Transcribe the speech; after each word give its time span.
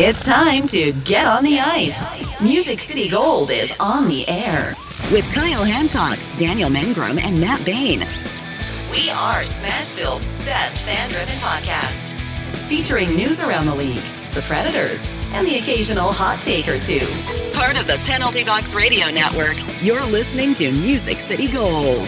It's 0.00 0.22
time 0.22 0.68
to 0.68 0.92
get 1.02 1.26
on 1.26 1.42
the 1.42 1.58
ice. 1.58 2.40
Music 2.40 2.78
City 2.78 3.08
Gold 3.08 3.50
is 3.50 3.76
on 3.80 4.06
the 4.06 4.28
air 4.28 4.76
with 5.10 5.28
Kyle 5.34 5.64
Hancock, 5.64 6.20
Daniel 6.38 6.70
Mangrum, 6.70 7.20
and 7.20 7.40
Matt 7.40 7.64
Bain. 7.66 7.98
We 8.92 9.10
are 9.10 9.42
Smashville's 9.42 10.24
best 10.44 10.84
fan 10.84 11.10
driven 11.10 11.34
podcast, 11.38 12.12
featuring 12.68 13.16
news 13.16 13.40
around 13.40 13.66
the 13.66 13.74
league, 13.74 14.04
the 14.34 14.42
Predators, 14.42 15.02
and 15.32 15.44
the 15.44 15.56
occasional 15.56 16.12
hot 16.12 16.40
take 16.42 16.68
or 16.68 16.78
two. 16.78 17.04
Part 17.52 17.76
of 17.76 17.88
the 17.88 18.00
Penalty 18.06 18.44
Box 18.44 18.74
Radio 18.74 19.10
Network, 19.10 19.56
you're 19.82 20.06
listening 20.06 20.54
to 20.54 20.70
Music 20.70 21.18
City 21.18 21.48
Gold. 21.48 22.06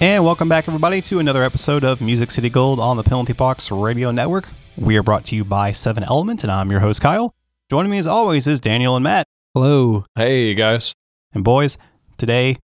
And 0.00 0.24
welcome 0.24 0.48
back, 0.48 0.68
everybody, 0.68 1.02
to 1.02 1.18
another 1.18 1.42
episode 1.42 1.82
of 1.82 2.00
Music 2.00 2.30
City 2.30 2.48
Gold 2.48 2.78
on 2.78 2.96
the 2.96 3.02
Penalty 3.02 3.32
Box 3.32 3.72
Radio 3.72 4.12
Network. 4.12 4.48
We 4.76 4.96
are 4.96 5.02
brought 5.02 5.24
to 5.26 5.34
you 5.34 5.42
by 5.42 5.72
Seven 5.72 6.04
Element, 6.04 6.44
and 6.44 6.52
I'm 6.52 6.70
your 6.70 6.78
host, 6.78 7.00
Kyle. 7.00 7.34
Joining 7.68 7.90
me, 7.90 7.98
as 7.98 8.06
always, 8.06 8.46
is 8.46 8.60
Daniel 8.60 8.94
and 8.94 9.02
Matt. 9.02 9.26
Hello. 9.54 10.06
Hey, 10.14 10.54
guys. 10.54 10.92
And 11.32 11.42
boys, 11.42 11.78
today, 12.16 12.58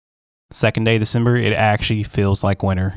second 0.51 0.83
day 0.83 0.97
of 0.97 1.01
December, 1.01 1.35
it 1.35 1.53
actually 1.53 2.03
feels 2.03 2.43
like 2.43 2.61
winter. 2.61 2.95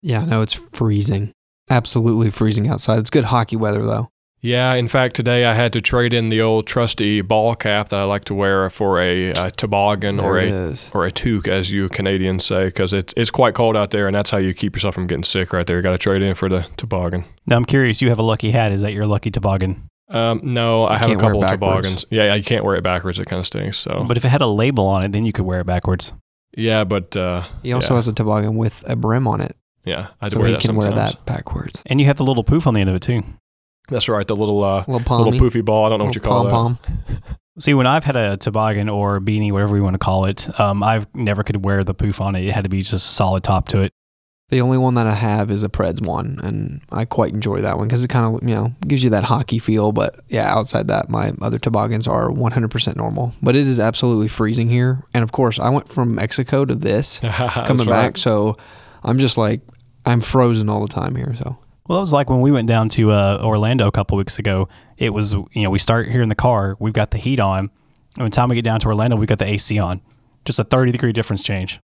Yeah, 0.00 0.24
no, 0.24 0.40
it's 0.40 0.54
freezing. 0.54 1.32
Absolutely 1.68 2.30
freezing 2.30 2.68
outside. 2.68 2.98
It's 3.00 3.10
good 3.10 3.26
hockey 3.26 3.56
weather, 3.56 3.82
though. 3.82 4.08
Yeah, 4.40 4.74
in 4.74 4.86
fact, 4.86 5.16
today 5.16 5.44
I 5.46 5.54
had 5.54 5.72
to 5.72 5.80
trade 5.80 6.14
in 6.14 6.28
the 6.28 6.42
old 6.42 6.66
trusty 6.68 7.22
ball 7.22 7.56
cap 7.56 7.88
that 7.88 7.98
I 7.98 8.04
like 8.04 8.24
to 8.26 8.34
wear 8.34 8.70
for 8.70 9.00
a, 9.00 9.30
a 9.30 9.50
toboggan 9.50 10.16
There 10.18 10.26
or 10.26 10.38
a 10.38 10.44
is. 10.46 10.88
or 10.94 11.04
a 11.06 11.10
toque, 11.10 11.48
as 11.48 11.72
you 11.72 11.88
Canadians 11.88 12.44
say, 12.44 12.66
because 12.66 12.92
it's 12.92 13.12
it's 13.16 13.30
quite 13.30 13.54
cold 13.54 13.76
out 13.76 13.90
there, 13.90 14.06
and 14.06 14.14
that's 14.14 14.30
how 14.30 14.38
you 14.38 14.54
keep 14.54 14.76
yourself 14.76 14.94
from 14.94 15.08
getting 15.08 15.24
sick. 15.24 15.52
Right 15.52 15.66
there, 15.66 15.76
you 15.76 15.82
got 15.82 15.90
to 15.90 15.98
trade 15.98 16.22
in 16.22 16.36
for 16.36 16.48
the 16.48 16.64
toboggan. 16.76 17.24
Now, 17.46 17.56
I'm 17.56 17.64
curious, 17.64 18.00
you 18.00 18.10
have 18.10 18.20
a 18.20 18.22
lucky 18.22 18.52
hat. 18.52 18.70
Is 18.70 18.82
that 18.82 18.92
your 18.92 19.06
lucky 19.06 19.32
toboggan? 19.32 19.88
Um, 20.08 20.40
no, 20.44 20.84
I 20.86 20.98
have 20.98 21.08
a 21.10 21.16
can't 21.16 21.20
wear 21.22 21.30
it 21.30 21.34
couple 21.34 21.44
of 21.44 21.50
toboggans. 21.50 22.04
Yeah, 22.10 22.32
you 22.34 22.44
can't 22.44 22.64
wear 22.64 22.76
it 22.76 22.82
backwards. 22.84 23.18
It 23.18 23.26
kind 23.26 23.40
of 23.40 23.46
stinks. 23.46 23.76
So, 23.76 24.04
But 24.06 24.16
if 24.16 24.24
it 24.24 24.28
had 24.28 24.40
a 24.40 24.46
label 24.46 24.86
on 24.86 25.04
it, 25.04 25.12
then 25.12 25.26
you 25.26 25.32
could 25.32 25.44
wear 25.44 25.60
it 25.60 25.66
backwards. 25.66 26.14
yeah, 26.56 26.84
but 26.84 27.14
uh, 27.16 27.42
He 27.62 27.72
also 27.72 27.92
yeah, 27.92 27.96
has 27.98 28.08
a 28.08 28.14
toboggan 28.14 28.56
with 28.56 28.82
a 28.88 28.96
brim 28.96 29.26
on 29.28 29.40
it, 29.42 29.54
yeah, 29.84 30.08
I 30.20 30.28
so 30.30 30.38
wear 30.38 30.46
he 30.46 30.52
that 30.54 30.62
can 30.62 30.76
wear 30.76 30.90
that 30.92 31.26
backwards. 31.26 31.82
And 31.86 32.00
you 32.00 32.06
have 32.06 32.16
the 32.16 32.24
little 32.24 32.44
poof 32.44 32.66
on 32.66 32.72
the 32.74 32.80
end 32.80 32.88
of 32.88 32.96
it, 32.96 33.02
too. 33.02 33.22
That's 33.88 34.08
right, 34.08 34.26
the 34.26 34.36
little 34.36 34.62
uh, 34.62 34.84
little 34.86 35.18
little 35.18 35.40
poofy 35.40 35.64
ball. 35.64 35.86
I 35.86 35.88
don't 35.88 35.98
know 35.98 36.06
what 36.06 36.14
you 36.14 36.20
call 36.20 36.48
pom 36.48 36.78
that. 36.82 37.06
pom. 37.06 37.22
See, 37.58 37.74
when 37.74 37.86
I've 37.86 38.04
had 38.04 38.14
a 38.14 38.36
toboggan 38.36 38.88
or 38.88 39.16
a 39.16 39.20
beanie, 39.20 39.50
whatever 39.50 39.76
you 39.76 39.82
want 39.82 39.94
to 39.94 39.98
call 39.98 40.26
it, 40.26 40.48
um, 40.60 40.82
I 40.82 41.04
never 41.14 41.42
could 41.42 41.64
wear 41.64 41.82
the 41.82 41.94
poof 41.94 42.20
on 42.20 42.36
it. 42.36 42.44
It 42.44 42.52
had 42.52 42.64
to 42.64 42.70
be 42.70 42.80
just 42.80 42.92
a 42.92 42.98
solid 42.98 43.42
top 43.42 43.68
to 43.68 43.80
it. 43.80 43.92
The 44.50 44.62
only 44.62 44.78
one 44.78 44.94
that 44.94 45.06
I 45.06 45.12
have 45.12 45.50
is 45.50 45.62
a 45.62 45.68
Preds 45.68 46.00
one, 46.00 46.40
and 46.42 46.80
I 46.90 47.04
quite 47.04 47.34
enjoy 47.34 47.60
that 47.60 47.76
one 47.76 47.86
because 47.86 48.02
it 48.02 48.08
kind 48.08 48.34
of 48.34 48.42
you 48.48 48.54
know 48.54 48.72
gives 48.86 49.04
you 49.04 49.10
that 49.10 49.24
hockey 49.24 49.58
feel. 49.58 49.92
But 49.92 50.20
yeah, 50.28 50.50
outside 50.50 50.88
that, 50.88 51.10
my 51.10 51.32
other 51.42 51.58
toboggans 51.58 52.06
are 52.06 52.30
100% 52.30 52.96
normal. 52.96 53.34
But 53.42 53.56
it 53.56 53.66
is 53.66 53.78
absolutely 53.78 54.28
freezing 54.28 54.70
here, 54.70 55.04
and 55.12 55.22
of 55.22 55.32
course, 55.32 55.58
I 55.58 55.68
went 55.68 55.88
from 55.88 56.14
Mexico 56.14 56.64
to 56.64 56.74
this 56.74 57.18
coming 57.22 57.86
right. 57.86 57.88
back, 57.88 58.18
so 58.18 58.56
I'm 59.02 59.18
just 59.18 59.36
like 59.36 59.60
I'm 60.06 60.22
frozen 60.22 60.70
all 60.70 60.80
the 60.80 60.92
time 60.92 61.14
here. 61.14 61.34
So 61.34 61.58
Well, 61.88 61.98
it 61.98 62.02
was 62.02 62.12
like 62.12 62.28
when 62.30 62.40
we 62.42 62.52
went 62.52 62.68
down 62.68 62.88
to 62.90 63.10
uh, 63.12 63.40
Orlando 63.42 63.88
a 63.88 63.92
couple 63.92 64.16
weeks 64.18 64.38
ago. 64.38 64.68
It 64.98 65.10
was, 65.14 65.32
you 65.32 65.62
know, 65.62 65.70
we 65.70 65.78
start 65.78 66.08
here 66.08 66.22
in 66.22 66.28
the 66.28 66.34
car, 66.34 66.76
we've 66.78 66.92
got 66.92 67.10
the 67.10 67.18
heat 67.18 67.40
on. 67.40 67.58
And 67.60 67.70
by 68.16 68.24
the 68.24 68.30
time 68.30 68.48
we 68.50 68.54
get 68.56 68.64
down 68.64 68.80
to 68.80 68.88
Orlando, 68.88 69.16
we've 69.16 69.28
got 69.28 69.38
the 69.38 69.46
AC 69.46 69.78
on. 69.78 70.00
Just 70.44 70.58
a 70.58 70.64
30 70.64 70.92
degree 70.92 71.12
difference 71.12 71.42
change. 71.42 71.80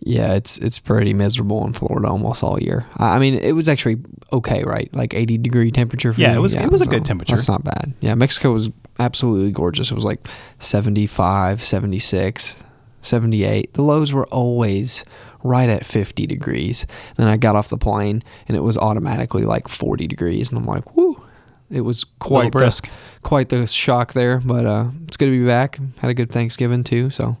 Yeah, 0.00 0.34
it's 0.34 0.58
it's 0.58 0.78
pretty 0.80 1.14
miserable 1.14 1.64
in 1.66 1.72
Florida 1.72 2.08
almost 2.08 2.42
all 2.42 2.60
year. 2.60 2.84
I 2.96 3.14
I 3.16 3.18
mean, 3.20 3.34
it 3.34 3.52
was 3.52 3.68
actually 3.68 3.98
okay, 4.32 4.64
right? 4.64 4.92
Like 4.92 5.14
80 5.14 5.38
degree 5.38 5.70
temperature. 5.70 6.12
For 6.12 6.20
Yeah, 6.20 6.32
you? 6.32 6.38
it 6.38 6.42
was- 6.42 6.54
it 6.56 6.70
was 6.70 6.80
a 6.80 6.86
good 6.86 7.04
temperature. 7.04 7.36
That's 7.36 7.48
not 7.48 7.62
bad. 7.64 7.94
Yeah, 8.00 8.14
Mexico 8.16 8.52
was 8.52 8.70
absolutely 8.98 9.52
gorgeous. 9.52 9.90
It 9.90 9.94
was 9.94 10.04
like 10.04 10.26
75, 10.58 11.62
76, 11.62 12.56
78. 13.02 13.74
The 13.74 13.82
lows 13.82 14.12
were 14.12 14.26
always 14.26 15.04
right 15.44 15.68
at 15.68 15.86
50 15.86 16.26
degrees. 16.26 16.86
Then 17.16 17.28
I 17.28 17.36
got 17.36 17.54
off 17.54 17.68
the 17.68 17.78
plane 17.78 18.24
and 18.48 18.56
it 18.56 18.60
was 18.60 18.76
automatically 18.76 19.44
like 19.44 19.68
40 19.68 20.08
degrees, 20.08 20.50
and 20.50 20.58
I'm 20.58 20.66
like, 20.66 20.96
whoo. 20.96 21.22
It 21.70 21.80
was 21.80 22.04
quite 22.04 22.52
the, 22.52 22.58
brisk. 22.58 22.88
quite 23.22 23.48
the 23.48 23.66
shock 23.66 24.12
there, 24.12 24.38
but 24.38 24.66
uh, 24.66 24.88
it's 25.06 25.16
good 25.16 25.26
to 25.26 25.30
be 25.30 25.46
back. 25.46 25.78
Had 25.98 26.10
a 26.10 26.14
good 26.14 26.30
Thanksgiving 26.30 26.84
too, 26.84 27.10
so 27.10 27.38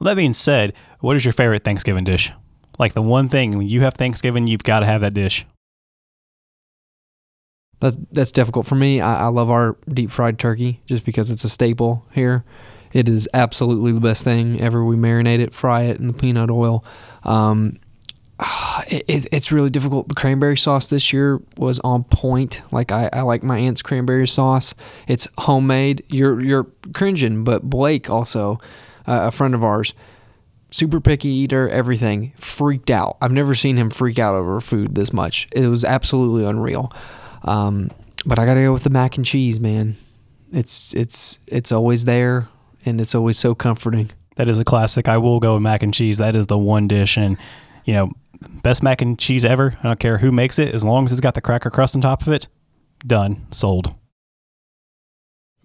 That 0.00 0.14
being 0.14 0.34
said, 0.34 0.74
what 1.00 1.16
is 1.16 1.24
your 1.24 1.32
favorite 1.32 1.64
Thanksgiving 1.64 2.04
dish? 2.04 2.30
Like 2.78 2.92
the 2.92 3.02
one 3.02 3.28
thing 3.28 3.56
when 3.56 3.66
you 3.66 3.80
have 3.80 3.94
Thanksgiving, 3.94 4.46
you've 4.46 4.62
got 4.62 4.80
to 4.80 4.86
have 4.86 5.00
that 5.00 5.14
dish. 5.14 5.46
That's 7.80 7.96
that's 8.12 8.32
difficult 8.32 8.66
for 8.66 8.74
me. 8.74 9.00
I, 9.00 9.24
I 9.24 9.26
love 9.28 9.50
our 9.50 9.76
deep 9.88 10.10
fried 10.10 10.38
turkey 10.38 10.82
just 10.86 11.04
because 11.04 11.30
it's 11.30 11.44
a 11.44 11.48
staple 11.48 12.06
here. 12.12 12.44
It 12.92 13.08
is 13.08 13.28
absolutely 13.34 13.92
the 13.92 14.00
best 14.00 14.24
thing 14.24 14.60
ever. 14.60 14.84
We 14.84 14.96
marinate 14.96 15.40
it, 15.40 15.54
fry 15.54 15.82
it 15.82 15.98
in 15.98 16.06
the 16.06 16.12
peanut 16.12 16.50
oil. 16.50 16.84
Um, 17.26 17.78
it, 18.88 19.28
it's 19.32 19.52
really 19.52 19.70
difficult. 19.70 20.08
The 20.08 20.14
cranberry 20.14 20.56
sauce 20.56 20.88
this 20.88 21.12
year 21.12 21.40
was 21.58 21.78
on 21.80 22.04
point. 22.04 22.62
Like 22.72 22.92
I, 22.92 23.10
I 23.12 23.20
like 23.22 23.42
my 23.42 23.58
aunt's 23.58 23.82
cranberry 23.82 24.28
sauce. 24.28 24.74
It's 25.06 25.28
homemade. 25.38 26.04
You're 26.08 26.40
you're 26.40 26.66
cringing, 26.94 27.44
but 27.44 27.62
Blake 27.62 28.08
also, 28.08 28.58
uh, 29.06 29.26
a 29.26 29.30
friend 29.30 29.54
of 29.54 29.64
ours, 29.64 29.92
super 30.70 31.00
picky 31.00 31.28
eater, 31.28 31.68
everything, 31.68 32.32
freaked 32.36 32.90
out. 32.90 33.16
I've 33.20 33.32
never 33.32 33.54
seen 33.54 33.76
him 33.76 33.90
freak 33.90 34.18
out 34.18 34.34
over 34.34 34.60
food 34.60 34.94
this 34.94 35.12
much. 35.12 35.48
It 35.52 35.66
was 35.66 35.84
absolutely 35.84 36.44
unreal. 36.44 36.92
Um, 37.42 37.90
but 38.24 38.38
I 38.38 38.46
gotta 38.46 38.62
go 38.62 38.72
with 38.72 38.84
the 38.84 38.90
mac 38.90 39.16
and 39.16 39.24
cheese, 39.24 39.60
man. 39.60 39.96
It's 40.52 40.94
it's 40.94 41.38
it's 41.46 41.72
always 41.72 42.04
there, 42.04 42.48
and 42.84 43.00
it's 43.00 43.14
always 43.14 43.38
so 43.38 43.54
comforting. 43.54 44.10
That 44.36 44.48
is 44.48 44.58
a 44.58 44.64
classic. 44.64 45.08
I 45.08 45.18
will 45.18 45.40
go 45.40 45.54
with 45.54 45.62
mac 45.62 45.82
and 45.82 45.92
cheese. 45.92 46.18
That 46.18 46.36
is 46.36 46.46
the 46.46 46.58
one 46.58 46.88
dish. 46.88 47.16
And, 47.16 47.36
you 47.84 47.94
know, 47.94 48.10
best 48.62 48.82
mac 48.82 49.02
and 49.02 49.18
cheese 49.18 49.44
ever. 49.44 49.76
I 49.80 49.82
don't 49.82 50.00
care 50.00 50.18
who 50.18 50.30
makes 50.30 50.58
it, 50.58 50.74
as 50.74 50.84
long 50.84 51.06
as 51.06 51.12
it's 51.12 51.20
got 51.20 51.34
the 51.34 51.40
cracker 51.40 51.70
crust 51.70 51.96
on 51.96 52.02
top 52.02 52.22
of 52.22 52.28
it. 52.28 52.48
Done. 53.06 53.46
Sold. 53.50 53.94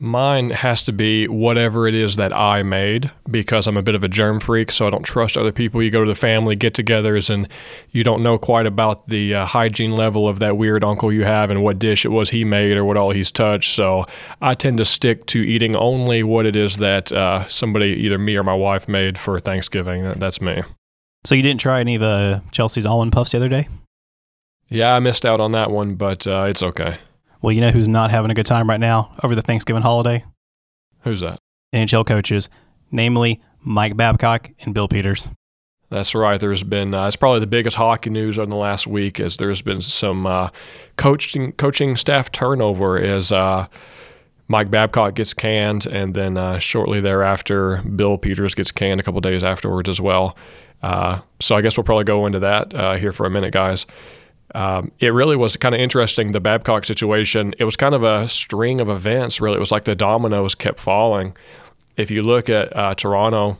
Mine 0.03 0.49
has 0.49 0.81
to 0.83 0.91
be 0.91 1.27
whatever 1.27 1.87
it 1.87 1.93
is 1.93 2.15
that 2.15 2.35
I 2.35 2.63
made 2.63 3.11
because 3.29 3.67
I'm 3.67 3.77
a 3.77 3.83
bit 3.83 3.93
of 3.93 4.03
a 4.03 4.07
germ 4.07 4.39
freak, 4.39 4.71
so 4.71 4.87
I 4.87 4.89
don't 4.89 5.03
trust 5.03 5.37
other 5.37 5.51
people. 5.51 5.83
You 5.83 5.91
go 5.91 6.03
to 6.03 6.09
the 6.09 6.15
family 6.15 6.55
get 6.55 6.73
togethers 6.73 7.29
and 7.29 7.47
you 7.91 8.03
don't 8.03 8.23
know 8.23 8.39
quite 8.39 8.65
about 8.65 9.07
the 9.09 9.35
uh, 9.35 9.45
hygiene 9.45 9.91
level 9.91 10.27
of 10.27 10.39
that 10.39 10.57
weird 10.57 10.83
uncle 10.83 11.13
you 11.13 11.23
have 11.23 11.51
and 11.51 11.61
what 11.61 11.77
dish 11.77 12.03
it 12.03 12.07
was 12.07 12.31
he 12.31 12.43
made 12.43 12.77
or 12.77 12.83
what 12.83 12.97
all 12.97 13.11
he's 13.11 13.29
touched. 13.29 13.75
So 13.75 14.07
I 14.41 14.55
tend 14.55 14.79
to 14.79 14.85
stick 14.85 15.27
to 15.27 15.39
eating 15.39 15.75
only 15.75 16.23
what 16.23 16.47
it 16.47 16.55
is 16.55 16.77
that 16.77 17.11
uh, 17.11 17.47
somebody, 17.47 17.89
either 17.89 18.17
me 18.17 18.35
or 18.35 18.43
my 18.43 18.55
wife, 18.55 18.87
made 18.87 19.19
for 19.19 19.39
Thanksgiving. 19.39 20.11
That's 20.17 20.41
me. 20.41 20.63
So 21.25 21.35
you 21.35 21.43
didn't 21.43 21.61
try 21.61 21.79
any 21.79 21.93
of 21.93 22.01
uh, 22.01 22.39
Chelsea's 22.51 22.87
almond 22.87 23.11
puffs 23.11 23.33
the 23.33 23.37
other 23.37 23.49
day? 23.49 23.67
Yeah, 24.67 24.95
I 24.95 24.99
missed 24.99 25.27
out 25.27 25.39
on 25.39 25.51
that 25.51 25.69
one, 25.69 25.93
but 25.93 26.25
uh, 26.25 26.47
it's 26.49 26.63
okay. 26.63 26.97
Well, 27.41 27.51
you 27.51 27.61
know 27.61 27.71
who's 27.71 27.89
not 27.89 28.11
having 28.11 28.31
a 28.31 28.33
good 28.33 28.45
time 28.45 28.69
right 28.69 28.79
now 28.79 29.11
over 29.23 29.35
the 29.35 29.41
Thanksgiving 29.41 29.81
holiday? 29.81 30.23
Who's 31.01 31.21
that? 31.21 31.39
NHL 31.73 32.05
coaches, 32.05 32.49
namely 32.91 33.41
Mike 33.61 33.97
Babcock 33.97 34.51
and 34.59 34.73
Bill 34.73 34.87
Peters. 34.87 35.29
That's 35.89 36.15
right. 36.15 36.39
There's 36.39 36.63
been 36.63 36.93
uh, 36.93 37.07
it's 37.07 37.15
probably 37.15 37.41
the 37.41 37.47
biggest 37.47 37.75
hockey 37.75 38.09
news 38.09 38.37
in 38.37 38.49
the 38.49 38.55
last 38.55 38.87
week 38.87 39.19
as 39.19 39.37
there's 39.37 39.61
been 39.61 39.81
some 39.81 40.25
uh, 40.25 40.49
coaching 40.97 41.51
coaching 41.53 41.97
staff 41.97 42.31
turnover 42.31 42.97
as 42.97 43.31
uh, 43.31 43.67
Mike 44.47 44.69
Babcock 44.69 45.15
gets 45.15 45.33
canned, 45.33 45.85
and 45.87 46.13
then 46.13 46.37
uh, 46.37 46.59
shortly 46.59 47.01
thereafter, 47.01 47.77
Bill 47.83 48.17
Peters 48.17 48.53
gets 48.53 48.71
canned 48.71 48.99
a 48.99 49.03
couple 49.03 49.19
days 49.19 49.43
afterwards 49.43 49.89
as 49.89 49.99
well. 49.99 50.37
Uh, 50.81 51.21
so 51.39 51.55
I 51.55 51.61
guess 51.61 51.77
we'll 51.77 51.83
probably 51.83 52.05
go 52.05 52.25
into 52.25 52.39
that 52.39 52.73
uh, 52.73 52.95
here 52.95 53.11
for 53.11 53.25
a 53.25 53.29
minute, 53.29 53.51
guys. 53.53 53.85
Um, 54.53 54.91
it 54.99 55.09
really 55.09 55.35
was 55.35 55.55
kind 55.55 55.73
of 55.73 55.81
interesting, 55.81 56.31
the 56.31 56.39
Babcock 56.39 56.85
situation. 56.85 57.53
It 57.57 57.63
was 57.63 57.75
kind 57.75 57.95
of 57.95 58.03
a 58.03 58.27
string 58.27 58.81
of 58.81 58.89
events, 58.89 59.39
really. 59.39 59.57
It 59.57 59.59
was 59.59 59.71
like 59.71 59.85
the 59.85 59.95
dominoes 59.95 60.55
kept 60.55 60.79
falling. 60.79 61.35
If 61.97 62.11
you 62.11 62.23
look 62.23 62.49
at 62.49 62.75
uh, 62.75 62.95
Toronto, 62.95 63.57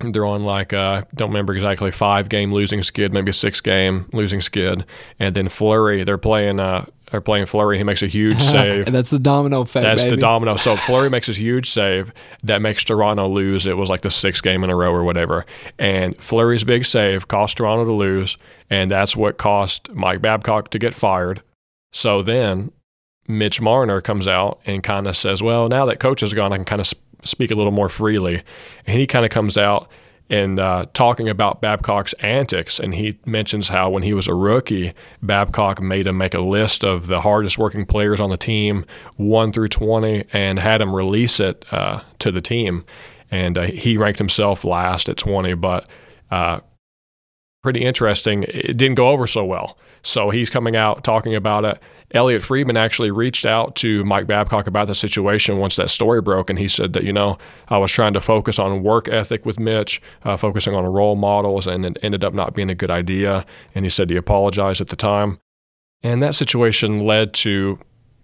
they're 0.00 0.26
on 0.26 0.44
like 0.44 0.72
uh, 0.72 1.02
don't 1.14 1.30
remember 1.30 1.54
exactly 1.54 1.90
five 1.90 2.28
game 2.28 2.52
losing 2.52 2.82
skid, 2.82 3.12
maybe 3.12 3.30
a 3.30 3.34
six 3.34 3.60
game 3.60 4.08
losing 4.12 4.40
skid, 4.40 4.84
and 5.18 5.34
then 5.34 5.48
Fleury 5.48 6.02
they're 6.04 6.18
playing 6.18 6.58
uh 6.58 6.86
they're 7.12 7.20
playing 7.20 7.44
Fleury. 7.46 7.76
He 7.76 7.84
makes 7.84 8.02
a 8.02 8.06
huge 8.06 8.40
save. 8.42 8.86
And 8.86 8.96
that's 8.96 9.10
the 9.10 9.18
domino 9.18 9.60
effect. 9.60 9.84
That's 9.84 10.02
baby. 10.02 10.16
the 10.16 10.20
domino. 10.20 10.56
So 10.56 10.76
Fleury 10.86 11.10
makes 11.10 11.26
this 11.26 11.36
huge 11.36 11.70
save 11.70 12.10
that 12.42 12.62
makes 12.62 12.82
Toronto 12.82 13.28
lose. 13.28 13.66
It 13.66 13.76
was 13.76 13.90
like 13.90 14.00
the 14.00 14.10
sixth 14.10 14.42
game 14.42 14.64
in 14.64 14.70
a 14.70 14.76
row 14.76 14.90
or 14.90 15.04
whatever. 15.04 15.44
And 15.78 16.16
Fleury's 16.16 16.64
big 16.64 16.86
save 16.86 17.28
cost 17.28 17.58
Toronto 17.58 17.84
to 17.84 17.92
lose, 17.92 18.38
and 18.70 18.90
that's 18.90 19.14
what 19.14 19.36
cost 19.36 19.90
Mike 19.92 20.22
Babcock 20.22 20.70
to 20.70 20.78
get 20.78 20.94
fired. 20.94 21.42
So 21.92 22.22
then 22.22 22.72
Mitch 23.28 23.60
Marner 23.60 24.00
comes 24.00 24.26
out 24.26 24.60
and 24.64 24.82
kind 24.82 25.06
of 25.06 25.14
says, 25.14 25.42
"Well, 25.42 25.68
now 25.68 25.84
that 25.86 26.00
coach 26.00 26.22
is 26.22 26.32
gone, 26.32 26.52
I 26.52 26.56
can 26.56 26.64
kind 26.64 26.80
of 26.80 26.86
sp- 26.88 26.98
speak 27.24 27.50
a 27.50 27.54
little 27.54 27.72
more 27.72 27.90
freely." 27.90 28.42
And 28.86 28.98
he 28.98 29.06
kind 29.06 29.26
of 29.26 29.30
comes 29.30 29.58
out 29.58 29.90
and 30.30 30.58
uh, 30.58 30.86
talking 30.94 31.28
about 31.28 31.60
Babcock's 31.60 32.14
antics. 32.14 32.78
And 32.78 32.94
he 32.94 33.18
mentions 33.26 33.68
how 33.68 33.90
when 33.90 34.02
he 34.02 34.14
was 34.14 34.28
a 34.28 34.34
rookie, 34.34 34.94
Babcock 35.22 35.80
made 35.80 36.06
him 36.06 36.16
make 36.16 36.34
a 36.34 36.40
list 36.40 36.84
of 36.84 37.06
the 37.06 37.20
hardest 37.20 37.58
working 37.58 37.84
players 37.84 38.20
on 38.20 38.30
the 38.30 38.36
team, 38.36 38.84
1 39.16 39.52
through 39.52 39.68
20, 39.68 40.24
and 40.32 40.58
had 40.58 40.80
him 40.80 40.94
release 40.94 41.40
it 41.40 41.64
uh, 41.70 42.00
to 42.20 42.30
the 42.30 42.40
team. 42.40 42.84
And 43.30 43.58
uh, 43.58 43.62
he 43.62 43.96
ranked 43.96 44.18
himself 44.18 44.64
last 44.64 45.08
at 45.08 45.16
20, 45.16 45.54
but 45.54 45.86
uh, 46.30 46.60
pretty 47.62 47.84
interesting. 47.84 48.44
It 48.44 48.76
didn't 48.76 48.96
go 48.96 49.08
over 49.08 49.26
so 49.26 49.44
well. 49.44 49.78
So 50.02 50.30
he's 50.30 50.50
coming 50.50 50.76
out 50.76 51.04
talking 51.04 51.34
about 51.34 51.64
it. 51.64 51.78
Elliotte 52.12 52.42
Friedman 52.42 52.76
actually 52.76 53.10
reached 53.10 53.46
out 53.46 53.74
to 53.76 54.04
Mike 54.04 54.26
Babcock 54.26 54.66
about 54.66 54.86
the 54.86 54.94
situation 54.94 55.58
once 55.58 55.76
that 55.76 55.90
story 55.90 56.20
broke, 56.20 56.50
and 56.50 56.58
he 56.58 56.68
said 56.68 56.92
that, 56.92 57.04
you 57.04 57.12
know, 57.12 57.38
I 57.68 57.78
was 57.78 57.90
trying 57.90 58.12
to 58.14 58.20
focus 58.20 58.58
on 58.58 58.82
work 58.82 59.08
ethic 59.08 59.46
with 59.46 59.58
Mitch, 59.58 60.00
uh, 60.24 60.36
focusing 60.36 60.74
on 60.74 60.84
role 60.84 61.16
models, 61.16 61.66
and 61.66 61.84
it 61.84 61.98
ended 62.02 62.22
up 62.22 62.34
not 62.34 62.54
being 62.54 62.70
a 62.70 62.74
good 62.74 62.90
idea. 62.90 63.46
And 63.74 63.84
he 63.84 63.88
said 63.88 64.10
he 64.10 64.16
apologized 64.16 64.80
at 64.80 64.88
the 64.88 64.96
time. 64.96 65.38
And 66.02 66.22
that 66.22 66.34
situation 66.34 67.00
led 67.00 67.32
to 67.34 67.78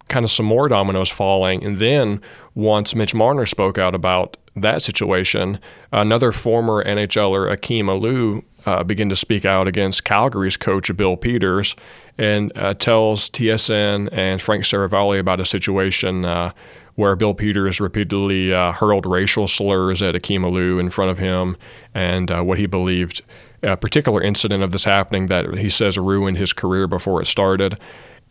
kind 0.09 0.25
of 0.25 0.31
some 0.31 0.45
more 0.45 0.67
dominoes 0.67 1.09
falling. 1.09 1.65
And 1.65 1.79
then 1.79 2.21
once 2.55 2.93
Mitch 2.93 3.15
Marner 3.15 3.45
spoke 3.45 3.77
out 3.77 3.95
about 3.95 4.37
that 4.55 4.81
situation, 4.81 5.59
another 5.93 6.31
former 6.31 6.83
NHLer, 6.83 7.51
Akim 7.51 7.87
Aliu, 7.87 8.43
uh, 8.65 8.83
begin 8.83 9.09
to 9.09 9.15
speak 9.15 9.45
out 9.45 9.67
against 9.67 10.03
Calgary's 10.03 10.57
coach, 10.57 10.95
Bill 10.95 11.17
Peters, 11.17 11.75
and 12.17 12.51
uh, 12.55 12.73
tells 12.73 13.29
TSN 13.29 14.09
and 14.11 14.41
Frank 14.41 14.63
Seravalli 14.63 15.19
about 15.19 15.39
a 15.39 15.45
situation 15.45 16.25
uh, 16.25 16.51
where 16.95 17.15
Bill 17.15 17.33
Peters 17.33 17.79
repeatedly 17.79 18.53
uh, 18.53 18.73
hurled 18.73 19.05
racial 19.05 19.47
slurs 19.47 20.01
at 20.01 20.15
Akim 20.15 20.43
Aliu 20.43 20.79
in 20.79 20.89
front 20.89 21.11
of 21.11 21.17
him 21.17 21.55
and 21.93 22.29
uh, 22.29 22.41
what 22.41 22.59
he 22.59 22.65
believed 22.65 23.21
a 23.63 23.77
particular 23.77 24.21
incident 24.21 24.63
of 24.63 24.71
this 24.71 24.83
happening 24.83 25.27
that 25.27 25.57
he 25.57 25.69
says 25.69 25.97
ruined 25.97 26.37
his 26.37 26.53
career 26.53 26.87
before 26.87 27.21
it 27.21 27.25
started. 27.25 27.77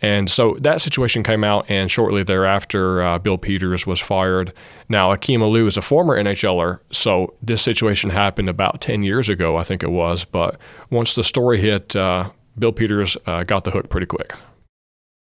And 0.01 0.31
so 0.31 0.57
that 0.61 0.81
situation 0.81 1.23
came 1.23 1.43
out, 1.43 1.67
and 1.69 1.91
shortly 1.91 2.23
thereafter, 2.23 3.03
uh, 3.03 3.19
Bill 3.19 3.39
Peters 3.39 3.87
was 3.87 4.01
fired. 4.01 4.53
Now, 4.89 5.11
Akim 5.11 5.41
Aliu 5.41 5.67
is 5.67 5.77
a 5.77 5.83
former 5.83 6.17
NHLer, 6.17 6.81
so 6.93 7.35
this 7.43 7.63
situation 7.63 8.11
happened 8.11 8.49
about 8.49 8.81
10 8.81 9.03
years 9.03 9.29
ago, 9.29 9.57
I 9.57 9.65
think 9.65 9.83
it 9.83 9.91
was. 9.91 10.25
But 10.25 10.59
once 10.91 11.15
the 11.15 11.25
story 11.25 11.61
hit, 11.61 11.97
uh, 11.97 12.31
Bill 12.59 12.73
Peters 12.73 13.17
uh, 13.27 13.43
got 13.43 13.65
the 13.65 13.71
hook 13.73 13.89
pretty 13.91 14.07
quick. 14.07 14.35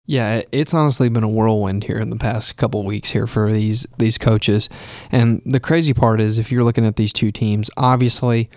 Yeah, 0.06 0.42
it's 0.52 0.74
honestly 0.74 1.08
been 1.08 1.24
a 1.24 1.30
whirlwind 1.30 1.86
here 1.86 2.00
in 2.00 2.10
the 2.10 2.18
past 2.18 2.58
couple 2.58 2.84
weeks 2.84 3.10
here 3.10 3.26
for 3.26 3.54
these 3.54 3.88
these 3.98 4.18
coaches. 4.18 4.68
And 5.14 5.42
the 5.46 5.62
crazy 5.62 5.94
part 5.94 6.20
is 6.20 6.38
if 6.38 6.52
you're 6.52 6.66
looking 6.66 6.86
at 6.86 6.98
these 6.98 7.14
two 7.14 7.32
teams, 7.32 7.70
obviously 7.78 8.50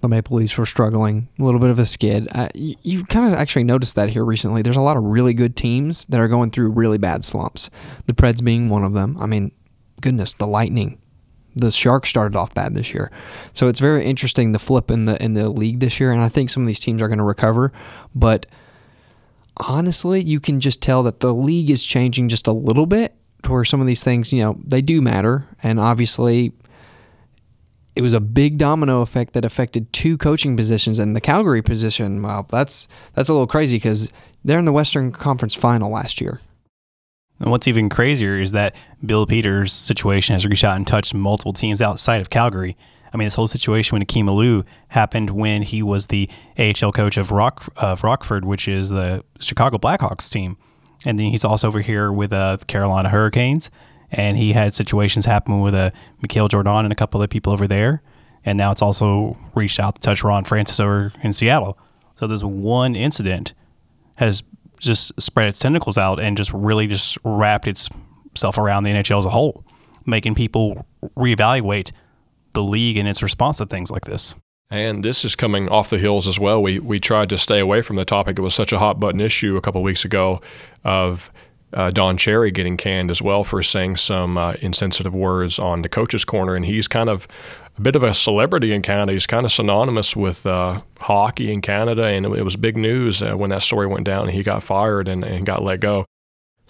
the 0.00 0.08
Maple 0.08 0.36
Leafs 0.36 0.56
were 0.56 0.66
struggling, 0.66 1.28
a 1.38 1.42
little 1.42 1.60
bit 1.60 1.70
of 1.70 1.78
a 1.78 1.86
skid. 1.86 2.28
Uh, 2.32 2.48
you, 2.54 2.76
you 2.82 3.04
kind 3.04 3.26
of 3.26 3.38
actually 3.38 3.64
noticed 3.64 3.96
that 3.96 4.10
here 4.10 4.24
recently. 4.24 4.62
There's 4.62 4.76
a 4.76 4.80
lot 4.80 4.96
of 4.96 5.02
really 5.02 5.34
good 5.34 5.56
teams 5.56 6.04
that 6.06 6.20
are 6.20 6.28
going 6.28 6.50
through 6.50 6.70
really 6.70 6.98
bad 6.98 7.24
slumps. 7.24 7.68
The 8.06 8.12
Preds 8.12 8.42
being 8.42 8.68
one 8.68 8.84
of 8.84 8.92
them. 8.92 9.16
I 9.18 9.26
mean, 9.26 9.50
goodness, 10.00 10.34
the 10.34 10.46
Lightning, 10.46 11.00
the 11.56 11.72
Sharks 11.72 12.08
started 12.08 12.36
off 12.36 12.54
bad 12.54 12.74
this 12.74 12.94
year, 12.94 13.10
so 13.52 13.66
it's 13.66 13.80
very 13.80 14.04
interesting 14.04 14.52
the 14.52 14.60
flip 14.60 14.90
in 14.90 15.06
the 15.06 15.20
in 15.22 15.34
the 15.34 15.48
league 15.48 15.80
this 15.80 15.98
year. 15.98 16.12
And 16.12 16.20
I 16.20 16.28
think 16.28 16.50
some 16.50 16.62
of 16.62 16.68
these 16.68 16.78
teams 16.78 17.02
are 17.02 17.08
going 17.08 17.18
to 17.18 17.24
recover, 17.24 17.72
but 18.14 18.46
honestly, 19.56 20.20
you 20.20 20.38
can 20.38 20.60
just 20.60 20.80
tell 20.80 21.02
that 21.02 21.18
the 21.18 21.34
league 21.34 21.70
is 21.70 21.82
changing 21.82 22.28
just 22.28 22.46
a 22.46 22.52
little 22.52 22.86
bit 22.86 23.16
to 23.42 23.50
where 23.50 23.64
some 23.64 23.80
of 23.80 23.88
these 23.88 24.04
things, 24.04 24.32
you 24.32 24.40
know, 24.40 24.56
they 24.64 24.80
do 24.80 25.02
matter, 25.02 25.44
and 25.64 25.80
obviously 25.80 26.52
it 27.98 28.02
was 28.02 28.12
a 28.12 28.20
big 28.20 28.58
domino 28.58 29.00
effect 29.00 29.32
that 29.32 29.44
affected 29.44 29.92
two 29.92 30.16
coaching 30.16 30.56
positions 30.56 31.00
and 31.00 31.16
the 31.16 31.20
Calgary 31.20 31.62
position. 31.62 32.22
Well, 32.22 32.46
that's 32.48 32.86
that's 33.14 33.28
a 33.28 33.32
little 33.32 33.48
crazy 33.48 33.76
because 33.76 34.08
they're 34.44 34.60
in 34.60 34.66
the 34.66 34.72
Western 34.72 35.10
Conference 35.10 35.52
Final 35.56 35.90
last 35.90 36.20
year. 36.20 36.40
And 37.40 37.50
what's 37.50 37.66
even 37.66 37.88
crazier 37.88 38.38
is 38.38 38.52
that 38.52 38.76
Bill 39.04 39.26
Peters' 39.26 39.72
situation 39.72 40.34
has 40.34 40.46
reached 40.46 40.62
out 40.62 40.76
and 40.76 40.86
touched 40.86 41.12
multiple 41.12 41.52
teams 41.52 41.82
outside 41.82 42.20
of 42.20 42.30
Calgary. 42.30 42.76
I 43.12 43.16
mean, 43.16 43.26
this 43.26 43.34
whole 43.34 43.48
situation 43.48 43.96
with 43.96 44.02
Akim 44.04 44.26
Aliu 44.26 44.64
happened 44.88 45.30
when 45.30 45.62
he 45.62 45.82
was 45.82 46.06
the 46.06 46.30
AHL 46.56 46.92
coach 46.92 47.16
of 47.16 47.32
Rock 47.32 47.66
of 47.76 48.04
Rockford, 48.04 48.44
which 48.44 48.68
is 48.68 48.90
the 48.90 49.24
Chicago 49.40 49.76
Blackhawks 49.76 50.30
team, 50.30 50.56
and 51.04 51.18
then 51.18 51.26
he's 51.26 51.44
also 51.44 51.66
over 51.66 51.80
here 51.80 52.12
with 52.12 52.32
uh, 52.32 52.54
the 52.54 52.64
Carolina 52.64 53.08
Hurricanes 53.08 53.72
and 54.10 54.36
he 54.36 54.52
had 54.52 54.74
situations 54.74 55.26
happen 55.26 55.60
with 55.60 55.74
a 55.74 55.78
uh, 55.78 55.90
Michal 56.22 56.48
Jordan 56.48 56.84
and 56.84 56.92
a 56.92 56.96
couple 56.96 57.22
of 57.22 57.30
people 57.30 57.52
over 57.52 57.66
there. 57.66 58.02
And 58.44 58.56
now 58.56 58.70
it's 58.70 58.82
also 58.82 59.36
reached 59.54 59.80
out 59.80 59.96
to 59.96 60.00
touch 60.00 60.24
Ron 60.24 60.44
Francis 60.44 60.80
over 60.80 61.12
in 61.22 61.32
Seattle. 61.32 61.78
So 62.16 62.26
this 62.26 62.42
one 62.42 62.96
incident 62.96 63.54
has 64.16 64.42
just 64.80 65.12
spread 65.20 65.48
its 65.48 65.58
tentacles 65.58 65.98
out 65.98 66.20
and 66.20 66.36
just 66.36 66.52
really 66.52 66.86
just 66.86 67.18
wrapped 67.24 67.66
itself 67.66 68.58
around 68.58 68.84
the 68.84 68.90
NHL 68.90 69.18
as 69.18 69.26
a 69.26 69.30
whole, 69.30 69.64
making 70.06 70.34
people 70.34 70.86
reevaluate 71.16 71.92
the 72.54 72.62
league 72.62 72.96
and 72.96 73.08
its 73.08 73.22
response 73.22 73.58
to 73.58 73.66
things 73.66 73.90
like 73.90 74.04
this. 74.04 74.34
And 74.70 75.02
this 75.02 75.24
is 75.24 75.34
coming 75.34 75.68
off 75.68 75.90
the 75.90 75.98
heels 75.98 76.28
as 76.28 76.38
well. 76.38 76.62
We 76.62 76.78
we 76.78 77.00
tried 77.00 77.30
to 77.30 77.38
stay 77.38 77.58
away 77.58 77.80
from 77.80 77.96
the 77.96 78.04
topic. 78.04 78.38
It 78.38 78.42
was 78.42 78.54
such 78.54 78.72
a 78.72 78.78
hot 78.78 79.00
button 79.00 79.20
issue 79.20 79.56
a 79.56 79.62
couple 79.62 79.82
weeks 79.82 80.04
ago 80.04 80.42
of 80.84 81.30
uh, 81.74 81.90
Don 81.90 82.16
Cherry 82.16 82.50
getting 82.50 82.76
canned 82.76 83.10
as 83.10 83.20
well 83.20 83.44
for 83.44 83.62
saying 83.62 83.96
some 83.96 84.38
uh, 84.38 84.54
insensitive 84.60 85.14
words 85.14 85.58
on 85.58 85.82
the 85.82 85.88
coach's 85.88 86.24
corner, 86.24 86.54
and 86.54 86.64
he's 86.64 86.88
kind 86.88 87.08
of 87.08 87.28
a 87.76 87.80
bit 87.80 87.96
of 87.96 88.02
a 88.02 88.14
celebrity 88.14 88.72
in 88.72 88.82
Canada. 88.82 89.12
He's 89.12 89.26
kind 89.26 89.44
of 89.46 89.52
synonymous 89.52 90.16
with 90.16 90.44
uh, 90.46 90.80
hockey 91.00 91.52
in 91.52 91.60
Canada, 91.60 92.04
and 92.04 92.26
it, 92.26 92.42
was 92.42 92.56
big 92.56 92.76
news 92.76 93.22
uh, 93.22 93.34
when 93.34 93.50
that 93.50 93.62
story 93.62 93.86
went 93.86 94.04
down 94.04 94.24
and 94.24 94.32
he 94.32 94.42
got 94.42 94.62
fired 94.62 95.08
and, 95.08 95.24
and 95.24 95.46
got 95.46 95.62
let 95.62 95.80
go. 95.80 96.04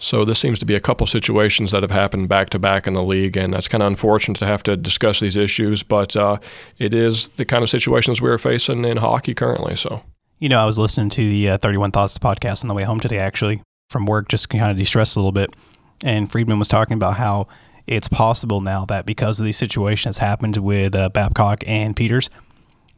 So 0.01 0.23
this 0.23 0.39
seems 0.39 0.59
to 0.59 0.65
be 0.65 0.75
a 0.75 0.79
couple 0.79 1.05
situations 1.07 1.71
that 1.71 1.81
have 1.83 1.91
happened 1.91 2.29
back 2.29 2.51
to 2.51 2.59
back 2.59 2.87
in 2.87 2.93
the 2.93 3.03
league, 3.03 3.35
and 3.35 3.53
that's 3.53 3.67
kind 3.67 3.83
of 3.83 3.87
unfortunate 3.87 4.37
to 4.39 4.45
have 4.45 4.63
to 4.63 4.77
discuss 4.77 5.19
these 5.19 5.35
issues. 5.35 5.83
But 5.83 6.15
uh, 6.15 6.37
it 6.77 6.93
is 6.93 7.27
the 7.35 7.43
kind 7.43 7.63
of 7.63 7.69
situations 7.69 8.21
we 8.21 8.29
are 8.29 8.37
facing 8.37 8.85
in 8.85 8.97
hockey 8.97 9.33
currently. 9.33 9.75
So. 9.75 10.01
You 10.37 10.47
know, 10.47 10.61
I 10.61 10.65
was 10.65 10.79
listening 10.79 11.09
to 11.09 11.21
the 11.21 11.49
uh, 11.49 11.57
31 11.57 11.91
Thoughts 11.91 12.17
podcast 12.17 12.63
on 12.63 12.69
the 12.69 12.73
way 12.73 12.83
home 12.83 13.01
today, 13.01 13.17
actually, 13.17 13.61
from 13.89 14.05
work 14.05 14.29
just 14.29 14.49
kind 14.49 14.71
of 14.71 14.77
de-stress 14.77 15.15
a 15.15 15.19
little 15.19 15.31
bit. 15.31 15.55
And 16.03 16.31
Friedman 16.31 16.59
was 16.59 16.67
talking 16.67 16.95
about 16.95 17.17
how 17.17 17.47
it's 17.87 18.07
possible 18.07 18.61
now 18.61 18.85
that 18.85 19.05
because 19.05 19.39
of 19.39 19.45
these 19.45 19.57
situations 19.57 20.19
happened 20.19 20.57
with 20.57 20.95
uh, 20.95 21.09
Babcock 21.09 21.63
and 21.65 21.95
Peters, 21.95 22.29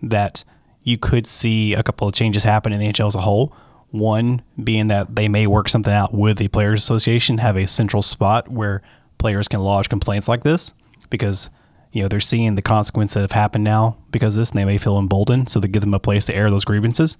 that 0.03 0.43
you 0.83 0.97
could 0.97 1.25
see 1.25 1.73
a 1.73 1.83
couple 1.83 2.07
of 2.07 2.13
changes 2.13 2.43
happen 2.43 2.73
in 2.73 2.79
the 2.79 2.91
NHL 2.91 3.07
as 3.07 3.15
a 3.15 3.21
whole. 3.21 3.55
One 3.89 4.41
being 4.61 4.87
that 4.87 5.15
they 5.15 5.27
may 5.29 5.47
work 5.47 5.69
something 5.69 5.93
out 5.93 6.13
with 6.13 6.37
the 6.37 6.49
Players 6.49 6.81
Association, 6.81 7.37
have 7.39 7.57
a 7.57 7.67
central 7.67 8.01
spot 8.01 8.49
where 8.49 8.81
players 9.17 9.47
can 9.47 9.59
lodge 9.61 9.89
complaints 9.89 10.27
like 10.27 10.43
this 10.43 10.73
because 11.09 11.49
you 11.91 12.01
know 12.01 12.07
they're 12.07 12.19
seeing 12.19 12.55
the 12.55 12.61
consequences 12.61 13.15
that 13.15 13.21
have 13.21 13.31
happened 13.31 13.63
now 13.63 13.97
because 14.11 14.35
of 14.35 14.41
this, 14.41 14.51
and 14.51 14.59
they 14.59 14.65
may 14.65 14.77
feel 14.77 14.97
emboldened, 14.97 15.49
so 15.49 15.59
they 15.59 15.67
give 15.67 15.81
them 15.81 15.93
a 15.93 15.99
place 15.99 16.25
to 16.25 16.35
air 16.35 16.49
those 16.49 16.65
grievances. 16.65 17.17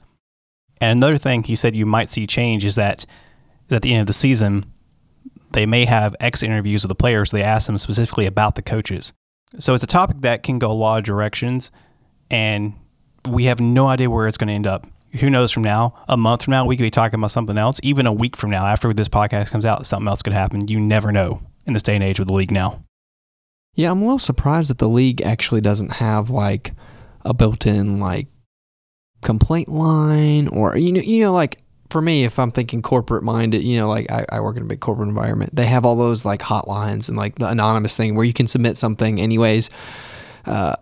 And 0.80 0.98
another 0.98 1.18
thing 1.18 1.44
he 1.44 1.56
said 1.56 1.76
you 1.76 1.86
might 1.86 2.10
see 2.10 2.26
change 2.26 2.66
is 2.66 2.76
that 2.76 3.06
at 3.72 3.82
the 3.82 3.94
end 3.94 4.02
of 4.02 4.08
the 4.08 4.14
season, 4.14 4.66
they 5.52 5.66
may 5.66 5.86
have 5.86 6.16
exit 6.20 6.50
interviews 6.50 6.84
with 6.84 6.90
the 6.90 6.96
players. 6.96 7.32
So 7.32 7.38
they 7.38 7.44
ask 7.44 7.68
them 7.68 7.78
specifically 7.78 8.26
about 8.26 8.56
the 8.56 8.62
coaches. 8.62 9.14
So 9.60 9.74
it's 9.74 9.84
a 9.84 9.88
topic 9.88 10.22
that 10.22 10.44
can 10.44 10.60
go 10.60 10.72
a 10.72 10.74
lot 10.74 11.00
of 11.00 11.04
directions, 11.04 11.72
and 12.30 12.74
we 13.30 13.46
have 13.46 13.60
no 13.60 13.88
idea 13.88 14.10
where 14.10 14.28
it's 14.28 14.38
going 14.38 14.48
to 14.48 14.54
end 14.54 14.68
up. 14.68 14.88
Who 15.20 15.30
knows 15.30 15.52
from 15.52 15.64
now? 15.64 15.94
A 16.08 16.16
month 16.16 16.44
from 16.44 16.52
now, 16.52 16.66
we 16.66 16.78
could 16.78 16.84
be 16.84 16.90
talking 16.90 17.20
about 17.20 17.32
something 17.32 17.58
else. 17.58 17.80
Even 17.84 18.08
a 18.08 18.14
week 18.14 18.38
from 18.38 18.50
now, 18.50 18.66
after 18.66 18.94
this 18.94 19.10
podcast 19.10 19.52
comes 19.52 19.66
out, 19.66 19.86
something 19.86 20.08
else 20.08 20.22
could 20.22 20.32
happen. 20.32 20.68
You 20.70 20.80
never 20.80 21.12
know 21.12 21.42
in 21.66 21.74
this 21.74 21.84
day 21.84 21.96
and 21.96 22.04
age 22.04 22.18
with 22.18 22.30
the 22.30 22.34
league 22.34 22.52
now. 22.52 22.82
Yeah, 23.76 23.92
I'm 23.92 24.02
a 24.02 24.06
little 24.06 24.20
surprised 24.20 24.70
that 24.70 24.78
the 24.78 24.90
league 24.90 25.22
actually 25.22 25.62
doesn't 25.62 25.92
have 25.94 26.30
like 26.30 26.74
a 27.26 27.34
built-in 27.34 28.00
like 28.00 28.28
complaint 29.22 29.70
line 29.70 30.48
or 30.48 30.76
you 30.76 30.92
know 30.92 31.02
you 31.02 31.24
know 31.24 31.32
like 31.32 31.62
for 31.92 32.02
me, 32.02 32.24
if 32.24 32.40
I'm 32.40 32.52
thinking 32.52 32.82
corporate 32.82 33.24
minded, 33.24 33.64
you 33.64 33.78
know, 33.78 33.90
like 33.90 34.10
I, 34.12 34.26
I, 34.30 34.40
work 34.40 34.58
in 34.58 34.64
a 34.64 34.66
big 34.66 34.80
corporate 34.80 35.10
environment, 35.10 35.56
they 35.56 35.66
have 35.66 35.86
all 35.86 35.96
those 35.96 36.26
like 36.26 36.42
hotlines 36.42 37.08
and 37.08 37.18
like 37.18 37.36
the 37.36 37.48
anonymous 37.48 37.98
thing 37.98 38.16
where 38.16 38.26
you 38.26 38.34
can 38.34 38.48
submit 38.48 38.78
something 38.78 39.20
anyways. 39.20 39.70
Uh, 40.46 40.76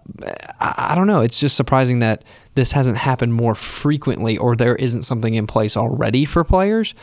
I, 0.59 0.89
I 0.91 0.95
don't 0.95 1.07
know. 1.07 1.21
It's 1.21 1.39
just 1.39 1.55
surprising 1.55 1.99
that 1.99 2.23
this 2.55 2.71
hasn't 2.71 2.97
happened 2.97 3.33
more 3.33 3.55
frequently 3.55 4.37
or 4.37 4.55
there 4.55 4.75
isn't 4.75 5.03
something 5.03 5.33
in 5.33 5.47
place 5.47 5.75
already 5.75 6.25
for 6.25 6.43
players. 6.43 6.93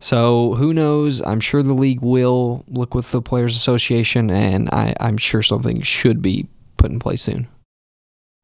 So 0.00 0.54
who 0.54 0.74
knows? 0.74 1.22
I'm 1.22 1.40
sure 1.40 1.62
the 1.62 1.74
league 1.74 2.02
will 2.02 2.64
look 2.68 2.94
with 2.94 3.10
the 3.10 3.22
Players 3.22 3.56
Association, 3.56 4.30
and 4.30 4.68
I, 4.70 4.92
I'm 5.00 5.16
sure 5.16 5.42
something 5.42 5.80
should 5.82 6.20
be 6.20 6.46
put 6.76 6.90
in 6.90 6.98
place 6.98 7.22
soon. 7.22 7.48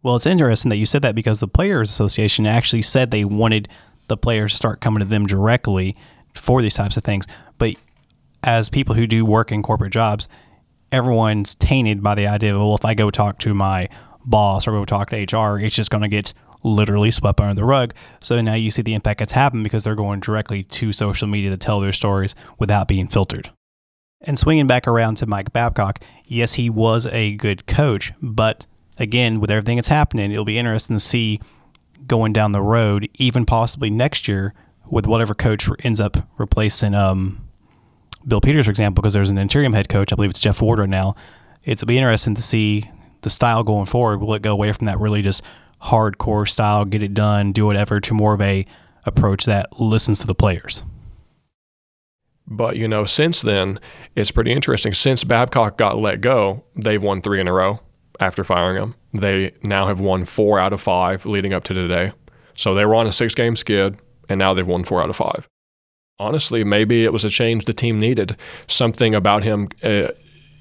Well, 0.02 0.16
it's 0.16 0.24
interesting 0.24 0.70
that 0.70 0.76
you 0.76 0.86
said 0.86 1.02
that 1.02 1.14
because 1.14 1.40
the 1.40 1.48
Players 1.48 1.90
Association 1.90 2.46
actually 2.46 2.80
said 2.80 3.10
they 3.10 3.26
wanted 3.26 3.68
the 4.10 4.18
players 4.18 4.52
start 4.52 4.82
coming 4.82 5.00
to 5.00 5.06
them 5.06 5.26
directly 5.26 5.96
for 6.34 6.60
these 6.60 6.74
types 6.74 6.98
of 6.98 7.04
things. 7.04 7.26
But 7.56 7.76
as 8.42 8.68
people 8.68 8.94
who 8.94 9.06
do 9.06 9.24
work 9.24 9.50
in 9.50 9.62
corporate 9.62 9.92
jobs, 9.92 10.28
everyone's 10.92 11.54
tainted 11.54 12.02
by 12.02 12.14
the 12.14 12.26
idea 12.26 12.54
of, 12.54 12.60
well, 12.60 12.74
if 12.74 12.84
I 12.84 12.94
go 12.94 13.10
talk 13.10 13.38
to 13.40 13.54
my 13.54 13.88
boss 14.24 14.66
or 14.66 14.72
go 14.72 14.84
talk 14.84 15.10
to 15.10 15.16
HR, 15.16 15.58
it's 15.58 15.74
just 15.74 15.90
going 15.90 16.02
to 16.02 16.08
get 16.08 16.34
literally 16.62 17.10
swept 17.10 17.40
under 17.40 17.54
the 17.54 17.64
rug. 17.64 17.94
So 18.20 18.40
now 18.40 18.54
you 18.54 18.70
see 18.70 18.82
the 18.82 18.94
impact 18.94 19.20
that's 19.20 19.32
happened 19.32 19.64
because 19.64 19.84
they're 19.84 19.94
going 19.94 20.20
directly 20.20 20.64
to 20.64 20.92
social 20.92 21.26
media 21.26 21.50
to 21.50 21.56
tell 21.56 21.80
their 21.80 21.92
stories 21.92 22.34
without 22.58 22.88
being 22.88 23.08
filtered. 23.08 23.50
And 24.22 24.38
swinging 24.38 24.66
back 24.66 24.86
around 24.86 25.14
to 25.16 25.26
Mike 25.26 25.52
Babcock, 25.52 26.00
yes, 26.26 26.54
he 26.54 26.68
was 26.68 27.06
a 27.06 27.36
good 27.36 27.66
coach, 27.66 28.12
but 28.20 28.66
again, 28.98 29.40
with 29.40 29.50
everything 29.50 29.76
that's 29.76 29.88
happening, 29.88 30.30
it'll 30.30 30.44
be 30.44 30.58
interesting 30.58 30.96
to 30.96 31.00
see 31.00 31.40
going 32.06 32.32
down 32.32 32.52
the 32.52 32.62
road, 32.62 33.08
even 33.14 33.44
possibly 33.44 33.90
next 33.90 34.28
year, 34.28 34.54
with 34.90 35.06
whatever 35.06 35.34
coach 35.34 35.68
ends 35.84 36.00
up 36.00 36.16
replacing 36.38 36.94
um, 36.94 37.48
Bill 38.26 38.40
Peters, 38.40 38.66
for 38.66 38.70
example, 38.70 39.02
because 39.02 39.14
there's 39.14 39.30
an 39.30 39.38
interim 39.38 39.72
head 39.72 39.88
coach. 39.88 40.12
I 40.12 40.16
believe 40.16 40.30
it's 40.30 40.40
Jeff 40.40 40.60
Warder 40.60 40.86
now. 40.86 41.14
It'll 41.64 41.86
be 41.86 41.98
interesting 41.98 42.34
to 42.34 42.42
see 42.42 42.90
the 43.22 43.30
style 43.30 43.62
going 43.62 43.86
forward. 43.86 44.20
Will 44.20 44.34
it 44.34 44.42
go 44.42 44.52
away 44.52 44.72
from 44.72 44.86
that 44.86 44.98
really 44.98 45.22
just 45.22 45.42
hardcore 45.82 46.48
style, 46.48 46.84
get 46.84 47.02
it 47.02 47.14
done, 47.14 47.52
do 47.52 47.66
whatever, 47.66 48.00
to 48.00 48.14
more 48.14 48.34
of 48.34 48.40
a 48.40 48.66
approach 49.04 49.44
that 49.46 49.80
listens 49.80 50.18
to 50.20 50.26
the 50.26 50.34
players? 50.34 50.84
But, 52.46 52.76
you 52.76 52.88
know, 52.88 53.04
since 53.04 53.42
then, 53.42 53.78
it's 54.16 54.32
pretty 54.32 54.52
interesting. 54.52 54.92
Since 54.92 55.22
Babcock 55.22 55.78
got 55.78 55.98
let 55.98 56.20
go, 56.20 56.64
they've 56.74 57.02
won 57.02 57.22
three 57.22 57.40
in 57.40 57.46
a 57.46 57.52
row 57.52 57.80
after 58.20 58.44
firing 58.44 58.80
him. 58.80 58.94
They 59.12 59.52
now 59.62 59.88
have 59.88 60.00
won 60.00 60.24
four 60.24 60.60
out 60.60 60.72
of 60.72 60.80
five 60.80 61.26
leading 61.26 61.52
up 61.52 61.64
to 61.64 61.74
today. 61.74 62.12
So 62.54 62.74
they 62.74 62.84
were 62.84 62.94
on 62.94 63.06
a 63.06 63.12
six 63.12 63.34
game 63.34 63.56
skid, 63.56 63.98
and 64.28 64.38
now 64.38 64.54
they've 64.54 64.66
won 64.66 64.84
four 64.84 65.02
out 65.02 65.10
of 65.10 65.16
five. 65.16 65.48
Honestly, 66.18 66.62
maybe 66.62 67.04
it 67.04 67.12
was 67.12 67.24
a 67.24 67.30
change 67.30 67.64
the 67.64 67.72
team 67.72 67.98
needed. 67.98 68.36
Something 68.66 69.14
about 69.14 69.42
him 69.42 69.68
uh, 69.82 70.08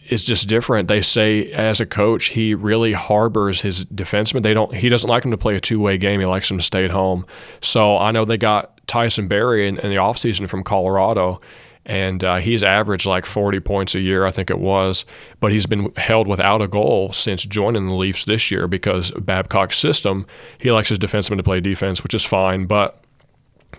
is 0.10 0.24
just 0.24 0.48
different. 0.48 0.88
They 0.88 1.02
say 1.02 1.52
as 1.52 1.82
a 1.82 1.86
coach, 1.86 2.28
he 2.28 2.56
really 2.56 2.94
harbors 2.94 3.62
his 3.62 3.86
defensemen. 3.88 4.42
They 4.44 4.54
don't. 4.54 4.74
He 4.74 4.88
doesn't 4.88 5.10
like 5.10 5.24
them 5.24 5.32
to 5.32 5.38
play 5.38 5.56
a 5.56 5.60
two 5.60 5.82
way 5.82 5.98
game. 5.98 6.22
He 6.22 6.26
likes 6.26 6.48
them 6.48 6.58
to 6.58 6.64
stay 6.64 6.86
at 6.86 6.92
home. 6.92 7.26
So 7.62 7.98
I 7.98 8.12
know 8.12 8.24
they 8.24 8.38
got 8.38 8.80
Tyson 8.88 9.28
Barrie 9.28 9.68
in, 9.68 9.78
in 9.80 9.92
the 9.92 9.98
offseason 9.98 10.48
from 10.48 10.64
Colorado 10.64 11.42
and 11.90 12.24
uh, 12.24 12.38
he's 12.38 12.62
averaged 12.62 13.08
like 13.08 13.26
40 13.26 13.60
points 13.62 13.96
a 13.96 14.00
year, 14.00 14.24
I 14.24 14.32
think 14.32 14.52
it 14.52 14.60
was. 14.60 15.06
But 15.40 15.52
he's 15.52 15.66
been 15.66 15.92
held 15.98 16.28
without 16.28 16.62
a 16.62 16.68
goal 16.68 17.12
since 17.14 17.44
joining 17.44 17.88
the 17.88 17.96
Leafs 17.96 18.26
this 18.26 18.52
year 18.52 18.68
because 18.68 19.12
Babcock's 19.20 19.80
system, 19.80 20.28
he 20.60 20.72
likes 20.72 20.90
his 20.90 21.00
defensemen 21.00 21.38
to 21.38 21.44
play 21.44 21.60
defense, 21.60 22.04
which 22.04 22.14
is 22.14 22.24
fine. 22.24 22.68
But 22.68 23.04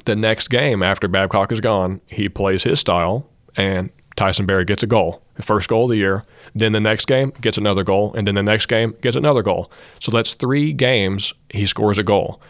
the 0.07 0.17
next 0.17 0.49
game 0.49 0.83
after 0.83 1.07
Babcock 1.07 1.53
is 1.53 1.61
gone, 1.61 2.01
he 2.09 2.29
plays 2.29 2.65
his 2.65 2.81
style, 2.81 3.29
and 3.57 3.91
Tyson 4.17 4.45
Barrie 4.45 4.65
gets 4.65 4.83
a 4.83 4.89
goal, 4.89 5.23
the 5.37 5.43
first 5.45 5.69
goal 5.69 5.85
of 5.85 5.91
the 5.91 5.97
year. 5.97 6.25
Then 6.57 6.73
the 6.73 6.81
next 6.81 7.07
game 7.07 7.33
gets 7.41 7.59
another 7.59 7.85
goal, 7.85 8.13
and 8.15 8.27
then 8.27 8.35
the 8.35 8.43
next 8.43 8.67
game 8.67 8.97
gets 9.03 9.15
another 9.15 9.43
goal. 9.43 9.71
So 10.01 10.11
that's 10.11 10.35
three 10.35 10.73
games 10.73 11.33
he 11.51 11.65
scores 11.65 11.97
a 11.97 12.03
goal 12.03 12.43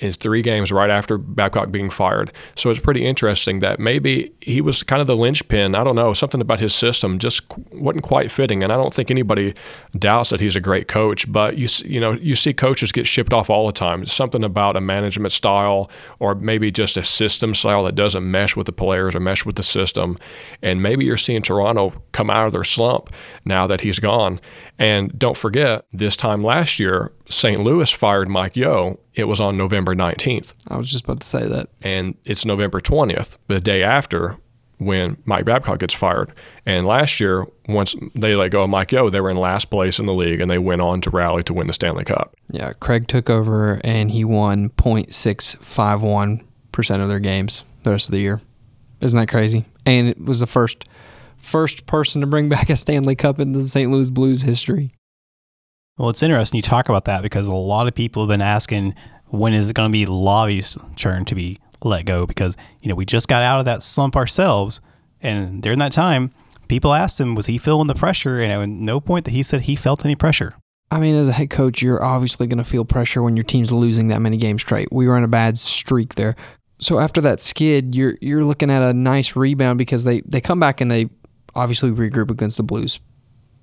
his 0.00 0.16
three 0.16 0.42
games 0.42 0.72
right 0.72 0.90
after 0.90 1.18
Babcock 1.18 1.70
being 1.70 1.90
fired. 1.90 2.32
So 2.56 2.70
it's 2.70 2.80
pretty 2.80 3.04
interesting 3.04 3.60
that 3.60 3.78
maybe 3.78 4.32
he 4.40 4.60
was 4.60 4.82
kind 4.82 5.00
of 5.00 5.06
the 5.06 5.16
linchpin. 5.16 5.74
I 5.74 5.84
don't 5.84 5.96
know, 5.96 6.14
something 6.14 6.40
about 6.40 6.58
his 6.58 6.74
system 6.74 7.18
just 7.18 7.42
wasn't 7.72 8.04
quite 8.04 8.32
fitting. 8.32 8.62
And 8.62 8.72
I 8.72 8.76
don't 8.76 8.94
think 8.94 9.10
anybody 9.10 9.54
doubts 9.98 10.30
that 10.30 10.40
he's 10.40 10.56
a 10.56 10.60
great 10.60 10.88
coach. 10.88 11.30
But 11.30 11.58
you 11.58 11.68
you 11.84 12.00
know 12.00 12.12
you 12.12 12.34
see 12.34 12.52
coaches 12.52 12.92
get 12.92 13.06
shipped 13.06 13.32
off 13.32 13.50
all 13.50 13.66
the 13.66 13.72
time. 13.72 14.06
something 14.06 14.42
about 14.42 14.76
a 14.76 14.80
management 14.80 15.32
style 15.32 15.90
or 16.18 16.34
maybe 16.34 16.70
just 16.70 16.96
a 16.96 17.04
system 17.04 17.54
style 17.54 17.84
that 17.84 17.94
doesn't 17.94 18.28
mesh 18.28 18.56
with 18.56 18.66
the 18.66 18.72
players 18.72 19.14
or 19.14 19.20
mesh 19.20 19.44
with 19.44 19.56
the 19.56 19.62
system. 19.62 20.18
And 20.62 20.82
maybe 20.82 21.04
you're 21.04 21.16
seeing 21.16 21.42
Toronto 21.42 21.92
come 22.12 22.30
out 22.30 22.46
of 22.46 22.52
their 22.52 22.64
slump 22.64 23.10
now 23.44 23.66
that 23.66 23.80
he's 23.80 23.98
gone. 23.98 24.40
And 24.78 25.16
don't 25.18 25.36
forget, 25.36 25.84
this 25.92 26.16
time 26.16 26.42
last 26.42 26.80
year, 26.80 27.12
St. 27.28 27.60
Louis 27.60 27.90
fired 27.90 28.28
Mike 28.28 28.56
Yeo. 28.56 28.98
It 29.20 29.28
was 29.28 29.40
on 29.40 29.56
November 29.56 29.94
19th. 29.94 30.52
I 30.68 30.78
was 30.78 30.90
just 30.90 31.04
about 31.04 31.20
to 31.20 31.26
say 31.26 31.46
that. 31.46 31.68
And 31.82 32.16
it's 32.24 32.44
November 32.44 32.80
20th, 32.80 33.36
the 33.46 33.60
day 33.60 33.82
after 33.82 34.36
when 34.78 35.16
Mike 35.26 35.44
Babcock 35.44 35.78
gets 35.78 35.94
fired. 35.94 36.32
And 36.64 36.86
last 36.86 37.20
year, 37.20 37.46
once 37.68 37.94
they 38.14 38.34
let 38.34 38.50
go 38.50 38.62
of 38.62 38.70
Mike 38.70 38.92
Yeo, 38.92 39.10
they 39.10 39.20
were 39.20 39.30
in 39.30 39.36
last 39.36 39.70
place 39.70 39.98
in 39.98 40.06
the 40.06 40.14
league 40.14 40.40
and 40.40 40.50
they 40.50 40.58
went 40.58 40.80
on 40.80 41.02
to 41.02 41.10
rally 41.10 41.42
to 41.44 41.54
win 41.54 41.66
the 41.66 41.74
Stanley 41.74 42.04
Cup. 42.04 42.34
Yeah, 42.50 42.72
Craig 42.80 43.06
took 43.06 43.30
over 43.30 43.80
and 43.84 44.10
he 44.10 44.24
won 44.24 44.70
0.651% 44.70 47.02
of 47.02 47.08
their 47.08 47.20
games 47.20 47.64
the 47.82 47.90
rest 47.90 48.08
of 48.08 48.12
the 48.12 48.20
year. 48.20 48.40
Isn't 49.00 49.20
that 49.20 49.28
crazy? 49.28 49.66
And 49.86 50.08
it 50.08 50.18
was 50.18 50.40
the 50.40 50.46
first– 50.46 50.86
first 51.40 51.86
person 51.86 52.20
to 52.20 52.26
bring 52.26 52.48
back 52.48 52.70
a 52.70 52.76
Stanley 52.76 53.16
Cup 53.16 53.40
in 53.40 53.52
the 53.52 53.64
St. 53.64 53.90
Louis 53.90 54.10
Blues 54.10 54.42
history. 54.42 54.92
Well, 56.00 56.08
it's 56.08 56.22
interesting 56.22 56.56
you 56.56 56.62
talk 56.62 56.88
about 56.88 57.04
that 57.04 57.20
because 57.20 57.46
a 57.46 57.52
lot 57.52 57.86
of 57.86 57.94
people 57.94 58.22
have 58.22 58.30
been 58.30 58.40
asking 58.40 58.94
when 59.26 59.52
is 59.52 59.68
it 59.68 59.74
going 59.74 59.90
to 59.90 59.92
be 59.92 60.06
Lavi's 60.06 60.78
turn 60.96 61.26
to 61.26 61.34
be 61.34 61.58
let 61.84 62.06
go 62.06 62.24
because 62.24 62.56
you 62.80 62.88
know 62.88 62.94
we 62.94 63.04
just 63.04 63.28
got 63.28 63.42
out 63.42 63.58
of 63.58 63.66
that 63.66 63.82
slump 63.82 64.16
ourselves, 64.16 64.80
and 65.20 65.62
during 65.62 65.78
that 65.80 65.92
time, 65.92 66.32
people 66.68 66.94
asked 66.94 67.20
him 67.20 67.34
was 67.34 67.44
he 67.44 67.58
feeling 67.58 67.86
the 67.86 67.94
pressure, 67.94 68.40
and 68.40 68.50
at 68.50 68.66
no 68.66 68.98
point 68.98 69.26
that 69.26 69.32
he 69.32 69.42
said 69.42 69.60
he 69.60 69.76
felt 69.76 70.02
any 70.02 70.14
pressure. 70.14 70.54
I 70.90 71.00
mean, 71.00 71.14
as 71.16 71.28
a 71.28 71.32
head 71.32 71.50
coach, 71.50 71.82
you're 71.82 72.02
obviously 72.02 72.46
going 72.46 72.56
to 72.56 72.64
feel 72.64 72.86
pressure 72.86 73.22
when 73.22 73.36
your 73.36 73.44
team's 73.44 73.70
losing 73.70 74.08
that 74.08 74.22
many 74.22 74.38
games 74.38 74.62
straight. 74.62 74.88
We 74.90 75.06
were 75.06 75.18
in 75.18 75.24
a 75.24 75.28
bad 75.28 75.58
streak 75.58 76.14
there. 76.14 76.34
So 76.80 76.98
after 76.98 77.20
that 77.20 77.40
skid, 77.40 77.94
you're 77.94 78.14
you're 78.22 78.44
looking 78.44 78.70
at 78.70 78.80
a 78.80 78.94
nice 78.94 79.36
rebound 79.36 79.76
because 79.76 80.04
they, 80.04 80.22
they 80.22 80.40
come 80.40 80.60
back 80.60 80.80
and 80.80 80.90
they 80.90 81.10
obviously 81.54 81.90
regroup 81.90 82.30
against 82.30 82.56
the 82.56 82.62
Blues. 82.62 83.00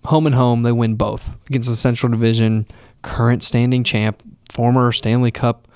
Home 0.05 0.25
and 0.25 0.35
home, 0.35 0.63
they 0.63 0.71
win 0.71 0.95
both 0.95 1.35
against 1.47 1.69
the 1.69 1.75
Central 1.75 2.11
Division 2.11 2.65
current 3.01 3.43
standing 3.43 3.83
champ, 3.83 4.23
former 4.51 4.91
Stanley 4.91 5.31
Cup 5.31 5.67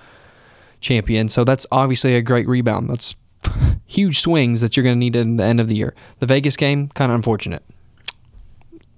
champion. 0.80 1.30
So 1.30 1.44
that's 1.44 1.66
obviously 1.72 2.16
a 2.16 2.22
great 2.22 2.48
rebound. 2.48 2.90
That's 2.90 3.16
huge 3.86 4.20
swings 4.20 4.62
that 4.62 4.76
you're 4.76 4.84
going 4.84 4.96
to 4.96 5.00
need 5.00 5.16
in 5.16 5.38
the 5.38 5.44
end 5.44 5.60
of 5.60 5.68
the 5.68 5.76
year. 5.76 5.96
The 6.20 6.26
Vegas 6.26 6.58
game, 6.58 6.90
kind 6.90 7.12
of 7.12 7.16
unfortunate. 7.16 7.64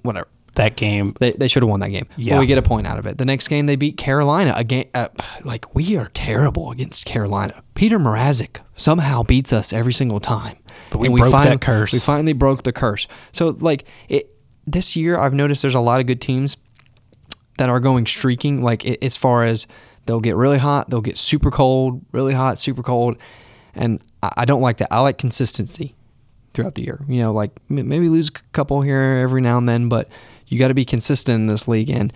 Whatever 0.04 0.28
that 0.56 0.76
game. 0.76 1.16
They, 1.20 1.32
they 1.32 1.48
should 1.48 1.64
have 1.64 1.70
won 1.70 1.80
that 1.80 1.90
game. 1.90 2.08
Yeah. 2.16 2.34
Well, 2.34 2.42
we 2.42 2.48
get 2.48 2.58
a 2.58 2.62
point 2.62 2.88
out 2.88 3.00
of 3.00 3.06
it. 3.06 3.18
The 3.18 3.26
next 3.26 3.48
game, 3.48 3.66
they 3.66 3.76
beat 3.76 3.98
Carolina. 3.98 4.54
Again, 4.56 4.86
uh, 4.94 5.08
like, 5.44 5.74
we 5.76 5.96
are 5.98 6.10
terrible 6.14 6.72
against 6.72 7.06
Carolina. 7.06 7.64
Peter 7.76 8.00
Mrazek 8.00 8.62
somehow 8.76 9.24
beats 9.24 9.52
us 9.52 9.74
every 9.74 9.94
single 9.94 10.20
time. 10.20 10.58
But 10.92 11.00
we 11.00 11.08
and 11.08 11.18
broke 11.18 11.28
we 11.28 11.32
finally, 11.32 11.50
that 11.56 11.62
curse. 11.62 11.94
We 11.94 12.00
finally 12.00 12.34
broke 12.34 12.64
the 12.64 12.72
curse. 12.72 13.08
So, 13.32 13.50
like, 13.60 13.86
it, 14.10 14.33
this 14.66 14.96
year, 14.96 15.20
I've 15.20 15.34
noticed 15.34 15.62
there's 15.62 15.76
a 15.76 15.80
lot 15.80 16.00
of 16.00 16.08
good 16.08 16.22
teams 16.22 16.58
that 17.58 17.70
are 17.70 17.80
going 17.80 18.06
streaking, 18.06 18.62
like, 18.62 18.86
as 19.04 19.18
far 19.18 19.44
as 19.44 19.68
they'll 20.06 20.22
get 20.22 20.36
really 20.36 20.58
hot, 20.58 20.90
they'll 20.90 21.02
get 21.02 21.18
super 21.18 21.52
cold, 21.52 22.02
really 22.12 22.34
hot, 22.34 22.60
super 22.60 22.84
cold. 22.84 23.18
And 23.76 24.04
I, 24.22 24.32
I 24.38 24.46
don't 24.46 24.62
like 24.62 24.78
that. 24.78 24.92
I 24.92 25.00
like 25.00 25.18
consistency 25.18 25.96
throughout 26.54 26.76
the 26.76 26.84
year. 26.84 27.00
You 27.08 27.22
know, 27.22 27.34
like 27.34 27.52
maybe 27.70 28.10
lose 28.10 28.30
a 28.30 28.32
couple 28.52 28.82
here 28.82 29.02
every 29.02 29.42
now 29.42 29.58
and 29.58 29.68
then, 29.68 29.90
but 29.90 30.10
you 30.48 30.60
got 30.60 30.70
to 30.70 30.74
be 30.74 30.86
consistent 30.86 31.36
in 31.36 31.46
this 31.48 31.68
league, 31.68 31.90
and 31.90 32.14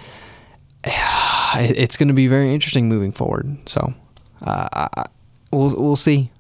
it's 0.83 1.97
going 1.97 2.09
to 2.09 2.13
be 2.13 2.27
very 2.27 2.53
interesting 2.53 2.87
moving 2.87 3.11
forward. 3.11 3.57
So, 3.67 3.93
uh, 4.41 4.87
I, 4.95 5.05
we'll 5.51 5.75
we'll 5.75 5.95
see. 5.95 6.31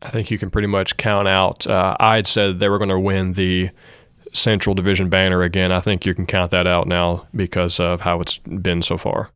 I 0.00 0.10
think 0.10 0.30
you 0.30 0.38
can 0.38 0.50
pretty 0.50 0.68
much 0.68 0.96
count 0.96 1.26
out. 1.26 1.66
Uh, 1.66 1.96
I'd 1.98 2.26
said 2.26 2.60
they 2.60 2.68
were 2.68 2.78
going 2.78 2.90
to 2.90 3.00
win 3.00 3.32
the 3.32 3.70
Central 4.38 4.74
Division 4.74 5.08
banner 5.08 5.42
again. 5.42 5.72
I 5.72 5.80
think 5.80 6.06
you 6.06 6.14
can 6.14 6.26
count 6.26 6.50
that 6.52 6.66
out 6.66 6.86
now 6.86 7.26
because 7.34 7.80
of 7.80 8.02
how 8.02 8.20
it's 8.20 8.38
been 8.38 8.82
so 8.82 8.96
far. 8.96 9.30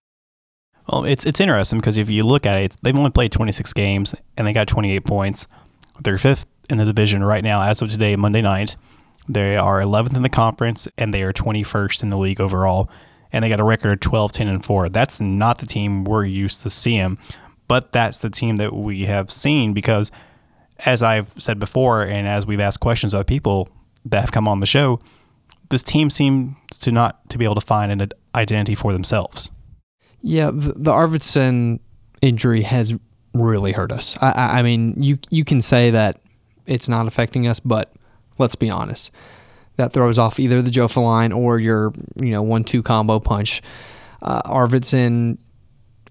Well, 0.90 1.04
it's 1.04 1.26
it's 1.26 1.40
interesting 1.40 1.78
because 1.78 1.96
if 1.96 2.10
you 2.10 2.24
look 2.24 2.46
at 2.46 2.56
it, 2.56 2.76
they've 2.82 2.96
only 2.96 3.10
played 3.10 3.32
26 3.32 3.72
games 3.72 4.14
and 4.36 4.46
they 4.46 4.52
got 4.52 4.68
28 4.68 5.04
points. 5.04 5.46
They're 6.00 6.18
fifth 6.18 6.46
in 6.70 6.78
the 6.78 6.84
division 6.84 7.22
right 7.22 7.44
now 7.44 7.62
as 7.62 7.82
of 7.82 7.88
today, 7.88 8.16
Monday 8.16 8.42
night. 8.42 8.76
They 9.28 9.56
are 9.56 9.80
11th 9.80 10.16
in 10.16 10.22
the 10.22 10.28
conference 10.28 10.88
and 10.98 11.14
they 11.14 11.22
are 11.22 11.32
21st 11.32 12.02
in 12.02 12.10
the 12.10 12.18
league 12.18 12.40
overall. 12.40 12.90
And 13.32 13.42
they 13.42 13.48
got 13.48 13.60
a 13.60 13.64
record 13.64 13.92
of 13.92 14.00
12, 14.00 14.32
10, 14.32 14.48
and 14.48 14.64
4. 14.64 14.88
That's 14.90 15.20
not 15.20 15.58
the 15.58 15.66
team 15.66 16.04
we're 16.04 16.24
used 16.24 16.62
to 16.62 16.70
seeing, 16.70 17.16
but 17.66 17.92
that's 17.92 18.18
the 18.18 18.28
team 18.28 18.56
that 18.56 18.74
we 18.74 19.06
have 19.06 19.32
seen 19.32 19.72
because, 19.72 20.10
as 20.84 21.02
I've 21.02 21.32
said 21.38 21.58
before, 21.58 22.02
and 22.02 22.28
as 22.28 22.44
we've 22.44 22.60
asked 22.60 22.80
questions 22.80 23.14
of 23.14 23.26
people 23.26 23.70
that 24.06 24.20
have 24.20 24.32
come 24.32 24.48
on 24.48 24.60
the 24.60 24.66
show, 24.66 25.00
this 25.70 25.82
team 25.82 26.10
seems 26.10 26.56
to 26.80 26.92
not 26.92 27.28
to 27.30 27.38
be 27.38 27.44
able 27.44 27.54
to 27.54 27.60
find 27.60 27.92
an 27.92 28.10
identity 28.34 28.74
for 28.74 28.92
themselves. 28.92 29.50
Yeah, 30.20 30.50
the, 30.50 30.72
the 30.74 30.92
Arvidsson 30.92 31.80
injury 32.20 32.62
has 32.62 32.94
really 33.34 33.72
hurt 33.72 33.92
us. 33.92 34.16
I, 34.20 34.58
I 34.58 34.62
mean, 34.62 35.02
you 35.02 35.18
you 35.30 35.44
can 35.44 35.62
say 35.62 35.90
that 35.90 36.20
it's 36.66 36.88
not 36.88 37.06
affecting 37.06 37.46
us, 37.46 37.58
but 37.58 37.92
Let's 38.38 38.56
be 38.56 38.70
honest. 38.70 39.10
That 39.76 39.92
throws 39.92 40.18
off 40.18 40.38
either 40.38 40.60
the 40.60 40.70
Joe 40.70 40.88
line 40.96 41.32
or 41.32 41.58
your 41.58 41.92
you 42.16 42.30
know 42.30 42.42
one 42.42 42.64
two 42.64 42.82
combo 42.82 43.20
punch. 43.20 43.62
Uh, 44.20 44.42
Arvidsson 44.42 45.38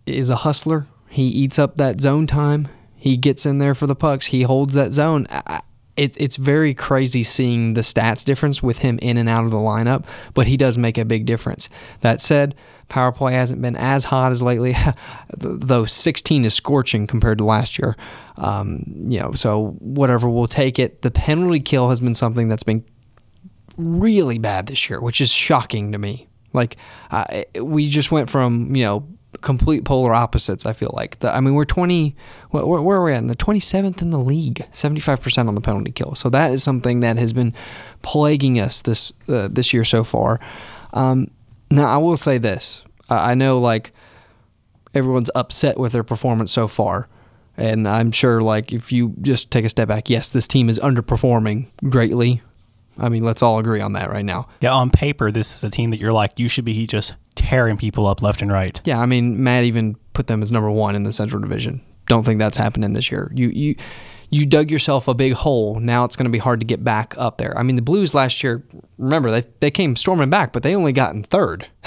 is 0.05 0.29
a 0.29 0.35
hustler. 0.37 0.87
He 1.09 1.23
eats 1.23 1.59
up 1.59 1.75
that 1.75 2.01
zone 2.01 2.27
time. 2.27 2.67
He 2.95 3.17
gets 3.17 3.45
in 3.45 3.59
there 3.59 3.75
for 3.75 3.87
the 3.87 3.95
pucks. 3.95 4.27
He 4.27 4.43
holds 4.43 4.73
that 4.75 4.93
zone. 4.93 5.27
I, 5.29 5.61
it, 5.97 6.15
it's 6.17 6.37
very 6.37 6.73
crazy 6.73 7.23
seeing 7.23 7.73
the 7.73 7.81
stats 7.81 8.23
difference 8.23 8.63
with 8.63 8.79
him 8.79 8.97
in 9.01 9.17
and 9.17 9.27
out 9.27 9.45
of 9.45 9.51
the 9.51 9.57
lineup, 9.57 10.05
but 10.33 10.47
he 10.47 10.57
does 10.57 10.77
make 10.77 10.97
a 10.97 11.05
big 11.05 11.25
difference. 11.25 11.69
That 12.01 12.21
said, 12.21 12.55
power 12.87 13.11
play 13.11 13.33
hasn't 13.33 13.61
been 13.61 13.75
as 13.75 14.05
hot 14.05 14.31
as 14.31 14.41
lately, 14.41 14.75
though 15.37 15.85
16 15.85 16.45
is 16.45 16.53
scorching 16.53 17.07
compared 17.07 17.37
to 17.39 17.45
last 17.45 17.77
year. 17.77 17.97
Um, 18.37 18.83
you 18.87 19.19
know, 19.19 19.33
so 19.33 19.75
whatever, 19.79 20.29
we'll 20.29 20.47
take 20.47 20.79
it. 20.79 21.01
The 21.01 21.11
penalty 21.11 21.59
kill 21.59 21.89
has 21.89 22.01
been 22.01 22.15
something 22.15 22.47
that's 22.47 22.63
been 22.63 22.83
really 23.77 24.37
bad 24.37 24.67
this 24.67 24.89
year, 24.89 25.01
which 25.01 25.21
is 25.21 25.31
shocking 25.31 25.91
to 25.91 25.97
me. 25.97 26.27
Like, 26.53 26.77
uh, 27.11 27.43
we 27.61 27.89
just 27.89 28.11
went 28.11 28.29
from, 28.29 28.75
you 28.75 28.83
know, 28.83 29.07
complete 29.39 29.85
polar 29.85 30.13
opposites. 30.13 30.65
I 30.65 30.73
feel 30.73 30.91
like. 30.93 31.19
The, 31.19 31.33
I 31.33 31.39
mean, 31.39 31.53
we're 31.53 31.65
twenty. 31.65 32.15
Where, 32.49 32.65
where 32.65 32.97
are 32.97 33.03
we 33.03 33.13
at? 33.13 33.19
In 33.19 33.27
the 33.27 33.35
twenty 33.35 33.61
seventh 33.61 34.01
in 34.01 34.09
the 34.09 34.19
league, 34.19 34.65
seventy 34.73 35.01
five 35.01 35.21
percent 35.21 35.47
on 35.47 35.55
the 35.55 35.61
penalty 35.61 35.91
kill. 35.91 36.15
So 36.15 36.29
that 36.29 36.51
is 36.51 36.63
something 36.63 36.99
that 36.99 37.17
has 37.17 37.33
been 37.33 37.53
plaguing 38.01 38.59
us 38.59 38.81
this 38.81 39.13
uh, 39.27 39.47
this 39.51 39.73
year 39.73 39.83
so 39.85 40.03
far. 40.03 40.39
Um, 40.93 41.31
now 41.69 41.85
I 41.85 41.97
will 41.97 42.17
say 42.17 42.37
this. 42.37 42.83
I 43.09 43.35
know 43.35 43.59
like 43.59 43.91
everyone's 44.93 45.31
upset 45.35 45.77
with 45.77 45.93
their 45.93 46.03
performance 46.03 46.51
so 46.51 46.67
far. 46.67 47.07
And 47.57 47.87
I'm 47.87 48.13
sure, 48.13 48.41
like, 48.41 48.71
if 48.71 48.93
you 48.93 49.13
just 49.21 49.51
take 49.51 49.65
a 49.65 49.69
step 49.69 49.89
back, 49.89 50.09
yes, 50.09 50.29
this 50.29 50.47
team 50.47 50.69
is 50.69 50.79
underperforming 50.79 51.67
greatly. 51.89 52.41
I 52.97 53.09
mean, 53.09 53.25
let's 53.25 53.43
all 53.43 53.59
agree 53.59 53.81
on 53.81 53.93
that 53.93 54.09
right 54.09 54.23
now. 54.23 54.47
Yeah, 54.61 54.73
on 54.73 54.89
paper, 54.89 55.31
this 55.31 55.53
is 55.57 55.63
a 55.63 55.69
team 55.69 55.91
that 55.91 55.99
you're 55.99 56.13
like, 56.13 56.39
you 56.39 56.47
should 56.47 56.63
be 56.63 56.87
just 56.87 57.13
tearing 57.35 57.77
people 57.77 58.07
up 58.07 58.21
left 58.21 58.41
and 58.41 58.51
right. 58.51 58.81
Yeah, 58.85 58.99
I 58.99 59.05
mean, 59.05 59.43
Matt 59.43 59.63
even 59.63 59.95
put 60.13 60.27
them 60.27 60.41
as 60.41 60.51
number 60.51 60.71
one 60.71 60.95
in 60.95 61.03
the 61.03 61.13
Central 61.13 61.41
Division. 61.41 61.81
Don't 62.07 62.23
think 62.23 62.39
that's 62.39 62.57
happening 62.57 62.93
this 62.93 63.11
year. 63.11 63.31
You 63.33 63.49
you 63.49 63.75
you 64.29 64.45
dug 64.45 64.71
yourself 64.71 65.07
a 65.07 65.13
big 65.13 65.33
hole. 65.33 65.79
Now 65.79 66.05
it's 66.05 66.15
going 66.15 66.25
to 66.25 66.31
be 66.31 66.37
hard 66.37 66.61
to 66.61 66.65
get 66.65 66.83
back 66.83 67.13
up 67.17 67.37
there. 67.37 67.57
I 67.57 67.63
mean, 67.63 67.75
the 67.75 67.81
Blues 67.81 68.13
last 68.13 68.43
year, 68.43 68.63
remember 68.97 69.29
they 69.31 69.43
they 69.59 69.71
came 69.71 69.95
storming 69.95 70.29
back, 70.29 70.53
but 70.53 70.63
they 70.63 70.75
only 70.75 70.93
got 70.93 71.13
in 71.13 71.23
third. 71.23 71.67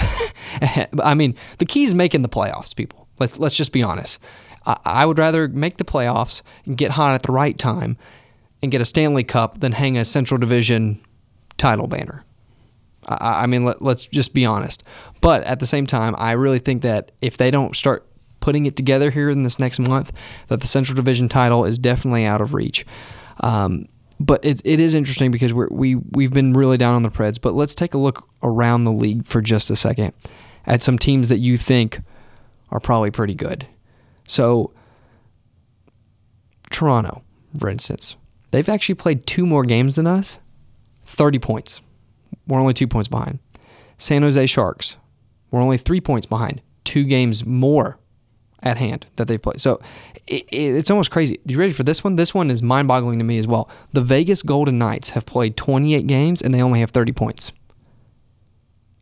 I 1.03 1.13
mean, 1.15 1.35
the 1.57 1.65
key 1.65 1.83
is 1.83 1.95
making 1.95 2.21
the 2.21 2.29
playoffs, 2.29 2.75
people. 2.75 3.07
Let's 3.19 3.39
let's 3.39 3.55
just 3.55 3.71
be 3.71 3.83
honest. 3.83 4.19
I, 4.65 4.77
I 4.83 5.05
would 5.05 5.19
rather 5.19 5.47
make 5.47 5.77
the 5.77 5.85
playoffs 5.85 6.41
and 6.65 6.77
get 6.77 6.91
hot 6.91 7.15
at 7.15 7.23
the 7.23 7.31
right 7.31 7.57
time 7.57 7.97
and 8.61 8.71
get 8.71 8.81
a 8.81 8.85
Stanley 8.85 9.23
Cup 9.23 9.59
than 9.59 9.73
hang 9.73 9.97
a 9.97 10.05
Central 10.05 10.37
Division 10.37 11.01
title 11.57 11.87
banner. 11.87 12.24
I, 13.05 13.43
I 13.43 13.45
mean, 13.45 13.65
let, 13.65 13.81
let's 13.81 14.07
just 14.07 14.33
be 14.33 14.45
honest. 14.45 14.83
But 15.21 15.43
at 15.43 15.59
the 15.59 15.65
same 15.65 15.85
time, 15.85 16.15
I 16.17 16.31
really 16.31 16.59
think 16.59 16.81
that 16.83 17.11
if 17.21 17.37
they 17.37 17.51
don't 17.51 17.75
start 17.75 18.07
putting 18.39 18.65
it 18.65 18.75
together 18.75 19.09
here 19.09 19.29
in 19.29 19.43
this 19.43 19.57
next 19.57 19.79
month, 19.79 20.11
that 20.47 20.61
the 20.61 20.67
Central 20.67 20.95
Division 20.95 21.27
title 21.29 21.65
is 21.65 21.79
definitely 21.79 22.25
out 22.25 22.41
of 22.41 22.53
reach. 22.53 22.85
Um, 23.39 23.87
but 24.19 24.45
it, 24.45 24.61
it 24.63 24.79
is 24.79 24.95
interesting 24.95 25.31
because 25.31 25.53
we're, 25.53 25.67
we 25.69 25.95
we've 25.95 26.31
been 26.31 26.53
really 26.53 26.77
down 26.77 26.95
on 26.95 27.03
the 27.03 27.09
Preds. 27.09 27.41
But 27.41 27.53
let's 27.53 27.75
take 27.75 27.93
a 27.93 27.97
look 27.97 28.27
around 28.43 28.83
the 28.83 28.91
league 28.91 29.25
for 29.25 29.41
just 29.41 29.69
a 29.69 29.75
second 29.75 30.13
at 30.65 30.81
some 30.81 30.97
teams 30.97 31.29
that 31.29 31.39
you 31.39 31.57
think 31.57 31.99
are 32.69 32.79
probably 32.79 33.11
pretty 33.11 33.35
good. 33.35 33.67
So 34.27 34.71
Toronto, 36.69 37.23
for 37.59 37.69
instance, 37.69 38.15
they've 38.51 38.69
actually 38.69 38.95
played 38.95 39.25
two 39.25 39.45
more 39.45 39.63
games 39.63 39.95
than 39.95 40.07
us, 40.07 40.39
thirty 41.03 41.39
points. 41.39 41.81
We're 42.47 42.59
only 42.59 42.73
two 42.73 42.87
points 42.87 43.07
behind. 43.07 43.39
San 43.97 44.21
Jose 44.21 44.45
Sharks, 44.47 44.97
we're 45.51 45.61
only 45.61 45.77
three 45.77 46.01
points 46.01 46.25
behind, 46.25 46.61
two 46.83 47.03
games 47.05 47.45
more 47.45 47.97
at 48.61 48.77
hand 48.77 49.05
that 49.15 49.27
they've 49.27 49.41
played. 49.41 49.61
So 49.61 49.79
it, 50.27 50.43
it, 50.49 50.75
it's 50.75 50.89
almost 50.89 51.11
crazy. 51.11 51.39
You 51.45 51.57
ready 51.57 51.71
for 51.71 51.83
this 51.83 52.03
one? 52.03 52.15
This 52.15 52.33
one 52.33 52.49
is 52.49 52.61
mind 52.61 52.87
boggling 52.87 53.19
to 53.19 53.25
me 53.25 53.37
as 53.37 53.47
well. 53.47 53.69
The 53.93 54.01
Vegas 54.01 54.41
Golden 54.41 54.77
Knights 54.77 55.11
have 55.11 55.25
played 55.25 55.55
28 55.55 56.07
games 56.07 56.41
and 56.41 56.53
they 56.53 56.61
only 56.61 56.79
have 56.79 56.91
30 56.91 57.13
points. 57.13 57.51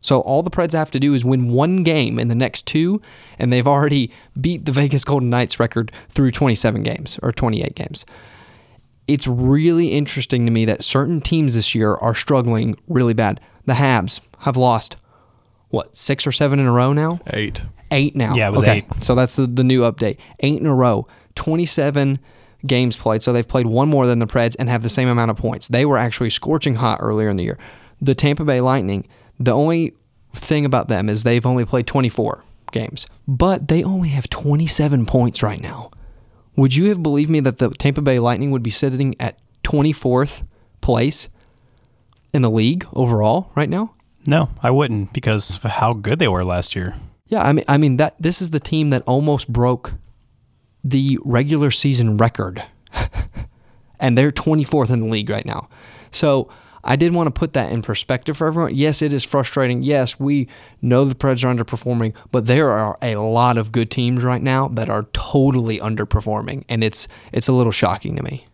So 0.00 0.20
all 0.20 0.42
the 0.42 0.50
Preds 0.50 0.74
have 0.74 0.90
to 0.90 1.00
do 1.00 1.14
is 1.14 1.24
win 1.24 1.48
one 1.48 1.82
game 1.82 2.18
in 2.18 2.28
the 2.28 2.34
next 2.34 2.66
two, 2.66 3.00
and 3.38 3.50
they've 3.50 3.66
already 3.66 4.10
beat 4.38 4.66
the 4.66 4.72
Vegas 4.72 5.02
Golden 5.02 5.30
Knights 5.30 5.58
record 5.58 5.90
through 6.10 6.30
27 6.30 6.82
games 6.82 7.18
or 7.22 7.32
28 7.32 7.74
games 7.74 8.04
it's 9.06 9.26
really 9.26 9.88
interesting 9.88 10.46
to 10.46 10.50
me 10.50 10.64
that 10.64 10.82
certain 10.82 11.20
teams 11.20 11.54
this 11.54 11.74
year 11.74 11.94
are 11.94 12.14
struggling 12.14 12.76
really 12.88 13.14
bad. 13.14 13.40
The 13.66 13.74
Habs 13.74 14.20
have 14.40 14.56
lost 14.56 14.96
what 15.68 15.96
six 15.96 16.26
or 16.26 16.32
seven 16.32 16.58
in 16.58 16.66
a 16.66 16.72
row 16.72 16.92
now. 16.92 17.20
Eight. 17.28 17.62
Eight 17.90 18.16
now. 18.16 18.34
Yeah, 18.34 18.48
it 18.48 18.52
was 18.52 18.62
okay. 18.62 18.78
eight. 18.78 19.04
So 19.04 19.14
that's 19.14 19.34
the 19.36 19.46
the 19.46 19.64
new 19.64 19.82
update. 19.82 20.18
Eight 20.40 20.60
in 20.60 20.66
a 20.66 20.74
row. 20.74 21.06
Twenty 21.34 21.66
seven 21.66 22.18
games 22.66 22.96
played. 22.96 23.22
So 23.22 23.32
they've 23.32 23.46
played 23.46 23.66
one 23.66 23.88
more 23.88 24.06
than 24.06 24.18
the 24.18 24.26
Preds 24.26 24.56
and 24.58 24.68
have 24.68 24.82
the 24.82 24.88
same 24.88 25.08
amount 25.08 25.30
of 25.30 25.36
points. 25.36 25.68
They 25.68 25.84
were 25.84 25.98
actually 25.98 26.30
scorching 26.30 26.74
hot 26.74 26.98
earlier 27.02 27.28
in 27.28 27.36
the 27.36 27.44
year. 27.44 27.58
The 28.00 28.14
Tampa 28.14 28.44
Bay 28.44 28.60
Lightning. 28.60 29.06
The 29.38 29.52
only 29.52 29.94
thing 30.32 30.64
about 30.64 30.88
them 30.88 31.08
is 31.08 31.22
they've 31.22 31.44
only 31.44 31.64
played 31.64 31.86
24 31.86 32.42
games, 32.72 33.06
but 33.26 33.68
they 33.68 33.82
only 33.82 34.10
have 34.10 34.28
27 34.30 35.06
points 35.06 35.42
right 35.42 35.60
now. 35.60 35.90
Would 36.56 36.74
you 36.74 36.88
have 36.88 37.02
believed 37.02 37.30
me 37.30 37.40
that 37.40 37.58
the 37.58 37.70
Tampa 37.70 38.00
Bay 38.00 38.18
Lightning 38.18 38.50
would 38.50 38.62
be 38.62 38.70
sitting 38.70 39.16
at 39.20 39.38
24th 39.64 40.46
place 40.80 41.28
in 42.32 42.42
the 42.42 42.50
league 42.50 42.86
overall 42.92 43.50
right 43.54 43.68
now? 43.68 43.94
No, 44.26 44.50
I 44.62 44.70
wouldn't 44.70 45.12
because 45.12 45.56
of 45.56 45.62
how 45.64 45.92
good 45.92 46.18
they 46.18 46.28
were 46.28 46.44
last 46.44 46.74
year. 46.74 46.94
Yeah, 47.26 47.42
I 47.42 47.52
mean 47.52 47.64
I 47.68 47.76
mean 47.78 47.96
that 47.96 48.14
this 48.20 48.40
is 48.40 48.50
the 48.50 48.60
team 48.60 48.90
that 48.90 49.02
almost 49.02 49.52
broke 49.52 49.92
the 50.82 51.18
regular 51.24 51.70
season 51.70 52.16
record. 52.16 52.62
and 54.00 54.16
they're 54.16 54.30
24th 54.30 54.90
in 54.90 55.00
the 55.00 55.06
league 55.06 55.30
right 55.30 55.46
now. 55.46 55.68
So 56.10 56.48
I 56.84 56.96
did 56.96 57.14
want 57.14 57.26
to 57.26 57.30
put 57.30 57.54
that 57.54 57.72
in 57.72 57.82
perspective 57.82 58.36
for 58.36 58.46
everyone. 58.46 58.74
Yes, 58.74 59.02
it 59.02 59.12
is 59.12 59.24
frustrating. 59.24 59.82
Yes, 59.82 60.20
we 60.20 60.48
know 60.82 61.04
the 61.04 61.14
Preds 61.14 61.44
are 61.44 61.52
underperforming, 61.52 62.14
but 62.30 62.46
there 62.46 62.70
are 62.70 62.98
a 63.00 63.16
lot 63.16 63.56
of 63.56 63.72
good 63.72 63.90
teams 63.90 64.22
right 64.22 64.42
now 64.42 64.68
that 64.68 64.88
are 64.88 65.04
totally 65.14 65.78
underperforming, 65.80 66.64
and 66.68 66.84
it's 66.84 67.08
it's 67.32 67.48
a 67.48 67.52
little 67.52 67.72
shocking 67.72 68.16
to 68.16 68.22
me. 68.22 68.46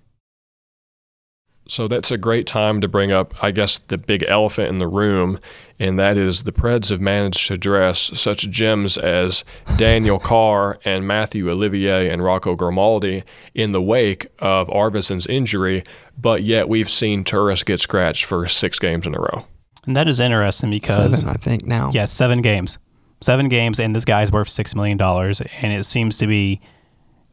So 1.71 1.87
that's 1.87 2.11
a 2.11 2.19
great 2.19 2.49
time 2.49 2.81
to 2.81 2.89
bring 2.89 3.13
up, 3.13 3.33
I 3.45 3.53
guess, 3.53 3.79
the 3.79 3.97
big 3.97 4.25
elephant 4.27 4.71
in 4.71 4.81
the 4.81 4.89
room, 4.89 5.39
and 5.79 6.01
that 6.01 6.17
is 6.17 6.43
the 6.43 6.51
Preds 6.51 6.91
have 6.91 7.01
managed 7.01 7.47
to 7.47 7.57
dress 7.57 8.11
such 8.19 8.51
gems 8.51 8.99
as 8.99 9.45
Daniel 9.77 10.19
Carr 10.19 10.81
and 10.85 11.07
Matthew 11.07 11.49
Olivier 11.49 12.11
and 12.11 12.25
Rocco 12.25 12.57
Grimaldi 12.57 13.23
in 13.55 13.71
the 13.71 13.81
wake 13.81 14.27
of 14.41 14.67
Arvidsson's 14.69 15.29
injury, 15.29 15.85
but 16.19 16.43
yet 16.43 16.69
we've 16.69 16.91
seen 16.91 17.23
Turris 17.23 17.63
get 17.63 17.79
scratched 17.79 18.25
for 18.25 18.49
six 18.49 18.81
games 18.81 19.07
in 19.07 19.15
a 19.15 19.21
row. 19.21 19.45
And 19.87 19.97
that 19.97 20.09
is 20.09 20.19
interesting 20.19 20.71
because 20.71 21.21
seven, 21.21 21.37
I 21.37 21.39
think 21.39 21.67
now. 21.67 21.93
Yeah, 21.95 22.07
seven 22.07 22.43
games. 22.43 22.81
Seven 23.21 23.49
games, 23.49 23.79
and 23.79 23.95
this 23.95 24.05
guy's 24.05 24.33
worth 24.33 24.49
$6 24.49 24.75
million. 24.75 25.01
And 25.01 25.73
it 25.73 25.85
seems 25.85 26.17
to 26.17 26.27
be 26.27 26.61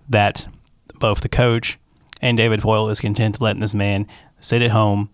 that 0.09 0.45
both 0.99 1.21
the 1.21 1.29
coach 1.29 1.79
and 2.21 2.37
David 2.37 2.61
Poile 2.61 2.91
is 2.91 2.99
content 2.99 3.35
to 3.35 3.43
letting 3.43 3.61
this 3.61 3.75
man 3.75 4.07
sit 4.39 4.61
at 4.61 4.71
home 4.71 5.09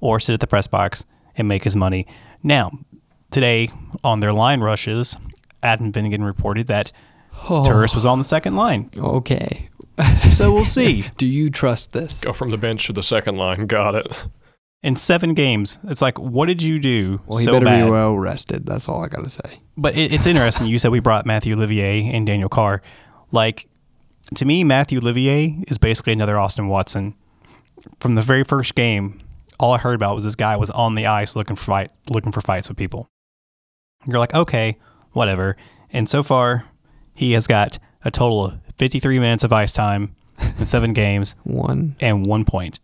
or 0.00 0.20
sit 0.20 0.34
at 0.34 0.40
the 0.40 0.46
press 0.46 0.66
box 0.66 1.04
and 1.36 1.48
make 1.48 1.64
his 1.64 1.76
money. 1.76 2.06
Now, 2.42 2.70
today 3.30 3.68
on 4.04 4.20
their 4.20 4.32
line 4.32 4.60
rushes, 4.60 5.16
Adam 5.62 5.92
Vingan 5.92 6.24
reported 6.24 6.66
that 6.68 6.92
oh. 7.48 7.64
Turris 7.64 7.94
was 7.94 8.06
on 8.06 8.18
the 8.18 8.24
second 8.24 8.56
line. 8.56 8.90
Okay. 8.96 9.68
so 10.30 10.52
we'll 10.52 10.64
see. 10.64 11.06
Do 11.16 11.26
you 11.26 11.50
trust 11.50 11.92
this? 11.92 12.20
Go 12.22 12.32
from 12.32 12.50
the 12.50 12.58
bench 12.58 12.86
to 12.86 12.92
the 12.92 13.02
second 13.02 13.36
line. 13.36 13.66
Got 13.66 13.94
it. 13.94 14.24
In 14.82 14.94
seven 14.94 15.34
games, 15.34 15.78
it's 15.84 16.02
like, 16.02 16.18
what 16.18 16.46
did 16.46 16.62
you 16.62 16.78
do? 16.78 17.20
Well, 17.26 17.38
he 17.38 17.44
so 17.44 17.52
better 17.54 17.64
bad? 17.64 17.84
be 17.86 17.90
well 17.90 18.16
rested. 18.16 18.66
That's 18.66 18.88
all 18.88 19.02
I 19.02 19.08
got 19.08 19.24
to 19.24 19.30
say. 19.30 19.60
But 19.76 19.96
it, 19.96 20.12
it's 20.12 20.26
interesting. 20.26 20.68
you 20.68 20.78
said 20.78 20.92
we 20.92 21.00
brought 21.00 21.26
Matthew 21.26 21.56
Olivier 21.56 22.08
and 22.12 22.24
Daniel 22.24 22.48
Carr. 22.48 22.82
Like, 23.32 23.68
to 24.36 24.44
me, 24.44 24.62
Matthew 24.62 25.00
Olivier 25.00 25.64
is 25.66 25.78
basically 25.78 26.12
another 26.12 26.38
Austin 26.38 26.68
Watson 26.68 27.16
from 28.00 28.14
the 28.14 28.22
very 28.22 28.44
first 28.44 28.74
game, 28.74 29.20
all 29.58 29.72
I 29.72 29.78
heard 29.78 29.94
about 29.94 30.14
was 30.14 30.24
this 30.24 30.36
guy 30.36 30.56
was 30.56 30.70
on 30.70 30.94
the 30.94 31.06
ice 31.06 31.36
looking 31.36 31.56
for 31.56 31.64
fight, 31.64 31.90
looking 32.10 32.32
for 32.32 32.40
fights 32.40 32.68
with 32.68 32.76
people. 32.76 33.08
You're 34.06 34.18
like, 34.18 34.34
okay, 34.34 34.78
whatever. 35.12 35.56
And 35.90 36.08
so 36.08 36.22
far, 36.22 36.64
he 37.14 37.32
has 37.32 37.46
got 37.46 37.78
a 38.04 38.10
total 38.10 38.46
of 38.46 38.58
53 38.78 39.18
minutes 39.18 39.44
of 39.44 39.52
ice 39.52 39.72
time 39.72 40.14
in 40.58 40.66
seven 40.66 40.92
games, 40.94 41.34
one 41.44 41.96
and 42.00 42.26
one 42.26 42.44
point. 42.44 42.80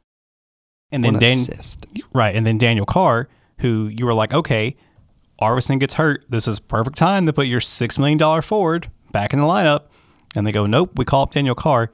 And 0.91 1.05
then 1.05 1.15
Dan- 1.19 1.39
right, 2.13 2.35
and 2.35 2.47
then 2.47 2.59
Daniel 2.59 2.87
Carr, 2.87 3.29
who 3.59 3.89
you 3.89 4.05
were 4.05 4.15
like, 4.15 4.35
okay, 4.35 4.77
Arvidsson 5.41 5.81
gets 5.81 5.95
hurt. 5.95 6.25
This 6.29 6.47
is 6.47 6.59
perfect 6.59 6.97
time 6.97 7.27
to 7.27 7.33
put 7.33 7.47
your 7.47 7.61
six 7.61 7.99
million 7.99 8.19
dollar 8.19 8.43
forward 8.43 8.91
back 9.11 9.33
in 9.33 9.41
the 9.41 9.47
lineup. 9.47 9.87
And 10.35 10.47
they 10.47 10.53
go, 10.53 10.67
nope, 10.67 10.93
we 10.97 11.05
call 11.05 11.23
up 11.25 11.33
Daniel 11.33 11.55
Carr 11.55 11.91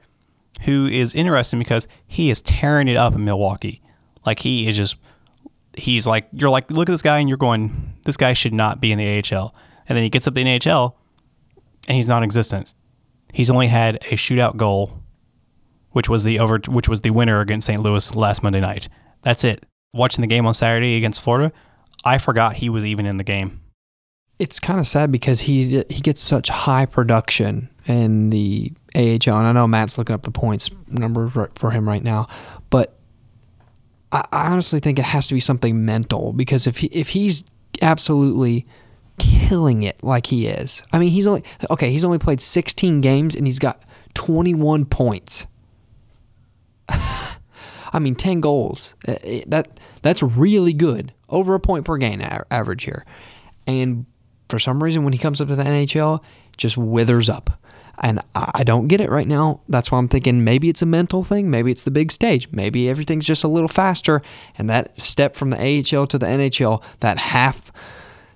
who 0.61 0.87
is 0.87 1.15
interesting 1.15 1.59
because 1.59 1.87
he 2.07 2.29
is 2.29 2.41
tearing 2.41 2.87
it 2.87 2.97
up 2.97 3.13
in 3.13 3.23
Milwaukee. 3.23 3.81
Like 4.25 4.39
he 4.39 4.67
is 4.67 4.75
just 4.75 4.97
he's 5.75 6.05
like 6.05 6.27
you're 6.33 6.49
like 6.49 6.69
look 6.71 6.89
at 6.89 6.91
this 6.91 7.01
guy 7.01 7.19
and 7.19 7.29
you're 7.29 7.37
going 7.37 7.93
this 8.05 8.17
guy 8.17 8.33
should 8.33 8.53
not 8.53 8.81
be 8.81 8.91
in 8.91 8.97
the 8.97 9.35
AHL. 9.35 9.53
And 9.87 9.95
then 9.95 10.03
he 10.03 10.09
gets 10.09 10.27
up 10.27 10.33
the 10.33 10.43
NHL 10.43 10.93
and 11.87 11.95
he's 11.95 12.07
non-existent. 12.07 12.73
He's 13.33 13.49
only 13.49 13.67
had 13.67 13.95
a 13.95 14.15
shootout 14.15 14.57
goal 14.57 14.99
which 15.91 16.09
was 16.09 16.23
the 16.23 16.39
over, 16.39 16.59
which 16.67 16.87
was 16.87 17.01
the 17.01 17.09
winner 17.09 17.39
against 17.39 17.67
St. 17.67 17.81
Louis 17.81 18.15
last 18.15 18.43
Monday 18.43 18.59
night. 18.59 18.89
That's 19.23 19.43
it. 19.43 19.65
Watching 19.93 20.21
the 20.21 20.27
game 20.27 20.45
on 20.45 20.53
Saturday 20.53 20.97
against 20.97 21.21
Florida, 21.21 21.51
I 22.05 22.17
forgot 22.17 22.57
he 22.57 22.69
was 22.69 22.85
even 22.85 23.05
in 23.05 23.17
the 23.17 23.23
game. 23.23 23.61
It's 24.39 24.59
kind 24.59 24.79
of 24.79 24.87
sad 24.87 25.11
because 25.11 25.41
he 25.41 25.83
he 25.89 26.01
gets 26.01 26.21
such 26.21 26.49
high 26.49 26.85
production 26.85 27.69
in 27.85 28.29
the 28.29 28.71
AHL, 28.95 29.37
and 29.37 29.47
I 29.47 29.51
know 29.51 29.67
Matt's 29.67 29.97
looking 29.97 30.13
up 30.13 30.23
the 30.23 30.31
points 30.31 30.71
number 30.87 31.49
for 31.55 31.71
him 31.71 31.87
right 31.87 32.01
now, 32.01 32.27
but 32.69 32.97
I, 34.11 34.25
honestly 34.31 34.79
think 34.79 34.97
it 34.99 35.05
has 35.05 35.27
to 35.27 35.33
be 35.33 35.39
something 35.39 35.85
mental 35.85 36.33
because 36.33 36.67
if 36.67 36.77
he, 36.77 36.87
if 36.87 37.09
he's 37.09 37.43
absolutely 37.81 38.65
killing 39.17 39.83
it 39.83 40.03
like 40.03 40.25
he 40.27 40.47
is, 40.47 40.81
I 40.91 40.99
mean 40.99 41.11
he's 41.11 41.27
only 41.27 41.43
okay. 41.69 41.91
He's 41.91 42.05
only 42.05 42.19
played 42.19 42.41
16 42.41 43.01
games 43.01 43.35
and 43.35 43.45
he's 43.45 43.59
got 43.59 43.81
21 44.15 44.85
points. 44.85 45.45
I 46.89 47.99
mean, 47.99 48.15
10 48.15 48.41
goals. 48.41 48.95
Uh, 49.07 49.15
that 49.47 49.79
that's 50.01 50.23
really 50.23 50.73
good. 50.73 51.13
Over 51.27 51.53
a 51.53 51.59
point 51.59 51.85
per 51.85 51.97
game 51.97 52.21
average 52.49 52.83
here. 52.83 53.05
And 53.67 54.05
for 54.49 54.59
some 54.59 54.83
reason, 54.83 55.03
when 55.03 55.13
he 55.13 55.19
comes 55.19 55.39
up 55.39 55.47
to 55.47 55.55
the 55.55 55.63
NHL, 55.63 56.23
just 56.57 56.77
withers 56.77 57.29
up. 57.29 57.51
And 58.01 58.21
I 58.33 58.63
don't 58.63 58.87
get 58.87 59.01
it 59.01 59.09
right 59.09 59.27
now. 59.27 59.61
That's 59.67 59.91
why 59.91 59.97
I'm 59.97 60.07
thinking 60.07 60.43
maybe 60.43 60.69
it's 60.69 60.81
a 60.81 60.85
mental 60.85 61.23
thing. 61.23 61.49
Maybe 61.49 61.69
it's 61.69 61.83
the 61.83 61.91
big 61.91 62.11
stage. 62.11 62.47
Maybe 62.51 62.87
everything's 62.87 63.25
just 63.25 63.43
a 63.43 63.49
little 63.49 63.67
faster. 63.67 64.21
And 64.57 64.69
that 64.69 64.97
step 64.97 65.35
from 65.35 65.49
the 65.49 65.57
AHL 65.57 66.07
to 66.07 66.17
the 66.17 66.25
NHL, 66.25 66.81
that 67.01 67.17
half 67.17 67.71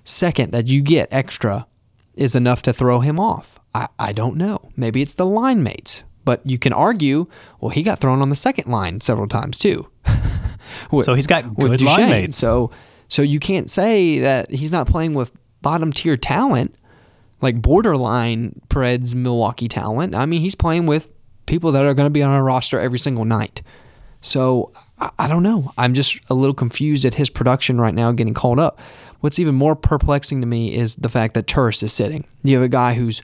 second 0.04 0.52
that 0.52 0.66
you 0.66 0.82
get 0.82 1.08
extra, 1.10 1.66
is 2.14 2.36
enough 2.36 2.62
to 2.62 2.72
throw 2.72 3.00
him 3.00 3.18
off. 3.18 3.58
I, 3.74 3.88
I 3.98 4.12
don't 4.12 4.36
know. 4.36 4.70
Maybe 4.76 5.00
it's 5.00 5.14
the 5.14 5.26
line 5.26 5.62
mates. 5.62 6.02
But 6.24 6.46
you 6.46 6.58
can 6.58 6.72
argue, 6.72 7.26
well, 7.60 7.70
he 7.70 7.82
got 7.82 8.00
thrown 8.00 8.22
on 8.22 8.30
the 8.30 8.36
second 8.36 8.70
line 8.70 9.00
several 9.00 9.28
times 9.28 9.58
too. 9.58 9.88
with, 10.90 11.04
so 11.06 11.14
he's 11.14 11.26
got 11.26 11.54
good 11.54 11.80
line 11.80 12.10
mates. 12.10 12.36
So, 12.36 12.70
so 13.08 13.22
you 13.22 13.38
can't 13.38 13.68
say 13.68 14.20
that 14.20 14.50
he's 14.50 14.72
not 14.72 14.86
playing 14.86 15.14
with 15.14 15.32
bottom 15.64 15.92
tier 15.92 16.16
talent, 16.16 16.76
like 17.40 17.60
borderline 17.60 18.60
Preds 18.68 19.14
Milwaukee 19.14 19.66
talent. 19.66 20.14
I 20.14 20.26
mean, 20.26 20.42
he's 20.42 20.54
playing 20.54 20.86
with 20.86 21.12
people 21.46 21.72
that 21.72 21.84
are 21.84 21.94
going 21.94 22.06
to 22.06 22.10
be 22.10 22.22
on 22.22 22.30
our 22.30 22.42
roster 22.42 22.78
every 22.78 22.98
single 22.98 23.24
night. 23.24 23.62
So 24.20 24.72
I, 24.98 25.10
I 25.18 25.28
don't 25.28 25.42
know. 25.42 25.72
I'm 25.76 25.94
just 25.94 26.20
a 26.30 26.34
little 26.34 26.54
confused 26.54 27.04
at 27.04 27.14
his 27.14 27.30
production 27.30 27.80
right 27.80 27.94
now 27.94 28.12
getting 28.12 28.34
called 28.34 28.60
up. 28.60 28.78
What's 29.20 29.38
even 29.38 29.54
more 29.54 29.74
perplexing 29.74 30.42
to 30.42 30.46
me 30.46 30.74
is 30.76 30.96
the 30.96 31.08
fact 31.08 31.34
that 31.34 31.46
Turris 31.46 31.82
is 31.82 31.92
sitting. 31.92 32.26
You 32.42 32.56
have 32.56 32.64
a 32.64 32.68
guy 32.68 32.94
who's 32.94 33.22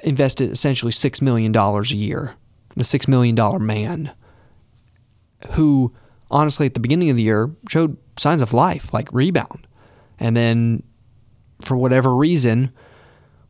invested 0.00 0.50
essentially 0.50 0.90
$6 0.90 1.22
million 1.22 1.56
a 1.56 1.82
year, 1.94 2.34
the 2.74 2.82
$6 2.82 3.06
million 3.06 3.36
man, 3.64 4.10
who 5.50 5.94
honestly 6.28 6.66
at 6.66 6.74
the 6.74 6.80
beginning 6.80 7.08
of 7.10 7.16
the 7.16 7.22
year 7.22 7.50
showed 7.68 7.96
signs 8.18 8.42
of 8.42 8.52
life, 8.52 8.92
like 8.92 9.08
rebound. 9.12 9.64
And 10.18 10.36
then 10.36 10.82
for 11.64 11.76
whatever 11.76 12.14
reason, 12.14 12.72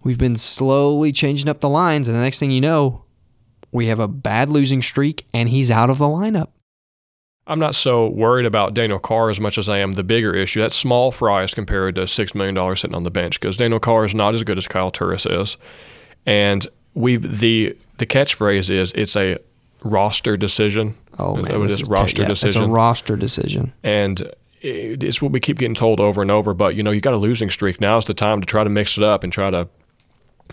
we've 0.03 0.19
been 0.19 0.37
slowly 0.37 1.13
changing 1.13 1.49
up 1.49 1.61
the 1.61 1.69
lines. 1.69 2.09
And 2.09 2.17
the 2.17 2.23
next 2.23 2.39
thing 2.39 2.51
you 2.51 2.61
know, 2.61 3.05
we 3.71 3.87
have 3.87 3.99
a 3.99 4.09
bad 4.09 4.49
losing 4.49 4.83
streak 4.83 5.27
and 5.33 5.49
he's 5.49 5.71
out 5.71 5.91
of 5.91 5.99
the 5.99 6.07
lineup. 6.07 6.49
I'm 7.47 7.59
not 7.59 7.75
so 7.75 8.09
worried 8.09 8.47
about 8.47 8.75
Daniel 8.75 9.01
Carr 9.01 9.29
as 9.29 9.41
much 9.41 9.59
as 9.59 9.69
I 9.69 9.79
am 9.79 9.95
the 9.95 10.05
bigger 10.05 10.33
issue. 10.33 10.61
That's 10.61 10.77
small 10.77 11.11
fry 11.11 11.43
as 11.43 11.55
compared 11.55 11.97
to 11.97 12.03
$6 12.03 12.35
million 12.35 12.77
sitting 12.77 12.95
on 12.95 13.03
the 13.03 13.11
bench 13.11 13.41
because 13.41 13.57
Daniel 13.57 13.81
Carr 13.81 14.05
is 14.05 14.15
not 14.15 14.35
as 14.35 14.45
good 14.45 14.59
as 14.59 14.69
Kyle 14.69 14.93
Turris 14.93 15.27
is. 15.27 15.57
And 16.25 16.67
we've 16.95 17.41
the 17.41 17.77
the 17.99 18.07
catchphrase 18.07 18.71
is 18.71 18.93
it's 18.95 19.17
a 19.17 19.39
roster 19.83 20.37
decision. 20.37 20.97
Oh 21.19 21.37
man, 21.37 21.61
this 21.63 21.81
is 21.81 21.91
roster 21.91 22.25
decision. 22.25 22.63
It's 22.63 22.71
a 22.71 22.73
roster 22.73 23.17
decision. 23.17 23.73
And 23.83 24.33
it's 24.63 25.21
what 25.21 25.33
we 25.33 25.41
keep 25.41 25.59
getting 25.59 25.75
told 25.75 26.01
over 26.01 26.23
and 26.23 26.31
over. 26.31 26.55
But 26.55 26.75
you 26.77 26.83
know, 26.83 26.91
you 26.91 27.01
got 27.01 27.15
a 27.15 27.19
losing 27.19 27.51
streak. 27.51 27.81
Now's 27.81 28.07
the 28.07 28.15
time 28.15 28.41
to 28.41 28.47
try 28.47 28.65
to 28.65 28.71
mix 28.71 28.97
it 28.97 29.05
up 29.05 29.25
and 29.25 29.33
try 29.33 29.51
to 29.51 29.69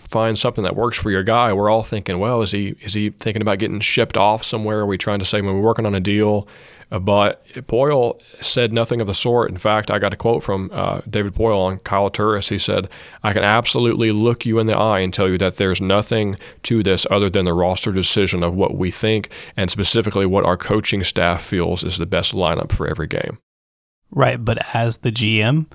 find 0.08 0.38
something 0.38 0.64
that 0.64 0.76
works 0.76 0.96
for 0.96 1.10
your 1.10 1.22
guy. 1.22 1.52
We're 1.52 1.70
all 1.70 1.82
thinking, 1.82 2.18
well, 2.18 2.42
is 2.42 2.52
he 2.52 2.74
is 2.82 2.94
he 2.94 3.10
thinking 3.10 3.42
about 3.42 3.58
getting 3.58 3.80
shipped 3.80 4.16
off 4.16 4.44
somewhere? 4.44 4.80
Are 4.80 4.86
we 4.86 4.98
trying 4.98 5.18
to 5.20 5.24
say 5.24 5.40
we're 5.40 5.60
working 5.60 5.86
on 5.86 5.94
a 5.94 6.00
deal? 6.00 6.48
Uh, 6.92 6.98
but 6.98 7.44
Poile 7.68 8.20
said 8.40 8.72
nothing 8.72 9.00
of 9.00 9.06
the 9.06 9.14
sort. 9.14 9.50
In 9.50 9.58
fact, 9.58 9.92
I 9.92 10.00
got 10.00 10.12
a 10.12 10.16
quote 10.16 10.42
from 10.42 10.70
uh, 10.72 11.02
David 11.08 11.34
Poile 11.34 11.56
on 11.56 11.78
Kyle 11.78 12.10
Turris. 12.10 12.48
He 12.48 12.58
said, 12.58 12.88
I 13.22 13.32
can 13.32 13.44
absolutely 13.44 14.10
look 14.10 14.44
you 14.44 14.58
in 14.58 14.66
the 14.66 14.76
eye 14.76 14.98
and 14.98 15.14
tell 15.14 15.28
you 15.28 15.38
that 15.38 15.56
there's 15.56 15.80
nothing 15.80 16.36
to 16.64 16.82
this 16.82 17.06
other 17.10 17.30
than 17.30 17.44
the 17.44 17.54
roster 17.54 17.92
decision 17.92 18.42
of 18.42 18.54
what 18.54 18.76
we 18.76 18.90
think 18.90 19.30
and 19.56 19.70
specifically 19.70 20.26
what 20.26 20.44
our 20.44 20.56
coaching 20.56 21.04
staff 21.04 21.44
feels 21.44 21.84
is 21.84 21.98
the 21.98 22.06
best 22.06 22.34
lineup 22.34 22.72
for 22.72 22.88
every 22.88 23.06
game. 23.06 23.38
Right. 24.10 24.42
But 24.42 24.74
as 24.74 24.98
the 24.98 25.10
GM, 25.10 25.70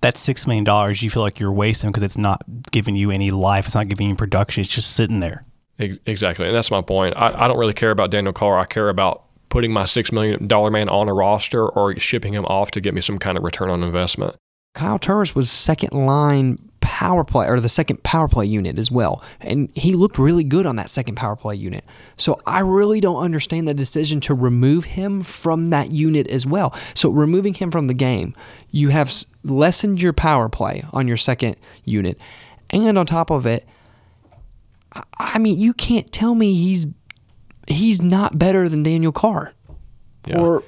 that's 0.00 0.26
$6 0.26 0.46
million. 0.46 0.94
You 0.98 1.10
feel 1.10 1.22
like 1.22 1.40
you're 1.40 1.52
wasting 1.52 1.90
because 1.90 2.02
it's 2.02 2.18
not 2.18 2.42
giving 2.70 2.96
you 2.96 3.10
any 3.10 3.30
life, 3.30 3.66
it's 3.66 3.74
not 3.74 3.88
giving 3.88 4.08
you 4.08 4.16
production, 4.16 4.60
it's 4.60 4.74
just 4.74 4.94
sitting 4.94 5.20
there. 5.20 5.44
Exactly. 5.78 6.46
And 6.46 6.54
that's 6.54 6.70
my 6.70 6.82
point. 6.82 7.16
I, 7.16 7.44
I 7.44 7.48
don't 7.48 7.58
really 7.58 7.72
care 7.72 7.90
about 7.90 8.10
Daniel 8.10 8.32
Carr. 8.32 8.58
I 8.58 8.66
care 8.66 8.88
about 8.88 9.24
putting 9.48 9.72
my 9.72 9.82
$6 9.82 10.12
million 10.12 10.46
man 10.72 10.88
on 10.88 11.08
a 11.08 11.14
roster 11.14 11.68
or 11.68 11.96
shipping 11.98 12.34
him 12.34 12.44
off 12.44 12.70
to 12.72 12.80
get 12.80 12.94
me 12.94 13.00
some 13.00 13.18
kind 13.18 13.36
of 13.36 13.44
return 13.44 13.70
on 13.70 13.82
investment. 13.82 14.36
Kyle 14.74 14.98
Turris 14.98 15.34
was 15.34 15.50
second 15.50 15.92
line 15.92 16.58
power 17.02 17.24
play 17.24 17.48
or 17.48 17.58
the 17.58 17.68
second 17.68 18.00
power 18.04 18.28
play 18.28 18.46
unit 18.46 18.78
as 18.78 18.88
well. 18.88 19.24
And 19.40 19.68
he 19.74 19.94
looked 19.94 20.18
really 20.18 20.44
good 20.44 20.66
on 20.66 20.76
that 20.76 20.88
second 20.88 21.16
power 21.16 21.34
play 21.34 21.56
unit. 21.56 21.84
So 22.16 22.40
I 22.46 22.60
really 22.60 23.00
don't 23.00 23.20
understand 23.20 23.66
the 23.66 23.74
decision 23.74 24.20
to 24.20 24.34
remove 24.34 24.84
him 24.84 25.22
from 25.24 25.70
that 25.70 25.90
unit 25.90 26.28
as 26.28 26.46
well. 26.46 26.72
So 26.94 27.10
removing 27.10 27.54
him 27.54 27.72
from 27.72 27.88
the 27.88 27.94
game, 27.94 28.36
you 28.70 28.90
have 28.90 29.12
lessened 29.42 30.00
your 30.00 30.12
power 30.12 30.48
play 30.48 30.84
on 30.92 31.08
your 31.08 31.16
second 31.16 31.56
unit. 31.84 32.18
And 32.70 32.96
on 32.96 33.04
top 33.04 33.30
of 33.30 33.46
it, 33.46 33.66
I 35.18 35.40
mean, 35.40 35.58
you 35.58 35.74
can't 35.74 36.12
tell 36.12 36.36
me 36.36 36.54
he's 36.54 36.86
he's 37.66 38.00
not 38.00 38.38
better 38.38 38.68
than 38.68 38.84
Daniel 38.84 39.10
Carr. 39.10 39.52
Yeah. 40.26 40.38
Or 40.38 40.62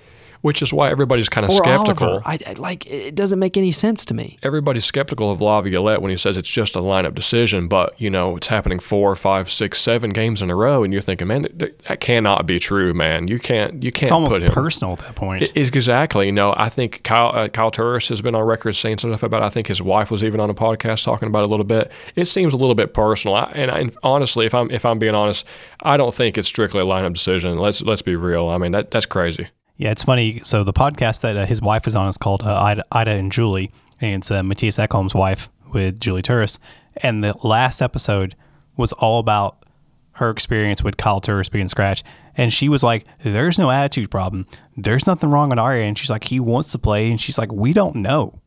which 0.45 0.61
is 0.61 0.75
why 0.75 0.91
everybody's 0.91 1.31
kind 1.31 1.47
of 1.47 1.53
skeptical. 1.53 2.21
I, 2.27 2.39
I, 2.47 2.53
like 2.53 2.85
it 2.85 3.15
doesn't 3.15 3.39
make 3.39 3.57
any 3.57 3.73
sense 3.73 4.05
to 4.05 4.13
me. 4.13 4.39
Everybody's 4.43 4.85
skeptical 4.85 5.31
of 5.31 5.41
Laviolette 5.41 6.03
when 6.03 6.11
he 6.11 6.19
says 6.19 6.37
it's 6.37 6.51
just 6.51 6.77
a 6.77 6.81
lineup 6.81 7.15
decision, 7.15 7.67
but 7.67 7.99
you 7.99 8.11
know 8.11 8.37
it's 8.37 8.49
happening 8.49 8.79
four, 8.79 9.17
five, 9.17 9.51
six, 9.51 9.81
seven 9.81 10.11
games 10.11 10.43
in 10.43 10.51
a 10.51 10.55
row, 10.55 10.85
and 10.85 10.93
you're 10.93 11.01
thinking, 11.01 11.29
man, 11.29 11.49
that, 11.55 11.83
that 11.89 12.01
cannot 12.01 12.47
be 12.47 12.59
true, 12.59 12.93
man. 12.93 13.27
You 13.27 13.39
can't, 13.39 13.83
you 13.83 13.91
can't. 13.91 14.03
It's 14.03 14.13
almost 14.13 14.35
put 14.35 14.43
him. 14.43 14.53
personal 14.53 14.93
at 14.93 14.99
that 14.99 15.15
point. 15.15 15.45
It, 15.45 15.57
exactly. 15.57 16.27
You 16.27 16.33
know, 16.33 16.53
I 16.59 16.69
think 16.69 17.03
Kyle, 17.05 17.35
uh, 17.35 17.49
Kyle 17.49 17.71
Turris 17.71 18.11
has 18.11 18.21
been 18.21 18.35
on 18.35 18.43
record 18.43 18.75
saying 18.75 18.99
stuff 18.99 19.23
about. 19.23 19.43
It. 19.43 19.47
I 19.47 19.49
think 19.49 19.67
his 19.67 19.81
wife 19.81 20.11
was 20.11 20.23
even 20.23 20.41
on 20.41 20.51
a 20.51 20.55
podcast 20.55 21.05
talking 21.05 21.29
about 21.29 21.45
it 21.45 21.47
a 21.47 21.51
little 21.51 21.65
bit. 21.65 21.91
It 22.17 22.27
seems 22.27 22.53
a 22.53 22.59
little 22.59 22.75
bit 22.75 22.93
personal, 22.93 23.35
I, 23.35 23.51
and, 23.55 23.71
I, 23.71 23.79
and 23.79 23.97
honestly, 24.03 24.45
if 24.45 24.53
I'm 24.53 24.71
if 24.71 24.85
I'm 24.85 24.99
being 24.99 25.15
honest, 25.15 25.47
I 25.81 25.97
don't 25.97 26.15
think 26.15 26.37
it's 26.37 26.49
strictly 26.49 26.83
a 26.83 26.85
lineup 26.85 27.15
decision. 27.15 27.57
Let's 27.57 27.81
let's 27.81 28.03
be 28.03 28.15
real. 28.15 28.49
I 28.49 28.59
mean, 28.59 28.73
that 28.73 28.91
that's 28.91 29.07
crazy. 29.07 29.49
Yeah, 29.77 29.91
it's 29.91 30.05
funny. 30.05 30.41
So 30.45 30.63
the 30.63 30.73
podcast 30.73 31.23
that 31.23 31.37
uh, 31.37 31.47
his 31.47 31.61
wife 31.61 31.87
is 31.87 31.97
on 31.97 32.09
is 32.09 32.17
called 32.17 32.43
uh, 32.43 32.55
Ida, 32.55 32.85
Ida, 32.93 33.11
and 33.11 33.33
Julie, 33.33 33.73
and 34.01 34.21
it's 34.23 34.31
uh, 34.31 34.43
Mattias 34.43 34.85
Ekholm's 34.85 35.15
wife 35.15 35.49
with 35.73 35.99
Julie 35.99 36.23
Turris. 36.23 36.59
And 36.99 37.25
the 37.25 37.35
last 37.43 37.83
episode 37.83 38.37
was 38.77 38.93
all 38.93 39.19
about 39.19 39.65
her 40.13 40.31
experience 40.31 40.85
with 40.85 40.97
Kyle 40.97 41.21
Turris 41.21 41.49
being 41.49 41.67
scratched. 41.69 42.05
And 42.37 42.53
she 42.53 42.69
was 42.69 42.85
like, 42.85 43.05
There's 43.23 43.59
no 43.59 43.71
attitude 43.71 44.11
problem. 44.11 44.47
There's 44.77 45.07
nothing 45.09 45.31
wrong 45.31 45.51
on 45.51 45.59
our 45.59 45.75
end. 45.75 45.99
She's 45.99 46.11
like, 46.11 46.25
He 46.25 46.39
wants 46.39 46.71
to 46.73 46.79
play. 46.79 47.11
And 47.11 47.21
she's 47.21 47.39
like, 47.39 47.53
We 47.53 47.73
don't 47.73 47.97
know. 47.97 48.41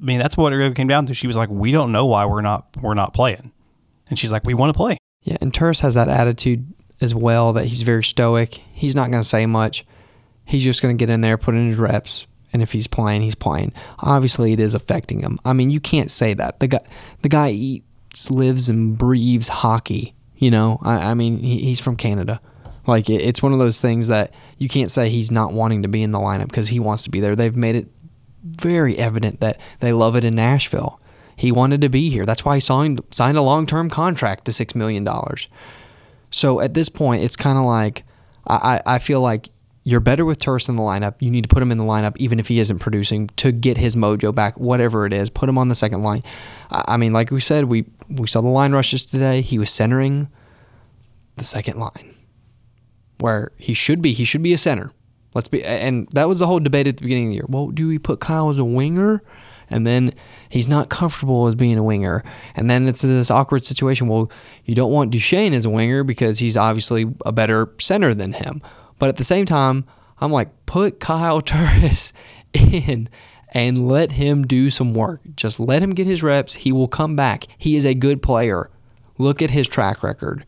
I 0.00 0.04
mean, 0.04 0.18
that's 0.18 0.36
what 0.36 0.52
it 0.52 0.56
really 0.56 0.74
came 0.74 0.88
down 0.88 1.04
to. 1.06 1.14
She 1.14 1.26
was 1.26 1.36
like, 1.36 1.50
We 1.50 1.70
don't 1.70 1.92
know 1.92 2.06
why 2.06 2.24
we're 2.24 2.40
not 2.40 2.68
we're 2.82 2.94
not 2.94 3.12
playing. 3.12 3.52
And 4.08 4.18
she's 4.18 4.32
like, 4.32 4.44
We 4.44 4.54
want 4.54 4.72
to 4.72 4.76
play. 4.76 4.96
Yeah, 5.22 5.36
and 5.42 5.52
Turris 5.52 5.80
has 5.80 5.94
that 5.94 6.08
attitude 6.08 6.72
as 7.02 7.14
well 7.14 7.52
that 7.52 7.66
he's 7.66 7.82
very 7.82 8.04
stoic. 8.04 8.54
He's 8.54 8.94
not 8.94 9.10
going 9.10 9.22
to 9.22 9.28
say 9.28 9.44
much. 9.44 9.84
He's 10.48 10.64
just 10.64 10.80
going 10.80 10.96
to 10.96 11.00
get 11.00 11.12
in 11.12 11.20
there, 11.20 11.36
put 11.36 11.54
in 11.54 11.68
his 11.68 11.76
reps, 11.76 12.26
and 12.52 12.62
if 12.62 12.72
he's 12.72 12.86
playing, 12.86 13.20
he's 13.20 13.34
playing. 13.34 13.72
Obviously, 14.00 14.54
it 14.54 14.60
is 14.60 14.74
affecting 14.74 15.20
him. 15.20 15.38
I 15.44 15.52
mean, 15.52 15.70
you 15.70 15.78
can't 15.78 16.10
say 16.10 16.32
that. 16.34 16.58
The 16.58 16.68
guy, 16.68 16.80
the 17.20 17.28
guy 17.28 17.50
eats, 17.50 18.30
lives, 18.30 18.68
and 18.68 18.96
breathes 18.96 19.48
hockey. 19.48 20.14
You 20.36 20.50
know, 20.50 20.78
I, 20.82 21.10
I 21.10 21.14
mean, 21.14 21.38
he, 21.38 21.58
he's 21.58 21.80
from 21.80 21.96
Canada. 21.96 22.40
Like 22.86 23.10
it, 23.10 23.20
it's 23.20 23.42
one 23.42 23.52
of 23.52 23.58
those 23.58 23.80
things 23.80 24.08
that 24.08 24.32
you 24.56 24.68
can't 24.68 24.90
say 24.90 25.10
he's 25.10 25.30
not 25.30 25.52
wanting 25.52 25.82
to 25.82 25.88
be 25.88 26.02
in 26.02 26.12
the 26.12 26.18
lineup 26.18 26.48
because 26.48 26.68
he 26.68 26.80
wants 26.80 27.02
to 27.02 27.10
be 27.10 27.20
there. 27.20 27.36
They've 27.36 27.54
made 27.54 27.76
it 27.76 27.88
very 28.42 28.96
evident 28.96 29.40
that 29.40 29.60
they 29.80 29.92
love 29.92 30.16
it 30.16 30.24
in 30.24 30.34
Nashville. 30.34 30.98
He 31.36 31.52
wanted 31.52 31.82
to 31.82 31.90
be 31.90 32.08
here. 32.08 32.24
That's 32.24 32.44
why 32.44 32.56
he 32.56 32.60
signed 32.60 33.02
signed 33.10 33.36
a 33.36 33.42
long 33.42 33.66
term 33.66 33.90
contract 33.90 34.46
to 34.46 34.52
six 34.52 34.74
million 34.74 35.04
dollars. 35.04 35.48
So 36.30 36.60
at 36.60 36.72
this 36.74 36.88
point, 36.88 37.22
it's 37.22 37.36
kind 37.36 37.58
of 37.58 37.64
like 37.64 38.04
I, 38.46 38.80
I 38.86 38.98
feel 38.98 39.20
like 39.20 39.50
you're 39.88 40.00
better 40.00 40.24
with 40.24 40.38
Turris 40.38 40.68
in 40.68 40.76
the 40.76 40.82
lineup. 40.82 41.14
You 41.20 41.30
need 41.30 41.44
to 41.44 41.48
put 41.48 41.62
him 41.62 41.72
in 41.72 41.78
the 41.78 41.84
lineup, 41.84 42.16
even 42.18 42.38
if 42.38 42.48
he 42.48 42.58
isn't 42.60 42.78
producing, 42.78 43.28
to 43.36 43.52
get 43.52 43.76
his 43.78 43.96
mojo 43.96 44.34
back, 44.34 44.58
whatever 44.58 45.06
it 45.06 45.12
is. 45.12 45.30
Put 45.30 45.48
him 45.48 45.56
on 45.56 45.68
the 45.68 45.74
second 45.74 46.02
line. 46.02 46.22
I 46.70 46.96
mean, 46.98 47.12
like 47.12 47.30
we 47.30 47.40
said, 47.40 47.64
we 47.64 47.86
we 48.08 48.26
saw 48.26 48.42
the 48.42 48.48
line 48.48 48.72
rushes 48.72 49.06
today. 49.06 49.40
He 49.40 49.58
was 49.58 49.70
centering 49.70 50.28
the 51.36 51.44
second 51.44 51.78
line. 51.78 52.14
where 53.20 53.52
he 53.56 53.74
should 53.74 54.00
be. 54.02 54.12
He 54.12 54.24
should 54.24 54.42
be 54.42 54.52
a 54.52 54.58
center. 54.58 54.92
Let's 55.34 55.48
be, 55.48 55.62
and 55.64 56.08
that 56.12 56.28
was 56.28 56.38
the 56.38 56.46
whole 56.46 56.60
debate 56.60 56.86
at 56.86 56.96
the 56.96 57.02
beginning 57.02 57.26
of 57.26 57.30
the 57.30 57.34
year. 57.36 57.46
Well, 57.48 57.68
do 57.68 57.88
we 57.88 57.98
put 57.98 58.20
Kyle 58.20 58.50
as 58.50 58.58
a 58.58 58.64
winger? 58.64 59.20
And 59.70 59.86
then 59.86 60.14
he's 60.48 60.66
not 60.66 60.88
comfortable 60.88 61.46
as 61.46 61.54
being 61.54 61.76
a 61.76 61.82
winger. 61.82 62.24
And 62.56 62.70
then 62.70 62.88
it's 62.88 63.02
this 63.02 63.30
awkward 63.30 63.64
situation. 63.64 64.08
Well, 64.08 64.30
you 64.64 64.74
don't 64.74 64.90
want 64.90 65.10
Duchene 65.10 65.52
as 65.52 65.66
a 65.66 65.70
winger 65.70 66.04
because 66.04 66.38
he's 66.38 66.56
obviously 66.56 67.04
a 67.26 67.32
better 67.32 67.70
center 67.78 68.14
than 68.14 68.32
him. 68.32 68.62
But 68.98 69.08
at 69.08 69.16
the 69.16 69.24
same 69.24 69.46
time, 69.46 69.84
I'm 70.20 70.32
like, 70.32 70.66
put 70.66 71.00
Kyle 71.00 71.40
Turris 71.42 72.12
in 72.52 73.08
and 73.52 73.88
let 73.88 74.12
him 74.12 74.46
do 74.46 74.70
some 74.70 74.94
work. 74.94 75.20
Just 75.36 75.58
let 75.58 75.82
him 75.82 75.94
get 75.94 76.06
his 76.06 76.22
reps. 76.22 76.54
He 76.54 76.72
will 76.72 76.88
come 76.88 77.16
back. 77.16 77.46
He 77.56 77.76
is 77.76 77.86
a 77.86 77.94
good 77.94 78.22
player. 78.22 78.70
Look 79.16 79.40
at 79.42 79.50
his 79.50 79.68
track 79.68 80.02
record. 80.02 80.44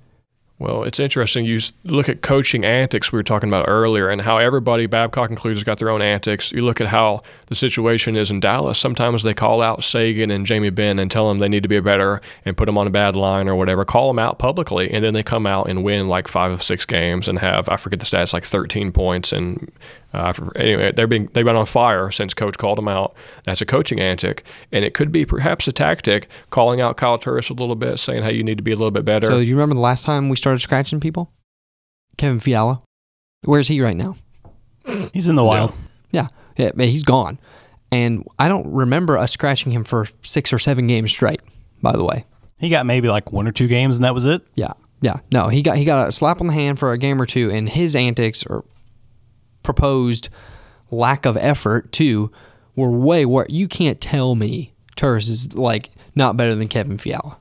Well, 0.61 0.85
it's 0.85 1.01
interesting. 1.01 1.47
You 1.47 1.59
look 1.85 2.11
at 2.11 2.21
coaching 2.21 2.67
antics 2.67 3.11
we 3.11 3.17
were 3.17 3.23
talking 3.23 3.49
about 3.49 3.65
earlier 3.67 4.11
and 4.11 4.21
how 4.21 4.37
everybody, 4.37 4.85
Babcock 4.85 5.31
included, 5.31 5.57
has 5.57 5.65
got 5.65 5.79
their 5.79 5.89
own 5.89 6.03
antics. 6.03 6.53
You 6.53 6.67
look 6.67 6.83
at 6.83 6.87
how 6.87 7.23
the 7.47 7.55
situation 7.55 8.15
is 8.15 8.31
in 8.31 8.41
Dallas. 8.41 8.79
Sometimes 8.79 9.23
they 9.23 9.33
call 9.33 9.63
out 9.63 9.83
Seguin 9.83 10.31
and 10.31 10.45
Jamie 10.45 10.69
Benn 10.69 10.99
and 10.99 11.11
tell 11.11 11.27
them 11.27 11.39
they 11.39 11.49
need 11.49 11.63
to 11.63 11.69
be 11.71 11.81
better 11.81 12.21
and 12.45 12.59
put 12.59 12.67
them 12.67 12.77
on 12.77 12.87
a 12.87 12.91
bad 12.91 13.17
line 13.17 13.49
or 13.49 13.57
whatever. 13.57 13.87
Call 13.87 14.09
them 14.09 14.19
out 14.19 14.39
publicly. 14.39 14.91
And 14.93 15.03
then 15.03 15.15
they 15.15 15.23
come 15.23 15.47
out 15.47 15.71
and 15.71 15.83
win 15.83 16.09
like 16.09 16.29
five 16.29 16.53
of 16.53 16.63
six 16.63 16.85
games 16.85 17.27
and 17.27 17.39
have, 17.39 17.67
I 17.71 17.79
forget 17.79 17.99
the 17.99 18.05
stats, 18.05 18.35
like 18.35 18.45
13 18.45 18.93
points 18.93 19.33
and 19.33 19.73
uh, 20.13 20.33
anyway, 20.57 20.93
they're 20.93 21.07
being 21.07 21.29
they've 21.33 21.45
been 21.45 21.57
on 21.57 21.67
fire 21.67 22.11
since 22.11 22.35
coach 22.35 22.59
called 22.59 22.79
them 22.79 22.89
out. 22.89 23.15
That's 23.45 23.61
a 23.61 23.67
coaching 23.67 24.01
antic, 24.01 24.45
and 24.73 24.85
it 24.85 24.95
could 24.95 25.13
be 25.13 25.25
perhaps 25.25 25.69
a 25.69 25.73
tactic, 25.73 26.29
calling 26.51 26.81
out 26.81 26.97
Kyle 26.97 27.19
Turris 27.19 27.49
a 27.49 27.55
little 27.55 27.77
bit, 27.77 27.99
saying, 27.99 28.25
"Hey, 28.25 28.35
you 28.35 28.43
need 28.43 28.57
to 28.57 28.63
be 28.63 28.73
a 28.73 28.77
little 28.77 28.91
bit 28.91 29.05
better." 29.05 29.27
So 29.27 29.39
you 29.39 29.55
remember 29.55 29.75
the 29.75 29.81
last 29.81 30.05
time 30.05 30.29
we 30.29 30.37
started 30.37 30.61
scratching 30.61 30.99
people? 30.99 31.31
Kevin 32.17 32.41
Fiala, 32.41 32.81
where's 33.45 33.69
he 33.69 33.81
right 33.81 33.97
now? 33.97 34.17
He's 35.13 35.29
in 35.29 35.37
the 35.37 35.45
wild. 35.45 35.73
Yeah, 36.11 36.29
yeah, 36.57 36.71
yeah 36.75 36.87
he's 36.87 37.05
gone, 37.05 37.39
and 37.93 38.27
I 38.39 38.49
don't 38.49 38.67
remember 38.73 39.17
us 39.17 39.33
scratching 39.33 39.71
him 39.71 39.85
for 39.85 40.07
six 40.23 40.53
or 40.53 40.59
seven 40.59 40.89
games 40.89 41.13
straight. 41.13 41.41
By 41.83 41.93
the 41.93 42.05
way, 42.05 42.25
he 42.59 42.69
got 42.69 42.85
maybe 42.85 43.09
like 43.09 43.31
one 43.31 43.47
or 43.47 43.53
two 43.53 43.69
games, 43.69 43.97
and 43.97 44.05
that 44.05 44.15
was 44.15 44.25
it. 44.25 44.43
Yeah, 44.57 44.73
yeah, 45.03 45.21
no, 45.33 45.47
he 45.49 45.63
got 45.63 45.77
he 45.77 45.85
got 45.85 46.09
a 46.09 46.13
slap 46.13 46.41
on 46.41 46.49
the 46.49 46.53
hand 46.53 46.81
for 46.81 46.91
a 46.91 46.99
game 46.99 47.23
or 47.23 47.27
two, 47.27 47.49
and 47.51 47.69
his 47.69 47.95
antics 47.95 48.45
or 48.45 48.65
proposed 49.63 50.29
lack 50.91 51.27
of 51.27 51.37
effort 51.37 51.93
too 51.93 52.31
were 52.77 52.91
way 52.91 53.25
worse. 53.27 53.49
You 53.51 53.69
can't 53.69 54.01
tell 54.01 54.35
me 54.35 54.73
Turris 54.97 55.29
is 55.29 55.55
like 55.55 55.91
not 56.15 56.37
better 56.37 56.55
than 56.55 56.69
Kevin 56.69 56.99
Fiala 56.99 57.39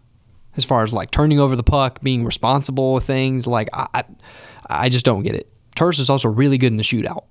as 0.57 0.65
far 0.65 0.83
as 0.83 0.93
like 0.93 1.11
turning 1.11 1.39
over 1.39 1.55
the 1.55 1.63
puck, 1.63 2.01
being 2.01 2.25
responsible 2.25 2.93
with 2.93 3.05
things. 3.05 3.47
Like 3.47 3.69
I, 3.73 4.03
I, 4.69 4.89
just 4.89 5.05
don't 5.05 5.23
get 5.23 5.35
it. 5.35 5.51
Turris 5.75 5.99
is 5.99 6.09
also 6.09 6.29
really 6.29 6.57
good 6.57 6.71
in 6.71 6.77
the 6.77 6.83
shootout. 6.83 7.25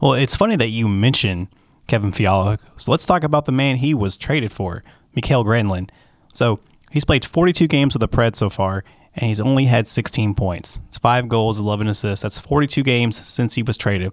Well, 0.00 0.14
it's 0.14 0.36
funny 0.36 0.56
that 0.56 0.68
you 0.68 0.88
mention 0.88 1.48
Kevin 1.86 2.12
Fiala. 2.12 2.58
So 2.76 2.90
let's 2.90 3.06
talk 3.06 3.22
about 3.22 3.44
the 3.44 3.52
man 3.52 3.76
he 3.76 3.94
was 3.94 4.16
traded 4.16 4.52
for, 4.52 4.82
Mikael 5.14 5.44
Granlund. 5.44 5.90
So 6.32 6.60
he's 6.90 7.04
played 7.04 7.24
42 7.24 7.66
games 7.68 7.94
with 7.94 8.00
the 8.00 8.08
Preds 8.08 8.36
so 8.36 8.50
far, 8.50 8.84
and 9.14 9.26
he's 9.26 9.40
only 9.40 9.64
had 9.64 9.86
16 9.86 10.34
points. 10.34 10.80
It's 10.88 10.98
five 10.98 11.28
goals, 11.28 11.58
11 11.58 11.88
assists. 11.88 12.22
That's 12.22 12.38
42 12.38 12.82
games 12.82 13.20
since 13.20 13.54
he 13.54 13.62
was 13.62 13.76
traded. 13.76 14.12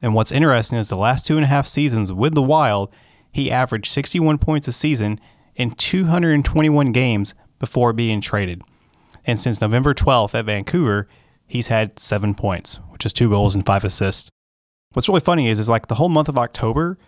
And 0.00 0.14
what's 0.14 0.32
interesting 0.32 0.78
is 0.78 0.88
the 0.88 0.96
last 0.96 1.26
two 1.26 1.36
and 1.36 1.44
a 1.44 1.48
half 1.48 1.66
seasons 1.66 2.12
with 2.12 2.34
the 2.34 2.42
Wild, 2.42 2.90
he 3.32 3.50
averaged 3.50 3.90
61 3.92 4.38
points 4.38 4.68
a 4.68 4.72
season 4.72 5.20
in 5.54 5.70
221 5.72 6.92
games 6.92 7.34
before 7.58 7.92
being 7.92 8.20
traded. 8.20 8.62
And 9.26 9.40
since 9.40 9.60
November 9.60 9.94
12th 9.94 10.34
at 10.34 10.44
Vancouver, 10.44 11.08
he's 11.46 11.68
had 11.68 11.98
seven 11.98 12.34
points, 12.34 12.76
which 12.90 13.06
is 13.06 13.12
two 13.12 13.30
goals 13.30 13.54
and 13.54 13.64
five 13.64 13.84
assists. 13.84 14.30
What's 14.92 15.08
really 15.08 15.20
funny 15.20 15.48
is, 15.48 15.58
is 15.58 15.68
like 15.68 15.88
the 15.88 15.96
whole 15.96 16.08
month 16.08 16.28
of 16.28 16.38
October, 16.38 16.98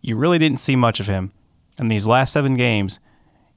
you 0.00 0.16
really 0.16 0.38
didn't 0.38 0.60
see 0.60 0.76
much 0.76 1.00
of 1.00 1.06
him. 1.06 1.32
In 1.78 1.88
these 1.88 2.06
last 2.06 2.32
seven 2.32 2.56
games, 2.56 3.00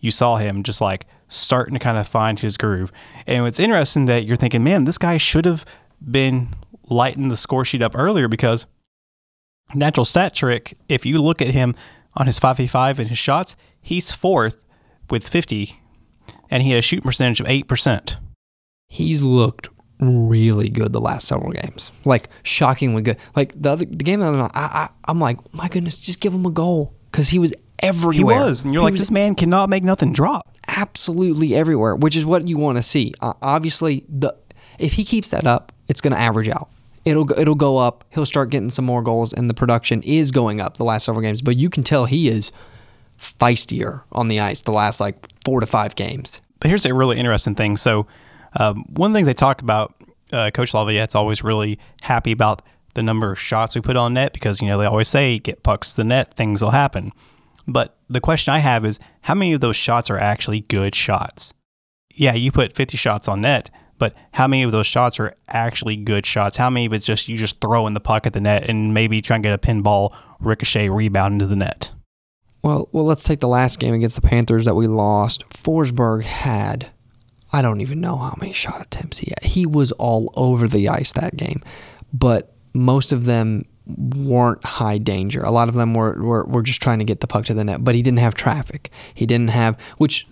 you 0.01 0.11
saw 0.11 0.35
him 0.35 0.63
just 0.63 0.81
like 0.81 1.05
starting 1.29 1.73
to 1.73 1.79
kind 1.79 1.97
of 1.97 2.07
find 2.07 2.39
his 2.39 2.57
groove. 2.57 2.91
And 3.25 3.47
it's 3.47 3.59
interesting 3.59 4.05
that 4.07 4.25
you're 4.25 4.35
thinking, 4.35 4.63
man, 4.63 4.83
this 4.83 4.97
guy 4.97 5.17
should 5.17 5.45
have 5.45 5.63
been 6.03 6.49
lighting 6.89 7.29
the 7.29 7.37
score 7.37 7.63
sheet 7.63 7.81
up 7.81 7.93
earlier 7.95 8.27
because 8.27 8.65
natural 9.73 10.03
stat 10.03 10.35
trick, 10.35 10.77
if 10.89 11.05
you 11.05 11.21
look 11.21 11.41
at 11.41 11.49
him 11.51 11.75
on 12.17 12.25
his 12.25 12.39
5v5 12.39 12.99
and 12.99 13.09
his 13.09 13.17
shots, 13.17 13.55
he's 13.81 14.11
fourth 14.11 14.65
with 15.09 15.27
50 15.27 15.79
and 16.49 16.63
he 16.63 16.71
had 16.71 16.79
a 16.79 16.81
shoot 16.81 17.03
percentage 17.03 17.39
of 17.39 17.47
8%. 17.47 18.17
He's 18.89 19.21
looked 19.21 19.69
really 19.99 20.69
good 20.69 20.91
the 20.91 20.99
last 20.99 21.27
several 21.27 21.51
games. 21.51 21.91
Like 22.03 22.27
shockingly 22.43 23.03
good. 23.03 23.17
Like 23.35 23.53
the 23.59 23.69
other 23.69 23.85
the 23.85 24.03
game 24.03 24.19
the 24.19 24.27
other 24.27 24.37
night, 24.37 24.51
I, 24.53 24.89
I, 25.05 25.11
am 25.11 25.19
like, 25.19 25.53
my 25.53 25.69
goodness, 25.69 25.99
just 25.99 26.19
give 26.19 26.33
him 26.33 26.45
a 26.45 26.51
goal 26.51 26.93
because 27.11 27.29
he 27.29 27.39
was 27.39 27.53
everywhere. 27.81 28.35
He 28.35 28.41
was, 28.41 28.63
and 28.63 28.73
you're 28.73 28.81
he 28.81 28.91
like, 28.91 28.99
this 28.99 29.11
man 29.11 29.35
cannot 29.35 29.69
make 29.69 29.83
nothing 29.83 30.13
drop. 30.13 30.47
Absolutely 30.67 31.55
everywhere, 31.55 31.95
which 31.95 32.15
is 32.15 32.25
what 32.25 32.47
you 32.47 32.57
want 32.57 32.77
to 32.77 32.83
see. 32.83 33.13
Uh, 33.21 33.33
obviously, 33.41 34.05
the 34.07 34.35
if 34.79 34.93
he 34.93 35.03
keeps 35.03 35.31
that 35.31 35.45
up, 35.45 35.71
it's 35.87 36.01
going 36.01 36.13
to 36.13 36.19
average 36.19 36.49
out. 36.49 36.69
It'll 37.05 37.31
it'll 37.39 37.55
go 37.55 37.77
up. 37.77 38.03
He'll 38.09 38.25
start 38.25 38.49
getting 38.49 38.69
some 38.69 38.85
more 38.85 39.01
goals, 39.01 39.33
and 39.33 39.49
the 39.49 39.53
production 39.53 40.01
is 40.03 40.31
going 40.31 40.61
up 40.61 40.77
the 40.77 40.83
last 40.83 41.05
several 41.05 41.21
games. 41.21 41.41
But 41.41 41.57
you 41.57 41.69
can 41.69 41.83
tell 41.83 42.05
he 42.05 42.27
is 42.27 42.51
feistier 43.19 44.03
on 44.11 44.27
the 44.27 44.39
ice 44.39 44.61
the 44.61 44.73
last 44.73 44.99
like 44.99 45.27
four 45.45 45.59
to 45.59 45.65
five 45.65 45.95
games. 45.95 46.41
But 46.59 46.69
here's 46.69 46.85
a 46.85 46.93
really 46.93 47.17
interesting 47.17 47.55
thing. 47.55 47.77
So, 47.77 48.07
um, 48.59 48.85
one 48.89 49.09
of 49.09 49.13
the 49.13 49.17
things 49.17 49.27
they 49.27 49.33
talk 49.33 49.61
about, 49.61 49.95
uh, 50.31 50.51
Coach 50.51 50.73
Laviolette's 50.73 51.15
always 51.15 51.43
really 51.43 51.79
happy 52.01 52.31
about 52.31 52.61
the 52.93 53.01
number 53.01 53.31
of 53.31 53.39
shots 53.39 53.73
we 53.73 53.81
put 53.81 53.95
on 53.95 54.13
net 54.13 54.33
because 54.33 54.61
you 54.61 54.67
know 54.67 54.77
they 54.77 54.85
always 54.85 55.07
say 55.07 55.39
get 55.39 55.63
pucks 55.63 55.91
to 55.91 55.97
the 55.97 56.03
net, 56.03 56.33
things 56.35 56.61
will 56.61 56.71
happen. 56.71 57.11
But 57.67 57.97
the 58.09 58.21
question 58.21 58.53
I 58.53 58.59
have 58.59 58.85
is 58.85 58.99
how 59.21 59.35
many 59.35 59.53
of 59.53 59.61
those 59.61 59.75
shots 59.75 60.09
are 60.09 60.17
actually 60.17 60.61
good 60.61 60.95
shots? 60.95 61.53
Yeah, 62.13 62.33
you 62.33 62.51
put 62.51 62.73
50 62.73 62.97
shots 62.97 63.27
on 63.27 63.41
net, 63.41 63.69
but 63.97 64.15
how 64.33 64.47
many 64.47 64.63
of 64.63 64.71
those 64.71 64.87
shots 64.87 65.19
are 65.19 65.35
actually 65.47 65.95
good 65.95 66.25
shots? 66.25 66.57
How 66.57 66.69
many 66.69 66.85
of 66.85 66.93
it's 66.93 67.05
just 67.05 67.29
you 67.29 67.37
just 67.37 67.61
throw 67.61 67.87
in 67.87 67.93
the 67.93 67.99
puck 67.99 68.25
at 68.25 68.33
the 68.33 68.41
net 68.41 68.69
and 68.69 68.93
maybe 68.93 69.21
try 69.21 69.35
and 69.35 69.43
get 69.43 69.53
a 69.53 69.57
pinball 69.57 70.15
ricochet 70.39 70.89
rebound 70.89 71.35
into 71.35 71.45
the 71.45 71.55
net? 71.55 71.93
Well, 72.63 72.89
well, 72.91 73.05
let's 73.05 73.23
take 73.23 73.39
the 73.39 73.47
last 73.47 73.79
game 73.79 73.93
against 73.93 74.15
the 74.15 74.27
Panthers 74.27 74.65
that 74.65 74.75
we 74.75 74.87
lost. 74.87 75.47
Forsberg 75.49 76.23
had 76.23 76.91
I 77.53 77.61
don't 77.61 77.81
even 77.81 77.99
know 77.99 78.17
how 78.17 78.35
many 78.39 78.53
shot 78.53 78.81
attempts 78.81 79.17
he 79.17 79.31
had. 79.31 79.49
He 79.49 79.65
was 79.65 79.91
all 79.93 80.31
over 80.35 80.67
the 80.67 80.87
ice 80.89 81.11
that 81.13 81.35
game, 81.35 81.61
but 82.13 82.55
most 82.73 83.11
of 83.11 83.25
them 83.25 83.65
weren't 83.97 84.63
high 84.63 84.97
danger. 84.97 85.41
A 85.41 85.51
lot 85.51 85.69
of 85.69 85.75
them 85.75 85.93
were, 85.93 86.21
were, 86.21 86.45
were 86.45 86.61
just 86.61 86.81
trying 86.81 86.99
to 86.99 87.05
get 87.05 87.19
the 87.19 87.27
puck 87.27 87.45
to 87.45 87.53
the 87.53 87.63
net, 87.63 87.83
but 87.83 87.95
he 87.95 88.01
didn't 88.01 88.19
have 88.19 88.33
traffic. 88.33 88.91
He 89.13 89.25
didn't 89.25 89.49
have, 89.49 89.79
which 89.97 90.27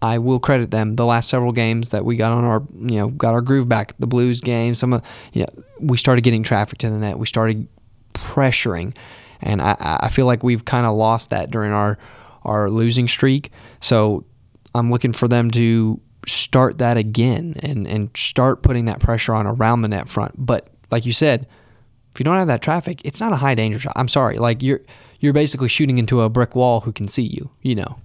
I 0.00 0.18
will 0.18 0.38
credit 0.38 0.70
them. 0.70 0.96
The 0.96 1.04
last 1.04 1.28
several 1.28 1.52
games 1.52 1.90
that 1.90 2.04
we 2.04 2.16
got 2.16 2.32
on 2.32 2.44
our, 2.44 2.62
you 2.74 2.98
know, 2.98 3.08
got 3.08 3.34
our 3.34 3.40
groove 3.40 3.68
back. 3.68 3.96
The 3.98 4.06
Blues 4.06 4.40
game, 4.40 4.74
some 4.74 4.92
of, 4.92 5.02
you 5.32 5.42
know, 5.42 5.62
we 5.80 5.96
started 5.96 6.22
getting 6.22 6.42
traffic 6.42 6.78
to 6.78 6.90
the 6.90 6.98
net. 6.98 7.18
We 7.18 7.26
started 7.26 7.66
pressuring, 8.14 8.94
and 9.40 9.60
I, 9.60 9.98
I 10.02 10.08
feel 10.08 10.26
like 10.26 10.42
we've 10.42 10.64
kind 10.64 10.86
of 10.86 10.96
lost 10.96 11.30
that 11.30 11.50
during 11.50 11.72
our 11.72 11.98
our 12.44 12.70
losing 12.70 13.08
streak. 13.08 13.50
So 13.80 14.24
I'm 14.74 14.90
looking 14.90 15.12
for 15.12 15.28
them 15.28 15.50
to 15.52 16.00
start 16.26 16.78
that 16.78 16.96
again 16.96 17.56
and 17.60 17.86
and 17.86 18.10
start 18.16 18.62
putting 18.62 18.84
that 18.84 19.00
pressure 19.00 19.34
on 19.34 19.46
around 19.46 19.82
the 19.82 19.88
net 19.88 20.08
front. 20.08 20.34
But 20.36 20.68
like 20.90 21.06
you 21.06 21.12
said, 21.12 21.46
if 22.18 22.20
you 22.20 22.24
don't 22.24 22.34
have 22.34 22.48
that 22.48 22.62
traffic, 22.62 23.00
it's 23.04 23.20
not 23.20 23.32
a 23.32 23.36
high 23.36 23.54
danger 23.54 23.78
shot. 23.78 23.92
I'm 23.94 24.08
sorry, 24.08 24.38
like 24.38 24.60
you're 24.60 24.80
you're 25.20 25.32
basically 25.32 25.68
shooting 25.68 25.98
into 25.98 26.20
a 26.22 26.28
brick 26.28 26.56
wall 26.56 26.80
who 26.80 26.90
can 26.90 27.06
see 27.06 27.22
you. 27.22 27.48
You 27.62 27.76
know. 27.76 28.00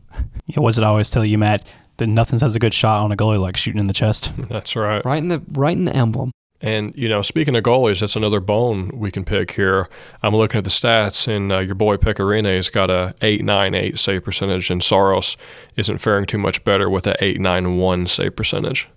Yeah, 0.45 0.59
was 0.59 0.77
it 0.77 0.83
always 0.83 1.09
tell 1.09 1.25
you, 1.25 1.39
Matt, 1.39 1.65
that 1.97 2.05
nothing 2.05 2.37
has 2.37 2.55
a 2.55 2.59
good 2.59 2.75
shot 2.75 3.01
on 3.01 3.11
a 3.11 3.17
goalie 3.17 3.41
like 3.41 3.57
shooting 3.57 3.79
in 3.79 3.87
the 3.87 3.93
chest? 3.93 4.31
That's 4.49 4.75
right. 4.75 5.03
Right 5.03 5.17
in 5.17 5.29
the 5.29 5.41
right 5.53 5.75
in 5.75 5.85
the 5.85 5.95
emblem. 5.95 6.31
And 6.61 6.93
you 6.95 7.09
know, 7.09 7.23
speaking 7.23 7.55
of 7.55 7.63
goalies, 7.63 8.01
that's 8.01 8.15
another 8.15 8.39
bone 8.39 8.91
we 8.93 9.11
can 9.11 9.25
pick 9.25 9.53
here. 9.53 9.89
I'm 10.21 10.35
looking 10.35 10.59
at 10.59 10.63
the 10.63 10.69
stats, 10.69 11.27
and 11.27 11.51
uh, 11.51 11.57
your 11.57 11.75
boy 11.75 11.97
Pekka 11.97 12.19
Rinne's 12.19 12.69
got 12.69 12.91
a 12.91 13.15
8.98 13.19 13.97
save 13.97 14.23
percentage, 14.23 14.69
and 14.69 14.83
Saros 14.83 15.37
isn't 15.75 15.97
faring 15.97 16.27
too 16.27 16.37
much 16.37 16.63
better 16.63 16.87
with 16.87 17.07
a 17.07 17.15
8.91 17.15 18.07
save 18.07 18.35
percentage. 18.35 18.87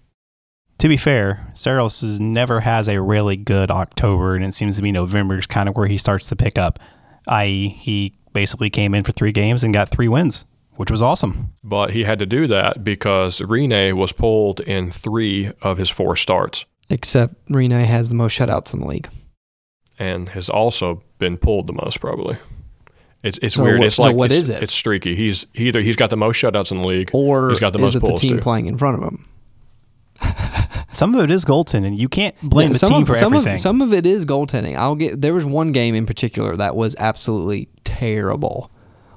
To 0.78 0.88
be 0.88 0.96
fair, 0.96 1.46
Saros 1.54 2.20
never 2.20 2.60
has 2.60 2.88
a 2.88 3.00
really 3.00 3.36
good 3.36 3.70
October, 3.70 4.34
and 4.36 4.44
it 4.44 4.54
seems 4.54 4.76
to 4.76 4.82
be 4.82 4.92
November 4.92 5.38
is 5.38 5.46
kind 5.46 5.68
of 5.68 5.76
where 5.76 5.86
he 5.86 5.96
starts 5.96 6.28
to 6.28 6.36
pick 6.36 6.58
up. 6.58 6.78
I.e., 7.26 7.68
he 7.68 8.14
basically 8.34 8.68
came 8.68 8.94
in 8.94 9.02
for 9.02 9.12
three 9.12 9.32
games 9.32 9.64
and 9.64 9.72
got 9.72 9.88
three 9.88 10.06
wins, 10.08 10.44
which 10.74 10.90
was 10.90 11.00
awesome. 11.00 11.52
But 11.64 11.92
he 11.92 12.04
had 12.04 12.18
to 12.18 12.26
do 12.26 12.46
that 12.48 12.84
because 12.84 13.40
Rinne 13.40 13.94
was 13.94 14.12
pulled 14.12 14.60
in 14.60 14.90
three 14.90 15.50
of 15.62 15.78
his 15.78 15.88
four 15.88 16.14
starts. 16.14 16.66
Except 16.90 17.34
Rinne 17.48 17.84
has 17.84 18.10
the 18.10 18.14
most 18.14 18.38
shutouts 18.38 18.74
in 18.74 18.80
the 18.80 18.86
league. 18.86 19.08
And 19.98 20.28
has 20.28 20.50
also 20.50 21.02
been 21.18 21.38
pulled 21.38 21.68
the 21.68 21.72
most, 21.72 22.00
probably. 22.00 22.36
It's 23.24 23.38
it's 23.40 23.54
So 23.54 23.64
weird. 23.64 23.78
what- 23.78 23.86
it's 23.86 23.94
so 23.96 24.02
like 24.02 24.14
what 24.14 24.30
it's, 24.30 24.38
is 24.40 24.50
it? 24.50 24.62
It's 24.62 24.74
streaky. 24.74 25.16
He's 25.16 25.46
he 25.54 25.68
either 25.68 25.80
he's 25.80 25.96
got 25.96 26.10
the 26.10 26.16
most 26.18 26.36
shutouts 26.36 26.70
in 26.70 26.82
the 26.82 26.86
league, 26.86 27.10
Or 27.14 27.48
he's 27.48 27.58
got 27.58 27.72
the 27.72 27.78
is 27.78 27.94
most 27.94 27.96
it 27.96 28.02
the 28.06 28.12
team 28.12 28.36
too. 28.36 28.42
playing 28.42 28.66
in 28.66 28.76
front 28.76 29.02
of 29.02 29.02
him? 29.02 29.26
Some 30.90 31.14
of 31.14 31.22
it 31.24 31.30
is 31.30 31.44
goaltending. 31.44 31.98
You 31.98 32.08
can't 32.08 32.34
blame 32.42 32.68
Yeah, 32.72 32.78
the 32.78 32.86
team 32.86 33.02
of, 33.02 33.08
for 33.08 33.14
some 33.14 33.32
everything. 33.32 33.54
Of, 33.54 33.60
some 33.60 33.82
of 33.82 33.92
it 33.92 34.06
is 34.06 34.24
goaltending. 34.24 34.76
I'll 34.76 34.94
get. 34.94 35.20
There 35.20 35.34
was 35.34 35.44
one 35.44 35.72
game 35.72 35.94
in 35.94 36.06
particular 36.06 36.56
that 36.56 36.76
was 36.76 36.94
absolutely 36.98 37.68
terrible, 37.84 38.70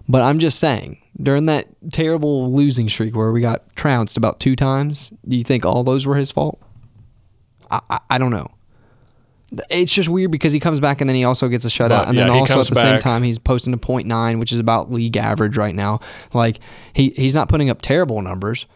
but 0.07 0.21
I'm 0.21 0.39
just 0.39 0.59
saying 0.59 1.01
during 1.21 1.45
that 1.47 1.67
terrible 1.91 2.53
losing 2.53 2.89
streak 2.89 3.15
where 3.15 3.31
we 3.31 3.41
got 3.41 3.75
trounced 3.75 4.17
about 4.17 4.39
two 4.39 4.55
times, 4.55 5.11
do 5.27 5.35
you 5.35 5.43
think 5.43 5.65
all 5.65 5.83
those 5.83 6.05
were 6.05 6.15
his 6.15 6.31
fault? 6.31 6.59
I, 7.69 7.81
I, 7.89 7.99
I 8.11 8.17
don't 8.17 8.31
know. 8.31 8.47
It's 9.69 9.91
just 9.91 10.09
weird 10.09 10.31
because 10.31 10.53
he 10.53 10.59
comes 10.59 10.79
back 10.79 11.01
and 11.01 11.09
then 11.09 11.15
he 11.15 11.23
also 11.23 11.47
gets 11.47 11.65
a 11.65 11.69
shutout, 11.69 11.89
But, 11.89 12.07
and 12.09 12.17
yeah, 12.17 12.25
then 12.25 12.33
he 12.33 12.39
also 12.39 12.53
at 12.53 12.55
comes 12.57 12.69
the 12.69 12.75
same 12.75 12.99
time 12.99 13.23
he's 13.23 13.39
posting 13.39 13.73
a 13.73 13.77
point 13.77 14.07
.9, 14.07 14.39
which 14.39 14.51
is 14.51 14.59
about 14.59 14.91
league 14.91 15.17
average 15.17 15.57
right 15.57 15.73
now. 15.73 16.01
Like 16.33 16.59
he 16.93 17.09
he's 17.09 17.33
not 17.33 17.49
putting 17.49 17.69
up 17.69 17.81
terrible 17.81 18.21
numbers. 18.21 18.67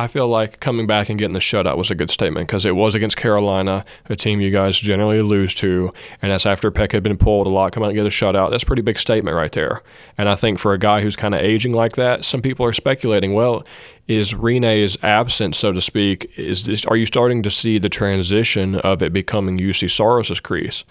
I 0.00 0.06
feel 0.06 0.28
like 0.28 0.60
coming 0.60 0.86
back 0.86 1.10
and 1.10 1.18
getting 1.18 1.34
the 1.34 1.40
shutout 1.40 1.76
was 1.76 1.90
a 1.90 1.94
good 1.94 2.10
statement 2.10 2.46
because 2.46 2.64
it 2.64 2.74
was 2.74 2.94
against 2.94 3.18
Carolina, 3.18 3.84
a 4.06 4.16
team 4.16 4.40
you 4.40 4.50
guys 4.50 4.78
generally 4.78 5.20
lose 5.20 5.54
to, 5.56 5.92
and 6.22 6.32
that's 6.32 6.46
after 6.46 6.70
Peck 6.70 6.92
had 6.92 7.02
been 7.02 7.18
pulled 7.18 7.46
a 7.46 7.50
lot. 7.50 7.72
Come 7.72 7.82
out 7.82 7.90
and 7.90 7.96
get 7.96 8.06
a 8.06 8.08
shutout. 8.08 8.50
That's 8.50 8.62
a 8.62 8.66
pretty 8.66 8.80
big 8.80 8.98
statement 8.98 9.36
right 9.36 9.52
there. 9.52 9.82
And 10.16 10.30
I 10.30 10.36
think 10.36 10.58
for 10.58 10.72
a 10.72 10.78
guy 10.78 11.02
who's 11.02 11.16
kind 11.16 11.34
of 11.34 11.42
aging 11.42 11.74
like 11.74 11.96
that, 11.96 12.24
some 12.24 12.40
people 12.40 12.64
are 12.64 12.72
speculating, 12.72 13.34
well, 13.34 13.62
is 14.08 14.32
Rinne's 14.32 14.96
absence, 15.02 15.58
so 15.58 15.70
to 15.70 15.82
speak, 15.82 16.32
is 16.38 16.64
this? 16.64 16.86
Are 16.86 16.96
you 16.96 17.04
starting 17.04 17.42
to 17.42 17.50
see 17.50 17.78
the 17.78 17.90
transition 17.90 18.76
of 18.76 19.02
it 19.02 19.12
becoming 19.12 19.58
Juuse 19.58 19.90
Saros's 19.90 20.40
crease? 20.40 20.86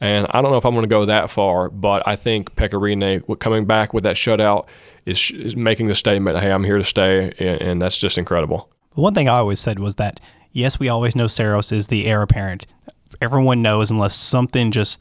And 0.00 0.26
I 0.30 0.42
don't 0.42 0.50
know 0.50 0.58
if 0.58 0.66
I'm 0.66 0.74
going 0.74 0.84
to 0.84 0.88
go 0.88 1.06
that 1.06 1.30
far, 1.30 1.70
but 1.70 2.06
I 2.06 2.16
think 2.16 2.54
Pekka 2.54 2.72
Rinne 2.72 3.38
coming 3.38 3.64
back 3.64 3.94
with 3.94 4.04
that 4.04 4.16
shutout 4.16 4.66
is, 5.06 5.30
is 5.34 5.56
making 5.56 5.86
the 5.86 5.94
statement, 5.94 6.38
hey, 6.38 6.52
I'm 6.52 6.64
here 6.64 6.78
to 6.78 6.84
stay, 6.84 7.32
and, 7.38 7.60
and 7.62 7.82
that's 7.82 7.96
just 7.96 8.18
incredible. 8.18 8.68
One 8.92 9.14
thing 9.14 9.28
I 9.28 9.38
always 9.38 9.60
said 9.60 9.78
was 9.78 9.94
that 9.96 10.20
yes, 10.52 10.78
we 10.78 10.88
always 10.88 11.14
know 11.14 11.26
Saros 11.26 11.70
is 11.70 11.86
the 11.86 12.06
heir 12.06 12.22
apparent. 12.22 12.66
Everyone 13.20 13.62
knows 13.62 13.90
unless 13.90 14.14
something 14.14 14.70
just 14.70 14.98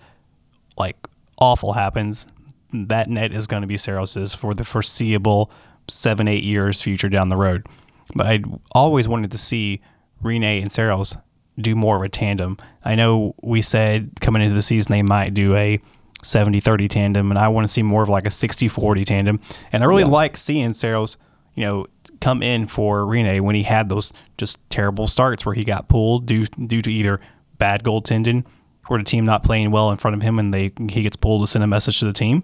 like 0.77 0.97
awful 1.39 1.73
happens, 1.73 2.27
that 2.73 3.09
net 3.09 3.33
is 3.33 3.47
going 3.47 3.61
to 3.61 3.67
be 3.67 3.77
Saros's 3.77 4.35
for 4.35 4.53
the 4.53 4.65
foreseeable 4.65 5.51
seven, 5.87 6.27
eight 6.27 6.43
years 6.43 6.81
future 6.81 7.09
down 7.09 7.29
the 7.29 7.37
road. 7.37 7.67
But 8.15 8.27
I 8.27 8.43
always 8.73 9.07
wanted 9.07 9.31
to 9.31 9.37
see 9.37 9.81
Rinne 10.21 10.61
and 10.61 10.71
Saros 10.71 11.15
do 11.59 11.75
more 11.75 11.95
of 11.95 12.01
a 12.01 12.09
tandem. 12.09 12.57
I 12.83 12.95
know 12.95 13.35
we 13.41 13.61
said 13.61 14.11
coming 14.21 14.41
into 14.41 14.55
the 14.55 14.61
season 14.61 14.91
they 14.91 15.01
might 15.01 15.33
do 15.33 15.55
a 15.55 15.79
70 16.23 16.59
30 16.59 16.87
tandem, 16.87 17.31
and 17.31 17.39
I 17.39 17.47
want 17.47 17.65
to 17.65 17.71
see 17.71 17.83
more 17.83 18.03
of 18.03 18.09
like 18.09 18.25
a 18.25 18.31
60 18.31 18.67
40 18.67 19.05
tandem. 19.05 19.39
And 19.71 19.83
I 19.83 19.87
really 19.87 20.03
like 20.03 20.37
seeing 20.37 20.73
Saros, 20.73 21.17
you 21.53 21.65
know, 21.65 21.87
come 22.19 22.41
in 22.41 22.67
for 22.67 23.01
Rinne 23.01 23.41
when 23.41 23.55
he 23.55 23.63
had 23.63 23.89
those 23.89 24.11
just 24.37 24.67
terrible 24.69 25.07
starts 25.07 25.45
where 25.45 25.55
he 25.55 25.63
got 25.63 25.87
pulled 25.87 26.25
due 26.25 26.45
due 26.45 26.81
to 26.81 26.91
either 26.91 27.21
bad 27.57 27.83
goaltending 27.83 28.45
or 28.89 28.97
the 28.97 29.03
team 29.03 29.25
not 29.25 29.43
playing 29.43 29.71
well 29.71 29.91
in 29.91 29.97
front 29.97 30.15
of 30.15 30.21
him, 30.21 30.39
and 30.39 30.53
they 30.53 30.71
he 30.89 31.03
gets 31.03 31.15
pulled 31.15 31.43
to 31.43 31.47
send 31.47 31.63
a 31.63 31.67
message 31.67 31.99
to 31.99 32.05
the 32.05 32.13
team. 32.13 32.43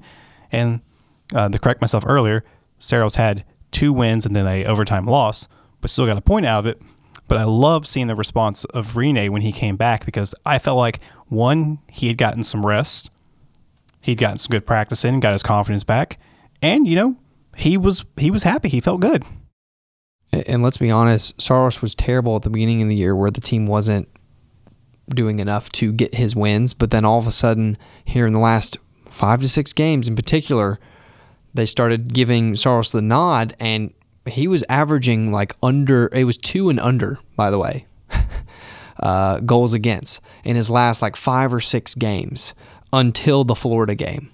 And 0.52 0.82
uh, 1.34 1.50
to 1.50 1.60
correct 1.60 1.82
myself 1.82 2.04
earlier, 2.08 2.44
Saros 2.78 3.16
had 3.16 3.46
two 3.72 3.94
wins 3.94 4.26
and 4.26 4.36
then 4.36 4.48
a 4.48 4.66
overtime 4.66 5.06
loss, 5.06 5.48
but 5.80 5.90
still 5.90 6.06
got 6.06 6.18
a 6.18 6.22
point 6.22 6.46
out 6.46 6.60
of 6.60 6.66
it. 6.66 6.82
But 7.32 7.40
I 7.40 7.46
love 7.46 7.88
seeing 7.88 8.08
the 8.08 8.16
response 8.18 8.66
of 8.66 8.96
Rinne 8.96 9.30
when 9.30 9.42
he 9.42 9.54
came 9.54 9.78
back 9.78 10.06
because 10.06 10.36
I 10.46 10.60
felt 10.60 10.78
like 10.78 11.00
one, 11.28 11.80
he 11.88 12.08
had 12.10 12.18
gotten 12.18 12.44
some 12.44 12.66
rest, 12.66 13.10
he'd 14.02 14.18
gotten 14.18 14.38
some 14.38 14.52
good 14.52 14.66
practice 14.66 15.06
in, 15.06 15.22
got 15.22 15.32
his 15.32 15.42
confidence 15.42 15.86
back, 15.86 16.20
and 16.62 16.86
you 16.86 16.94
know 16.98 17.16
he 17.56 17.78
was 17.78 18.06
he 18.18 18.30
was 18.30 18.44
happy. 18.44 18.68
He 18.68 18.82
felt 18.82 19.00
good. 19.00 19.24
And 20.34 20.62
let's 20.62 20.76
be 20.76 20.92
honest, 20.92 21.42
Saros 21.42 21.82
was 21.82 21.96
terrible 21.96 22.36
at 22.36 22.42
the 22.42 22.50
beginning 22.50 22.82
of 22.82 22.90
the 22.90 22.96
year 22.96 23.16
where 23.16 23.32
the 23.32 23.40
team 23.40 23.66
wasn't 23.66 24.10
doing 25.08 25.40
enough 25.40 25.72
to 25.72 25.94
get 25.94 26.16
his 26.16 26.36
wins. 26.36 26.74
But 26.74 26.92
then 26.92 27.06
all 27.06 27.20
of 27.20 27.28
a 27.28 27.32
sudden, 27.32 27.78
here 28.04 28.28
in 28.28 28.34
the 28.34 28.40
last 28.40 28.78
five 29.10 29.40
to 29.40 29.48
six 29.48 29.72
games 29.72 30.10
in 30.10 30.18
particular, 30.18 30.80
they 31.54 31.66
started 31.66 32.14
giving 32.14 32.58
Saros 32.58 32.92
the 32.92 33.02
nod, 33.02 33.56
and 33.58 33.94
he 34.28 34.48
was 34.48 34.64
averaging 34.70 35.32
like 35.32 35.56
under, 35.64 36.10
it 36.14 36.24
was 36.26 36.38
two 36.38 36.70
and 36.70 36.80
under, 36.80 37.20
by 37.36 37.50
the 37.50 37.58
way, 37.60 37.86
uh, 39.00 39.40
goals 39.40 39.74
against 39.74 40.22
in 40.44 40.56
his 40.56 40.70
last 40.70 41.02
like 41.02 41.16
five 41.16 41.54
or 41.54 41.60
six 41.60 41.96
games 41.96 42.54
until 42.94 43.44
the 43.44 43.56
Florida 43.56 43.96
game. 43.96 44.32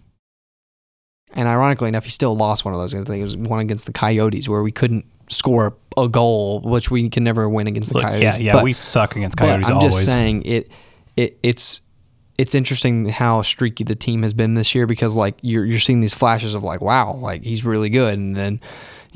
And 1.34 1.48
ironically 1.48 1.90
enough, 1.90 2.06
he 2.06 2.10
still 2.10 2.36
lost 2.36 2.66
one 2.66 2.74
of 2.74 2.80
those. 2.80 2.94
I 2.94 3.04
think 3.04 3.20
it 3.20 3.24
was 3.24 3.38
one 3.38 3.60
against 3.60 3.86
the 3.86 3.94
Coyotes 3.94 4.48
where 4.50 4.64
we 4.64 4.72
couldn't 4.72 5.06
score 5.30 5.76
a 5.98 6.08
goal, 6.08 6.62
which 6.62 6.90
we 6.90 7.10
can 7.10 7.24
never 7.24 7.48
win 7.50 7.68
against 7.68 7.90
the 7.92 7.96
Look, 8.00 8.06
Coyotes. 8.08 8.40
yeah, 8.40 8.46
yeah, 8.46 8.54
But- 8.54 8.64
we 8.64 8.74
suck 8.74 9.16
against 9.16 9.38
Coyotes 9.38 9.70
I'm 9.70 9.78
always. 9.78 9.94
just 9.96 10.06
saying 10.10 10.44
it, 10.44 10.72
it 11.16 11.38
it's 11.44 11.82
it's 12.38 12.54
interesting 12.56 13.08
how 13.10 13.42
streaky 13.42 13.84
the 13.84 13.96
team 13.96 14.22
has 14.24 14.34
been 14.34 14.54
this 14.54 14.74
year 14.76 14.86
because 14.88 15.16
like 15.16 15.36
you're 15.42 15.66
you're 15.66 15.80
seeing 15.80 16.00
these 16.02 16.14
flashes 16.14 16.54
of 16.56 16.64
like 16.64 16.82
wow 16.82 17.14
like 17.16 17.44
he's 17.44 17.66
really 17.66 17.90
good 17.90 18.18
and 18.18 18.36
then 18.36 18.62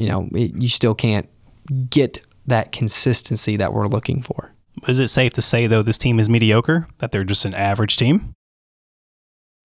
you 0.01 0.09
know 0.09 0.27
it, 0.33 0.59
you 0.61 0.67
still 0.69 0.95
can't 0.95 1.29
get 1.89 2.17
that 2.47 2.71
consistency 2.71 3.55
that 3.57 3.71
we're 3.73 3.87
looking 3.87 4.21
for. 4.21 4.51
Is 4.87 4.99
it 4.99 5.09
safe 5.09 5.33
to 5.33 5.41
say 5.41 5.67
though 5.67 5.83
this 5.83 5.97
team 5.97 6.19
is 6.19 6.27
mediocre? 6.29 6.87
That 6.97 7.11
they're 7.11 7.23
just 7.23 7.45
an 7.45 7.53
average 7.53 7.97
team? 7.97 8.33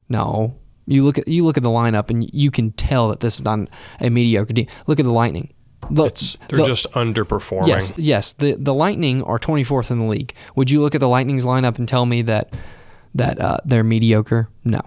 No, 0.08 0.54
you 0.86 1.04
look 1.04 1.18
at 1.18 1.26
you 1.28 1.44
look 1.44 1.56
at 1.56 1.62
the 1.62 1.68
lineup 1.70 2.10
and 2.10 2.28
you 2.32 2.50
can 2.50 2.72
tell 2.72 3.08
that 3.08 3.20
this 3.20 3.36
is 3.36 3.44
not 3.44 3.68
a 4.00 4.10
mediocre 4.10 4.52
team. 4.52 4.66
Look 4.86 5.00
at 5.00 5.04
the 5.04 5.12
Lightning. 5.12 5.52
Look, 5.90 6.12
It's 6.12 6.36
they're 6.48 6.58
the- 6.58 6.66
just 6.66 6.90
underperforming. 6.92 7.68
Yes, 7.68 7.92
yes. 7.96 8.32
The 8.32 8.54
the 8.54 8.74
Lightning 8.74 9.22
are 9.22 9.38
24th 9.38 9.90
in 9.90 9.98
the 10.00 10.04
league. 10.06 10.34
Would 10.54 10.70
you 10.70 10.80
look 10.80 10.94
at 10.94 11.00
the 11.00 11.08
Lightning's 11.08 11.44
lineup 11.44 11.78
and 11.78 11.88
tell 11.88 12.06
me 12.06 12.22
that 12.22 12.52
that 13.14 13.40
uh, 13.40 13.58
they're 13.64 13.84
mediocre? 13.84 14.48
No. 14.64 14.80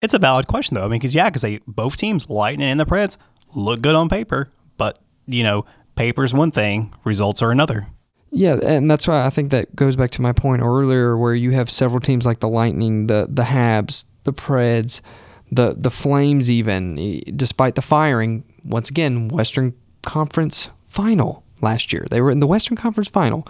It's 0.00 0.14
a 0.14 0.18
valid 0.18 0.46
question 0.48 0.74
though. 0.74 0.84
I 0.84 0.88
mean, 0.88 0.98
because 0.98 1.14
yeah, 1.14 1.28
because 1.28 1.42
they 1.42 1.60
both 1.66 1.96
teams, 1.96 2.28
Lightning 2.28 2.68
and 2.68 2.78
the 2.80 2.86
Preds, 2.86 3.18
look 3.54 3.82
good 3.82 3.94
on 3.94 4.08
paper, 4.08 4.48
but 4.76 4.98
you 5.26 5.42
know, 5.42 5.64
paper's 5.94 6.34
one 6.34 6.50
thing, 6.50 6.92
results 7.04 7.42
are 7.42 7.50
another. 7.50 7.86
Yeah, 8.30 8.58
and 8.62 8.90
that's 8.90 9.06
why 9.06 9.26
I 9.26 9.30
think 9.30 9.50
that 9.50 9.74
goes 9.76 9.94
back 9.94 10.10
to 10.12 10.22
my 10.22 10.32
point 10.32 10.62
earlier, 10.62 11.18
where 11.18 11.34
you 11.34 11.50
have 11.50 11.70
several 11.70 12.00
teams 12.00 12.24
like 12.24 12.40
the 12.40 12.48
Lightning, 12.48 13.06
the 13.06 13.26
the 13.28 13.42
Habs, 13.42 14.04
the 14.24 14.32
Preds, 14.32 15.02
the 15.50 15.74
the 15.76 15.90
Flames. 15.90 16.50
Even 16.50 17.22
despite 17.36 17.74
the 17.74 17.82
firing, 17.82 18.44
once 18.64 18.88
again, 18.88 19.28
Western 19.28 19.74
Conference 20.02 20.70
Final 20.86 21.44
last 21.60 21.92
year. 21.92 22.06
They 22.10 22.20
were 22.20 22.30
in 22.30 22.40
the 22.40 22.46
Western 22.46 22.76
Conference 22.76 23.08
Final. 23.08 23.46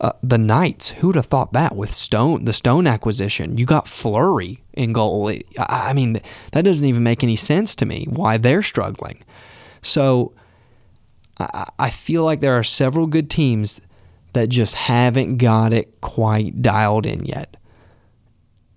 Uh, 0.00 0.12
the 0.22 0.38
Knights, 0.38 0.90
who'd 0.90 1.14
have 1.14 1.26
thought 1.26 1.52
that 1.52 1.76
with 1.76 1.92
Stone, 1.92 2.44
the 2.44 2.52
Stone 2.52 2.86
acquisition? 2.88 3.56
You 3.56 3.64
got 3.64 3.86
Fleury 3.86 4.62
in 4.72 4.92
goal. 4.92 5.30
I, 5.30 5.42
I 5.58 5.92
mean, 5.92 6.20
that 6.50 6.62
doesn't 6.62 6.86
even 6.86 7.04
make 7.04 7.22
any 7.22 7.36
sense 7.36 7.76
to 7.76 7.86
me. 7.86 8.06
Why 8.10 8.36
they're 8.36 8.62
struggling? 8.62 9.22
So 9.82 10.32
I, 11.38 11.90
feel 11.90 12.24
like 12.24 12.40
there 12.40 12.56
are 12.56 12.62
several 12.62 13.06
good 13.06 13.28
teams 13.28 13.80
that 14.34 14.48
just 14.48 14.74
haven't 14.74 15.38
got 15.38 15.72
it 15.72 16.00
quite 16.00 16.62
dialed 16.62 17.06
in 17.06 17.24
yet. 17.24 17.56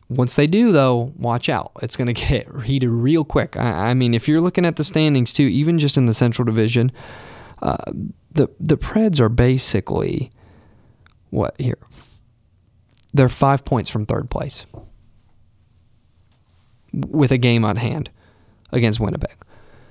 Once 0.09 0.35
they 0.35 0.47
do, 0.47 0.71
though, 0.71 1.13
watch 1.17 1.49
out. 1.49 1.71
It's 1.81 1.95
going 1.95 2.07
to 2.13 2.13
get 2.13 2.47
heated 2.63 2.89
real 2.89 3.23
quick. 3.23 3.57
I, 3.57 3.89
I 3.89 3.93
mean, 3.93 4.13
if 4.13 4.27
you're 4.27 4.41
looking 4.41 4.65
at 4.65 4.75
the 4.75 4.83
standings 4.83 5.33
too, 5.33 5.43
even 5.43 5.79
just 5.79 5.97
in 5.97 6.05
the 6.05 6.13
Central 6.13 6.45
Division, 6.45 6.91
uh, 7.61 7.91
the 8.31 8.47
the 8.59 8.77
Preds 8.77 9.19
are 9.19 9.29
basically 9.29 10.31
what 11.29 11.59
here? 11.59 11.79
They're 13.13 13.29
five 13.29 13.65
points 13.65 13.89
from 13.89 14.05
third 14.05 14.29
place 14.29 14.65
with 16.93 17.31
a 17.31 17.37
game 17.37 17.65
on 17.65 17.75
hand 17.75 18.09
against 18.71 18.99
Winnipeg. 18.99 19.35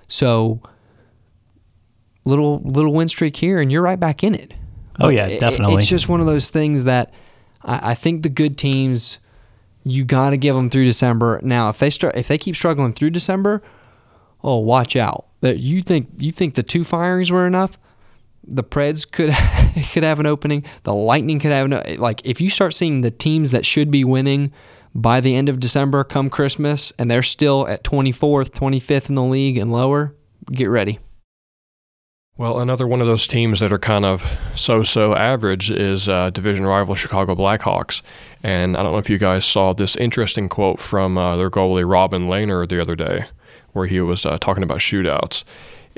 So 0.09 0.61
little 2.27 2.61
little 2.63 2.93
win 2.93 3.09
streak 3.09 3.37
here, 3.37 3.61
and 3.61 3.73
you're 3.73 3.83
right 3.83 3.99
back 3.99 4.23
in 4.23 4.35
it. 4.35 4.53
Oh, 5.01 5.09
yeah, 5.09 5.27
it- 5.27 5.41
definitely. 5.41 5.77
It's 5.77 5.87
just 5.87 6.09
one 6.09 6.21
of 6.21 6.27
those 6.27 6.51
things 6.51 6.85
that 6.85 7.13
I, 7.63 7.91
I 7.93 7.95
think 7.95 8.23
the 8.23 8.29
good 8.29 8.57
teams, 8.59 9.19
you 9.85 10.05
got 10.05 10.31
to 10.31 10.37
give 10.37 10.55
them 10.57 10.69
through 10.71 10.85
December. 10.85 11.41
Now, 11.43 11.69
if 11.69 11.79
they 11.79 11.91
start, 11.91 12.17
if 12.17 12.29
they 12.29 12.39
keep 12.39 12.57
struggling 12.57 12.93
through 12.93 13.11
December, 13.11 13.63
oh, 14.43 14.59
watch 14.59 14.97
out. 14.97 15.27
That 15.43 15.59
you 15.59 15.81
think 15.83 16.09
you 16.19 16.33
think 16.33 16.55
the 16.55 16.63
two 16.63 16.83
firings 16.83 17.31
were 17.31 17.47
enough? 17.47 17.79
The 18.49 18.65
Preds 18.65 19.11
could 19.11 19.31
could 19.93 20.03
have 20.03 20.19
an 20.21 20.27
opening. 20.27 20.65
The 20.85 20.95
Lightning 20.95 21.39
could 21.39 21.53
have 21.53 21.71
an 21.71 21.97
like. 22.01 22.25
If 22.27 22.41
you 22.41 22.49
start 22.51 22.75
seeing 22.75 23.03
the 23.03 23.11
teams 23.11 23.51
that 23.51 23.67
should 23.67 23.91
be 23.91 24.03
winning 24.03 24.53
by 24.95 25.21
the 25.21 25.37
end 25.37 25.51
of 25.51 25.61
December, 25.61 26.05
come 26.05 26.31
Christmas, 26.31 26.91
and 26.99 27.11
they're 27.11 27.23
still 27.23 27.69
at 27.69 27.85
24th, 27.85 28.51
25th 28.51 29.11
in 29.11 29.15
the 29.15 29.23
league 29.23 29.59
and 29.59 29.71
lower, 29.71 30.15
get 30.51 30.67
ready. 30.71 30.99
Well, 32.39 32.61
another 32.61 32.87
one 32.87 33.01
of 33.01 33.07
those 33.07 33.27
teams 33.27 33.61
that 33.61 33.73
are 33.73 33.79
kind 33.79 34.05
of 34.05 34.23
so-so 34.55 35.15
average 35.15 35.71
is 35.71 36.07
uh, 36.07 36.29
division 36.29 36.67
rival 36.67 36.95
Chicago 36.95 37.35
Blackhawks. 37.35 38.03
And 38.43 38.77
I 38.77 38.83
don't 38.83 38.93
know 38.93 38.99
if 38.99 39.09
you 39.09 39.17
guys 39.17 39.47
saw 39.47 39.73
this 39.73 39.97
interesting 39.97 40.51
quote 40.51 40.79
from 40.79 41.17
uh, 41.17 41.39
their 41.39 41.49
goalie 41.49 41.91
Robin 41.91 42.29
Lehner 42.29 42.69
the 42.69 42.79
other 42.79 42.95
day, 42.95 43.25
where 43.73 43.87
he 43.87 44.03
was 44.03 44.27
uh, 44.27 44.37
talking 44.37 44.63
about 44.63 44.81
shootouts. 44.81 45.45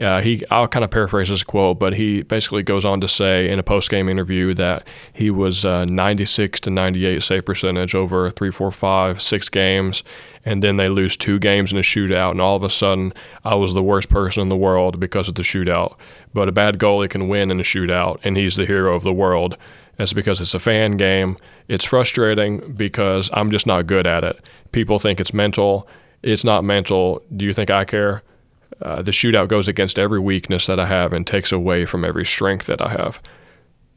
Uh, 0.01 0.20
he, 0.20 0.45
I'll 0.51 0.68
kind 0.68 0.84
of 0.84 0.93
paraphrase 0.93 1.28
his 1.28 1.43
quote, 1.43 1.80
but 1.80 1.93
he 1.93 2.22
basically 2.22 2.62
goes 2.62 2.84
on 2.84 3.01
to 3.01 3.09
say 3.09 3.51
in 3.51 3.59
a 3.59 3.64
post-game 3.64 4.09
interview 4.09 4.55
that 4.55 4.86
he 5.12 5.30
was 5.30 5.64
uh, 5.64 5.86
96 5.86 6.61
to 6.61 6.70
98 6.70 7.20
save 7.20 7.45
percentage 7.45 7.97
over 7.97 8.30
three, 8.30 8.53
four, 8.53 8.70
five, 8.70 9.20
six 9.20 9.49
games, 9.49 10.05
and 10.45 10.62
then 10.62 10.76
they 10.76 10.89
lose 10.89 11.16
two 11.16 11.41
games 11.41 11.72
in 11.72 11.78
a 11.78 11.82
shootout, 11.82 12.30
and 12.30 12.41
all 12.41 12.55
of 12.55 12.62
a 12.62 12.70
sudden 12.70 13.12
I 13.45 13.57
was 13.57 13.74
the 13.74 13.82
worst 13.82 14.09
person 14.09 14.43
in 14.43 14.49
the 14.49 14.57
world 14.57 15.01
because 15.01 15.26
of 15.28 15.34
the 15.34 15.43
shootout. 15.43 15.97
But 16.35 16.49
a 16.49 16.53
bad 16.53 16.79
goalie 16.79 17.11
can 17.11 17.29
win 17.29 17.51
in 17.51 17.61
a 17.61 17.64
shootout, 17.64 18.20
and 18.22 18.37
he's 18.37 18.57
the 18.57 18.66
hero 18.66 18.95
of 18.95 19.03
the 19.03 19.12
world. 19.12 19.57
That's 19.97 20.12
because 20.12 20.41
it's 20.41 20.55
a 20.55 20.61
fan 20.61 20.97
game. 20.97 21.37
It's 21.68 21.85
frustrating 21.85 22.72
because 22.74 23.31
I'm 23.33 23.51
just 23.51 23.66
not 23.66 23.87
good 23.87 24.07
at 24.07 24.24
it. 24.24 24.41
People 24.72 24.99
think 24.99 25.20
it's 25.20 25.35
mental. 25.35 25.89
It's 26.22 26.45
not 26.45 26.64
mental. 26.64 27.22
Do 27.37 27.45
you 27.45 27.53
think 27.53 27.70
I 27.70 27.85
care? 27.85 28.22
Uh, 28.81 29.03
the 29.03 29.11
shootout 29.11 29.49
goes 29.49 29.66
against 29.66 29.99
every 29.99 30.20
weakness 30.20 30.66
that 30.66 30.79
I 30.79 30.87
have 30.87 31.12
and 31.12 31.26
takes 31.26 31.51
away 31.51 31.85
from 31.85 32.05
every 32.05 32.24
strength 32.24 32.66
that 32.66 32.81
I 32.81 32.91
have. 32.91 33.20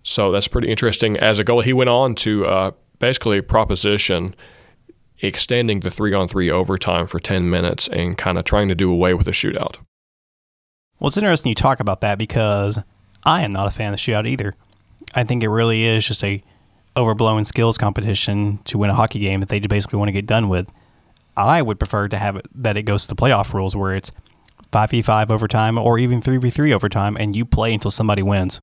So 0.03 0.31
that's 0.31 0.47
pretty 0.47 0.69
interesting. 0.69 1.17
As 1.17 1.37
a 1.37 1.45
goalie, 1.45 1.65
he 1.65 1.73
went 1.73 1.89
on 1.89 2.15
to 2.15 2.45
uh, 2.47 2.71
basically 2.99 3.41
proposition 3.41 4.35
extending 5.21 5.81
the 5.81 5.91
three 5.91 6.13
on 6.13 6.27
three 6.27 6.49
overtime 6.49 7.05
for 7.05 7.19
10 7.19 7.49
minutes 7.49 7.87
and 7.89 8.17
kind 8.17 8.39
of 8.39 8.43
trying 8.43 8.69
to 8.69 8.75
do 8.75 8.91
away 8.91 9.13
with 9.13 9.25
the 9.25 9.31
shootout. 9.31 9.75
Well, 11.01 11.07
it's 11.07 11.17
interesting 11.17 11.49
you 11.49 11.55
talk 11.55 11.79
about 11.79 12.01
that 12.01 12.19
because 12.19 12.77
I 13.25 13.41
am 13.41 13.51
not 13.51 13.65
a 13.65 13.71
fan 13.71 13.91
of 13.91 13.93
the 13.93 13.97
shootout 13.97 14.27
either. 14.27 14.53
I 15.15 15.23
think 15.23 15.41
it 15.41 15.49
really 15.49 15.83
is 15.83 16.05
just 16.05 16.23
a 16.23 16.43
overblown 16.95 17.43
skills 17.43 17.75
competition 17.75 18.59
to 18.65 18.77
win 18.77 18.91
a 18.91 18.93
hockey 18.93 19.17
game 19.17 19.39
that 19.39 19.49
they 19.49 19.59
basically 19.61 19.97
want 19.97 20.09
to 20.09 20.13
get 20.13 20.27
done 20.27 20.47
with. 20.47 20.71
I 21.35 21.63
would 21.63 21.79
prefer 21.79 22.07
to 22.07 22.19
have 22.19 22.35
it 22.35 22.45
that 22.53 22.77
it 22.77 22.83
goes 22.83 23.07
to 23.07 23.15
the 23.15 23.19
playoff 23.19 23.51
rules 23.51 23.75
where 23.75 23.95
it's 23.95 24.11
5v5 24.71 25.31
overtime 25.31 25.79
or 25.79 25.97
even 25.97 26.21
3v3 26.21 26.71
overtime 26.71 27.17
and 27.19 27.35
you 27.35 27.45
play 27.45 27.73
until 27.73 27.89
somebody 27.89 28.21
wins. 28.21 28.61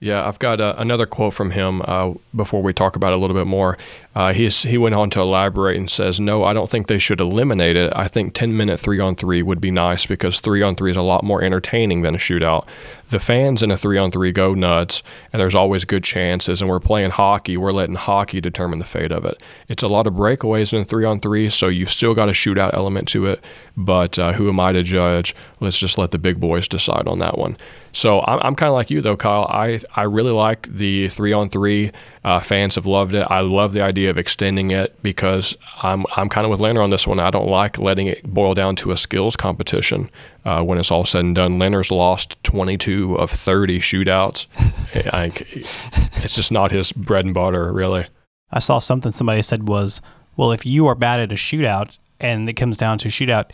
Yeah, 0.00 0.26
I've 0.26 0.40
got 0.40 0.60
uh, 0.60 0.74
another 0.76 1.06
quote 1.06 1.34
from 1.34 1.52
him 1.52 1.82
uh, 1.84 2.14
before 2.34 2.62
we 2.62 2.72
talk 2.72 2.96
about 2.96 3.12
it 3.12 3.16
a 3.16 3.20
little 3.20 3.36
bit 3.36 3.46
more. 3.46 3.78
Uh, 4.14 4.32
he, 4.32 4.48
he 4.48 4.78
went 4.78 4.94
on 4.94 5.10
to 5.10 5.20
elaborate 5.20 5.76
and 5.76 5.90
says, 5.90 6.20
No, 6.20 6.44
I 6.44 6.52
don't 6.52 6.70
think 6.70 6.86
they 6.86 6.98
should 6.98 7.20
eliminate 7.20 7.76
it. 7.76 7.92
I 7.96 8.06
think 8.06 8.32
10 8.34 8.56
minute 8.56 8.78
three 8.78 9.00
on 9.00 9.16
three 9.16 9.42
would 9.42 9.60
be 9.60 9.72
nice 9.72 10.06
because 10.06 10.38
three 10.38 10.62
on 10.62 10.76
three 10.76 10.92
is 10.92 10.96
a 10.96 11.02
lot 11.02 11.24
more 11.24 11.42
entertaining 11.42 12.02
than 12.02 12.14
a 12.14 12.18
shootout. 12.18 12.66
The 13.10 13.18
fans 13.18 13.62
in 13.62 13.70
a 13.70 13.76
three 13.76 13.98
on 13.98 14.10
three 14.10 14.32
go 14.32 14.54
nuts, 14.54 15.02
and 15.32 15.40
there's 15.40 15.54
always 15.54 15.84
good 15.84 16.04
chances. 16.04 16.60
And 16.60 16.70
we're 16.70 16.80
playing 16.80 17.10
hockey, 17.10 17.56
we're 17.56 17.72
letting 17.72 17.96
hockey 17.96 18.40
determine 18.40 18.78
the 18.78 18.84
fate 18.84 19.12
of 19.12 19.24
it. 19.24 19.42
It's 19.68 19.82
a 19.82 19.88
lot 19.88 20.06
of 20.06 20.14
breakaways 20.14 20.72
in 20.72 20.82
a 20.82 20.84
three 20.84 21.04
on 21.04 21.20
three, 21.20 21.50
so 21.50 21.68
you've 21.68 21.92
still 21.92 22.14
got 22.14 22.28
a 22.28 22.32
shootout 22.32 22.72
element 22.74 23.08
to 23.08 23.26
it. 23.26 23.44
But 23.76 24.18
uh, 24.18 24.32
who 24.32 24.48
am 24.48 24.60
I 24.60 24.72
to 24.72 24.82
judge? 24.82 25.34
Let's 25.60 25.78
just 25.78 25.98
let 25.98 26.12
the 26.12 26.18
big 26.18 26.38
boys 26.38 26.68
decide 26.68 27.08
on 27.08 27.18
that 27.18 27.36
one. 27.36 27.56
So 27.92 28.20
I'm, 28.22 28.40
I'm 28.42 28.54
kind 28.54 28.68
of 28.68 28.74
like 28.74 28.90
you 28.90 29.00
though, 29.00 29.16
Kyle. 29.16 29.46
I 29.48 29.80
I 29.94 30.02
really 30.02 30.32
like 30.32 30.68
the 30.68 31.08
three 31.08 31.32
on 31.32 31.50
three. 31.50 31.92
Uh, 32.24 32.40
fans 32.40 32.74
have 32.76 32.86
loved 32.86 33.14
it. 33.14 33.26
I 33.28 33.40
love 33.40 33.74
the 33.74 33.82
idea 33.82 34.08
of 34.08 34.16
extending 34.16 34.70
it 34.70 35.00
because 35.02 35.56
I'm 35.82 36.06
I'm 36.16 36.30
kind 36.30 36.46
of 36.46 36.50
with 36.50 36.60
Lehner 36.60 36.82
on 36.82 36.88
this 36.88 37.06
one. 37.06 37.20
I 37.20 37.30
don't 37.30 37.48
like 37.48 37.78
letting 37.78 38.06
it 38.06 38.22
boil 38.24 38.54
down 38.54 38.76
to 38.76 38.92
a 38.92 38.96
skills 38.96 39.36
competition. 39.36 40.10
Uh, 40.44 40.62
when 40.62 40.78
it's 40.78 40.90
all 40.90 41.04
said 41.04 41.24
and 41.24 41.34
done, 41.34 41.58
Lehner's 41.58 41.90
lost 41.90 42.42
22 42.44 43.16
of 43.16 43.30
30 43.30 43.78
shootouts. 43.78 44.46
I, 45.12 45.32
it's 46.22 46.34
just 46.34 46.50
not 46.52 46.70
his 46.70 46.92
bread 46.92 47.24
and 47.24 47.34
butter, 47.34 47.72
really. 47.72 48.06
I 48.50 48.58
saw 48.58 48.78
something 48.78 49.12
somebody 49.12 49.42
said 49.42 49.68
was, 49.68 50.00
well, 50.36 50.52
if 50.52 50.64
you 50.64 50.86
are 50.86 50.94
bad 50.94 51.20
at 51.20 51.32
a 51.32 51.34
shootout 51.34 51.98
and 52.20 52.48
it 52.48 52.54
comes 52.54 52.76
down 52.76 52.98
to 52.98 53.08
a 53.08 53.10
shootout, 53.10 53.50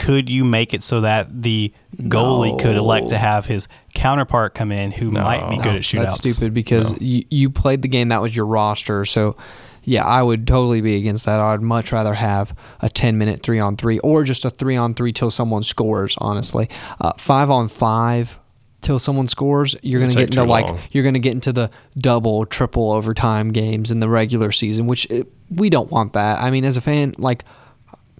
could 0.00 0.30
you 0.30 0.44
make 0.44 0.72
it 0.72 0.82
so 0.82 1.02
that 1.02 1.42
the 1.42 1.72
goalie 1.98 2.58
could 2.58 2.76
elect 2.76 3.10
to 3.10 3.18
have 3.18 3.44
his 3.44 3.68
counterpart 3.92 4.54
come 4.54 4.72
in 4.72 4.90
who 4.90 5.10
No. 5.10 5.20
might 5.22 5.50
be 5.50 5.56
good 5.58 5.76
at 5.76 5.82
shootouts? 5.82 5.98
That's 6.22 6.32
stupid 6.32 6.54
because 6.54 6.98
you, 7.00 7.24
you 7.28 7.50
played 7.50 7.82
the 7.82 7.88
game 7.88 8.08
that 8.08 8.22
was 8.22 8.34
your 8.34 8.46
roster. 8.46 9.04
So, 9.04 9.36
yeah, 9.82 10.02
I 10.04 10.22
would 10.22 10.46
totally 10.46 10.80
be 10.80 10.96
against 10.96 11.26
that. 11.26 11.38
I'd 11.38 11.60
much 11.60 11.92
rather 11.92 12.14
have 12.14 12.54
a 12.80 12.88
10 12.88 13.18
minute 13.18 13.42
three 13.42 13.58
on 13.60 13.76
three 13.76 13.98
or 13.98 14.24
just 14.24 14.44
a 14.46 14.50
three 14.50 14.74
on 14.76 14.94
three 14.94 15.12
till 15.12 15.30
someone 15.30 15.62
scores, 15.62 16.16
honestly. 16.18 16.70
Uh, 16.98 17.12
five 17.18 17.50
on 17.50 17.68
five 17.68 18.40
till 18.80 18.98
someone 18.98 19.26
scores, 19.26 19.76
you're 19.82 20.00
going 20.00 20.10
to 20.10 20.16
get 20.16 20.30
take 20.30 20.38
into 20.38 20.50
like, 20.50 20.66
long. 20.66 20.78
you're 20.92 21.02
going 21.04 21.12
to 21.12 21.20
get 21.20 21.32
into 21.32 21.52
the 21.52 21.70
double, 21.98 22.46
triple 22.46 22.90
overtime 22.92 23.50
games 23.52 23.90
in 23.90 24.00
the 24.00 24.08
regular 24.08 24.50
season, 24.50 24.86
which 24.86 25.10
uh, 25.12 25.24
we 25.50 25.68
don't 25.68 25.90
want 25.90 26.14
that. 26.14 26.40
I 26.40 26.50
mean, 26.50 26.64
as 26.64 26.78
a 26.78 26.80
fan, 26.80 27.14
like 27.18 27.44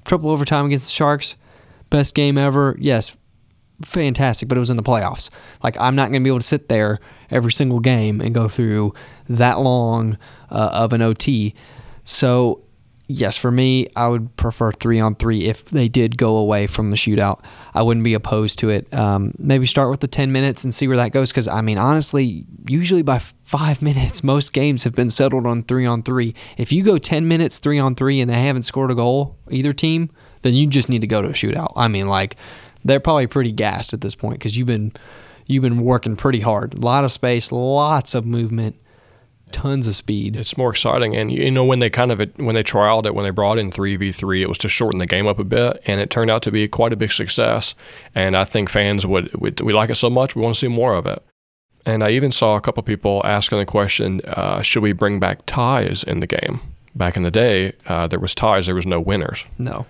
triple 0.04 0.28
overtime 0.28 0.66
against 0.66 0.84
the 0.86 0.90
Sharks, 0.92 1.36
best 1.90 2.14
game 2.14 2.38
ever. 2.38 2.76
Yes, 2.78 3.16
fantastic, 3.82 4.48
but 4.48 4.56
it 4.56 4.60
was 4.60 4.70
in 4.70 4.76
the 4.76 4.82
playoffs. 4.82 5.30
Like 5.62 5.78
I'm 5.78 5.94
not 5.94 6.10
going 6.10 6.20
to 6.22 6.24
be 6.24 6.30
able 6.30 6.40
to 6.40 6.46
sit 6.46 6.68
there 6.68 7.00
every 7.30 7.52
single 7.52 7.80
game 7.80 8.20
and 8.20 8.34
go 8.34 8.48
through 8.48 8.94
that 9.28 9.60
long 9.60 10.18
uh, 10.50 10.70
of 10.72 10.92
an 10.92 11.02
OT. 11.02 11.54
So, 12.04 12.64
yes, 13.06 13.36
for 13.36 13.50
me, 13.50 13.88
I 13.94 14.08
would 14.08 14.34
prefer 14.36 14.72
three 14.72 14.98
on 14.98 15.14
three 15.14 15.44
if 15.46 15.66
they 15.66 15.88
did 15.88 16.16
go 16.16 16.36
away 16.36 16.66
from 16.66 16.90
the 16.90 16.96
shootout. 16.96 17.42
I 17.72 17.82
wouldn't 17.82 18.04
be 18.04 18.14
opposed 18.14 18.58
to 18.60 18.70
it. 18.70 18.92
Um, 18.92 19.32
maybe 19.38 19.66
start 19.66 19.90
with 19.90 20.00
the 20.00 20.08
10 20.08 20.32
minutes 20.32 20.64
and 20.64 20.74
see 20.74 20.88
where 20.88 20.96
that 20.96 21.12
goes. 21.12 21.30
Because, 21.30 21.46
I 21.46 21.60
mean, 21.60 21.78
honestly, 21.78 22.46
usually 22.66 23.02
by 23.02 23.18
five 23.18 23.80
minutes, 23.82 24.24
most 24.24 24.52
games 24.52 24.84
have 24.84 24.94
been 24.94 25.10
settled 25.10 25.46
on 25.46 25.62
three 25.62 25.86
on 25.86 26.02
three. 26.02 26.34
If 26.56 26.72
you 26.72 26.82
go 26.82 26.98
10 26.98 27.28
minutes 27.28 27.58
three 27.58 27.78
on 27.78 27.94
three 27.94 28.20
and 28.20 28.30
they 28.30 28.42
haven't 28.42 28.64
scored 28.64 28.90
a 28.90 28.94
goal, 28.94 29.38
either 29.50 29.72
team, 29.72 30.10
then 30.42 30.54
you 30.54 30.66
just 30.66 30.88
need 30.88 31.00
to 31.00 31.06
go 31.06 31.22
to 31.22 31.28
a 31.28 31.32
shootout. 31.32 31.72
I 31.76 31.88
mean, 31.88 32.08
like, 32.08 32.36
they're 32.84 33.00
probably 33.00 33.26
pretty 33.26 33.52
gassed 33.52 33.92
at 33.92 34.00
this 34.00 34.14
point 34.14 34.38
because 34.38 34.56
you've 34.56 34.66
been 34.66 34.92
you've 35.46 35.62
been 35.62 35.82
working 35.82 36.16
pretty 36.16 36.40
hard. 36.40 36.74
A 36.74 36.80
lot 36.80 37.04
of 37.04 37.12
space, 37.12 37.52
lots 37.52 38.14
of 38.14 38.24
movement, 38.24 38.76
tons 39.52 39.86
of 39.86 39.96
speed. 39.96 40.36
It's 40.36 40.56
more 40.56 40.70
exciting, 40.70 41.16
and 41.16 41.30
you 41.30 41.50
know 41.50 41.64
when 41.64 41.80
they 41.80 41.90
kind 41.90 42.12
of 42.12 42.20
when 42.36 42.54
they 42.54 42.62
trialed 42.62 43.06
it, 43.06 43.14
when 43.14 43.24
they 43.24 43.30
brought 43.30 43.58
in 43.58 43.70
three 43.70 43.96
v 43.96 44.12
three, 44.12 44.42
it 44.42 44.48
was 44.48 44.58
to 44.58 44.68
shorten 44.68 44.98
the 44.98 45.06
game 45.06 45.26
up 45.26 45.38
a 45.38 45.44
bit, 45.44 45.82
and 45.86 46.00
it 46.00 46.10
turned 46.10 46.30
out 46.30 46.42
to 46.42 46.50
be 46.50 46.68
quite 46.68 46.92
a 46.92 46.96
big 46.96 47.12
success. 47.12 47.74
And 48.14 48.36
I 48.36 48.44
think 48.44 48.68
fans 48.68 49.06
would, 49.06 49.34
would 49.40 49.60
we 49.60 49.72
like 49.72 49.90
it 49.90 49.96
so 49.96 50.08
much, 50.08 50.34
we 50.34 50.42
want 50.42 50.54
to 50.54 50.60
see 50.60 50.68
more 50.68 50.94
of 50.94 51.06
it. 51.06 51.22
And 51.86 52.04
I 52.04 52.10
even 52.10 52.30
saw 52.30 52.56
a 52.56 52.60
couple 52.60 52.82
people 52.82 53.22
asking 53.24 53.58
the 53.58 53.66
question, 53.66 54.20
uh, 54.26 54.60
should 54.60 54.82
we 54.82 54.92
bring 54.92 55.18
back 55.18 55.46
ties 55.46 56.02
in 56.04 56.20
the 56.20 56.26
game? 56.26 56.60
Back 56.94 57.16
in 57.16 57.22
the 57.22 57.30
day, 57.30 57.72
uh, 57.86 58.06
there 58.06 58.18
was 58.18 58.34
ties, 58.34 58.66
there 58.66 58.74
was 58.74 58.86
no 58.86 59.00
winners. 59.00 59.46
No, 59.58 59.86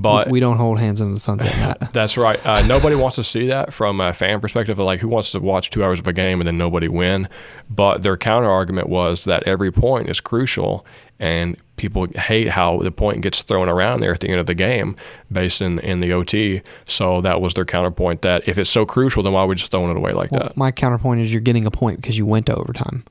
But 0.00 0.28
we 0.30 0.40
don't 0.40 0.56
hold 0.56 0.78
hands 0.78 1.00
in 1.00 1.12
the 1.12 1.18
sunset, 1.18 1.54
Matt. 1.56 1.92
That's 1.92 2.16
right. 2.16 2.44
Uh, 2.44 2.66
nobody 2.66 2.96
wants 2.96 3.16
to 3.16 3.24
see 3.24 3.46
that 3.48 3.72
from 3.72 4.00
a 4.00 4.12
fan 4.14 4.40
perspective. 4.40 4.78
Of 4.78 4.84
like, 4.86 5.00
who 5.00 5.08
wants 5.08 5.32
to 5.32 5.40
watch 5.40 5.70
two 5.70 5.84
hours 5.84 5.98
of 5.98 6.08
a 6.08 6.12
game 6.12 6.40
and 6.40 6.46
then 6.46 6.56
nobody 6.58 6.88
win? 6.88 7.28
But 7.68 8.02
their 8.02 8.16
counter 8.16 8.48
argument 8.48 8.88
was 8.88 9.24
that 9.24 9.42
every 9.44 9.70
point 9.70 10.08
is 10.08 10.20
crucial, 10.20 10.86
and 11.18 11.56
people 11.76 12.06
hate 12.14 12.48
how 12.48 12.78
the 12.78 12.90
point 12.90 13.20
gets 13.22 13.42
thrown 13.42 13.68
around 13.68 14.00
there 14.00 14.12
at 14.14 14.20
the 14.20 14.28
end 14.28 14.40
of 14.40 14.46
the 14.46 14.54
game, 14.54 14.96
based 15.30 15.60
in 15.60 15.78
in 15.80 16.00
the 16.00 16.12
OT. 16.12 16.62
So 16.86 17.20
that 17.20 17.40
was 17.40 17.54
their 17.54 17.64
counterpoint. 17.64 18.22
That 18.22 18.46
if 18.48 18.58
it's 18.58 18.70
so 18.70 18.86
crucial, 18.86 19.22
then 19.22 19.32
why 19.32 19.40
are 19.42 19.46
we 19.46 19.54
just 19.54 19.70
throwing 19.70 19.90
it 19.90 19.96
away 19.96 20.12
like 20.12 20.30
Well, 20.32 20.44
that? 20.44 20.56
my 20.56 20.70
counterpoint 20.72 21.20
is 21.20 21.32
you're 21.32 21.40
getting 21.42 21.66
a 21.66 21.70
point 21.70 21.96
because 22.00 22.16
you 22.16 22.26
went 22.26 22.46
to 22.46 22.54
overtime. 22.54 23.04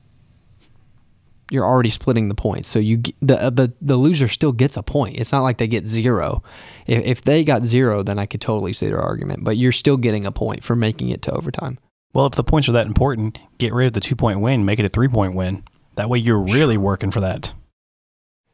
You're 1.50 1.64
already 1.64 1.90
splitting 1.90 2.28
the 2.28 2.34
points, 2.34 2.70
so 2.70 2.78
you 2.78 3.02
the 3.20 3.42
uh, 3.42 3.50
the 3.50 3.72
the 3.80 3.96
loser 3.96 4.28
still 4.28 4.52
gets 4.52 4.76
a 4.76 4.82
point. 4.82 5.18
It's 5.18 5.32
not 5.32 5.40
like 5.40 5.58
they 5.58 5.66
get 5.66 5.86
zero. 5.86 6.42
If, 6.86 7.04
if 7.04 7.22
they 7.22 7.44
got 7.44 7.64
zero, 7.64 8.02
then 8.02 8.18
I 8.18 8.26
could 8.26 8.40
totally 8.40 8.72
see 8.72 8.86
their 8.86 9.00
argument. 9.00 9.44
But 9.44 9.56
you're 9.56 9.72
still 9.72 9.96
getting 9.96 10.24
a 10.24 10.32
point 10.32 10.62
for 10.62 10.76
making 10.76 11.08
it 11.08 11.22
to 11.22 11.32
overtime. 11.32 11.78
Well, 12.12 12.26
if 12.26 12.34
the 12.34 12.44
points 12.44 12.68
are 12.68 12.72
that 12.72 12.86
important, 12.86 13.38
get 13.58 13.72
rid 13.72 13.86
of 13.86 13.92
the 13.92 14.00
two 14.00 14.16
point 14.16 14.40
win, 14.40 14.64
make 14.64 14.78
it 14.78 14.84
a 14.84 14.88
three 14.88 15.08
point 15.08 15.34
win. 15.34 15.64
That 15.96 16.08
way 16.08 16.18
you're 16.18 16.38
really 16.38 16.76
working 16.76 17.10
for 17.10 17.20
that. 17.20 17.52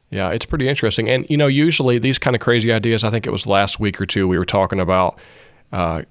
Yeah, 0.09 0.29
it's 0.29 0.45
pretty 0.45 0.69
interesting. 0.69 1.09
And, 1.09 1.29
you 1.29 1.37
know, 1.37 1.47
usually 1.47 1.99
these 1.99 2.17
kind 2.17 2.35
of 2.35 2.41
crazy 2.41 2.71
ideas, 2.71 3.03
I 3.03 3.09
think 3.09 3.27
it 3.27 3.31
was 3.31 3.45
last 3.45 3.79
week 3.79 3.99
or 3.99 4.05
two, 4.05 4.27
we 4.27 4.37
were 4.37 4.45
talking 4.45 4.79
about 4.79 5.19
uh, 5.71 6.03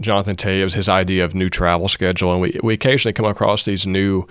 Jonathan 0.00 0.36
Toews, 0.36 0.74
his 0.74 0.88
idea 0.88 1.24
of 1.24 1.34
new 1.34 1.48
travel 1.48 1.88
schedule. 1.88 2.32
And 2.32 2.40
we, 2.40 2.58
we 2.62 2.74
occasionally 2.74 3.12
come 3.12 3.26
across 3.26 3.64
these 3.64 3.86
new 3.86 4.26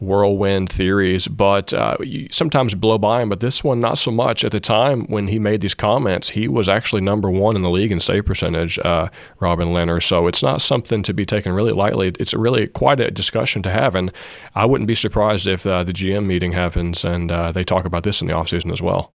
whirlwind 0.00 0.70
theories, 0.70 1.28
but 1.28 1.72
uh, 1.72 1.96
you 2.00 2.26
sometimes 2.30 2.74
blow 2.74 2.98
by 2.98 3.20
them. 3.20 3.28
But 3.28 3.40
this 3.40 3.62
one, 3.62 3.78
not 3.78 3.98
so 3.98 4.10
much. 4.10 4.44
At 4.44 4.50
the 4.52 4.60
time 4.60 5.06
when 5.06 5.28
he 5.28 5.38
made 5.38 5.60
these 5.60 5.74
comments, 5.74 6.28
he 6.28 6.48
was 6.48 6.68
actually 6.68 7.02
number 7.02 7.30
one 7.30 7.54
in 7.54 7.62
the 7.62 7.70
league 7.70 7.92
in 7.92 8.00
save 8.00 8.26
percentage, 8.26 8.78
uh, 8.80 9.08
Robin 9.38 9.68
Lehner. 9.68 10.02
So 10.02 10.26
it's 10.26 10.42
not 10.42 10.60
something 10.60 11.02
to 11.04 11.14
be 11.14 11.24
taken 11.24 11.52
really 11.52 11.72
lightly. 11.72 12.12
It's 12.18 12.34
really 12.34 12.66
quite 12.66 13.00
a 13.00 13.10
discussion 13.10 13.62
to 13.62 13.70
have. 13.70 13.94
And 13.94 14.12
I 14.54 14.66
wouldn't 14.66 14.88
be 14.88 14.96
surprised 14.96 15.46
if 15.46 15.66
uh, 15.66 15.84
the 15.84 15.92
GM 15.92 16.26
meeting 16.26 16.52
happens 16.52 17.04
and 17.04 17.30
uh, 17.30 17.52
they 17.52 17.64
talk 17.64 17.84
about 17.84 18.02
this 18.02 18.20
in 18.20 18.26
the 18.26 18.34
offseason 18.34 18.72
as 18.72 18.82
well. 18.82 19.12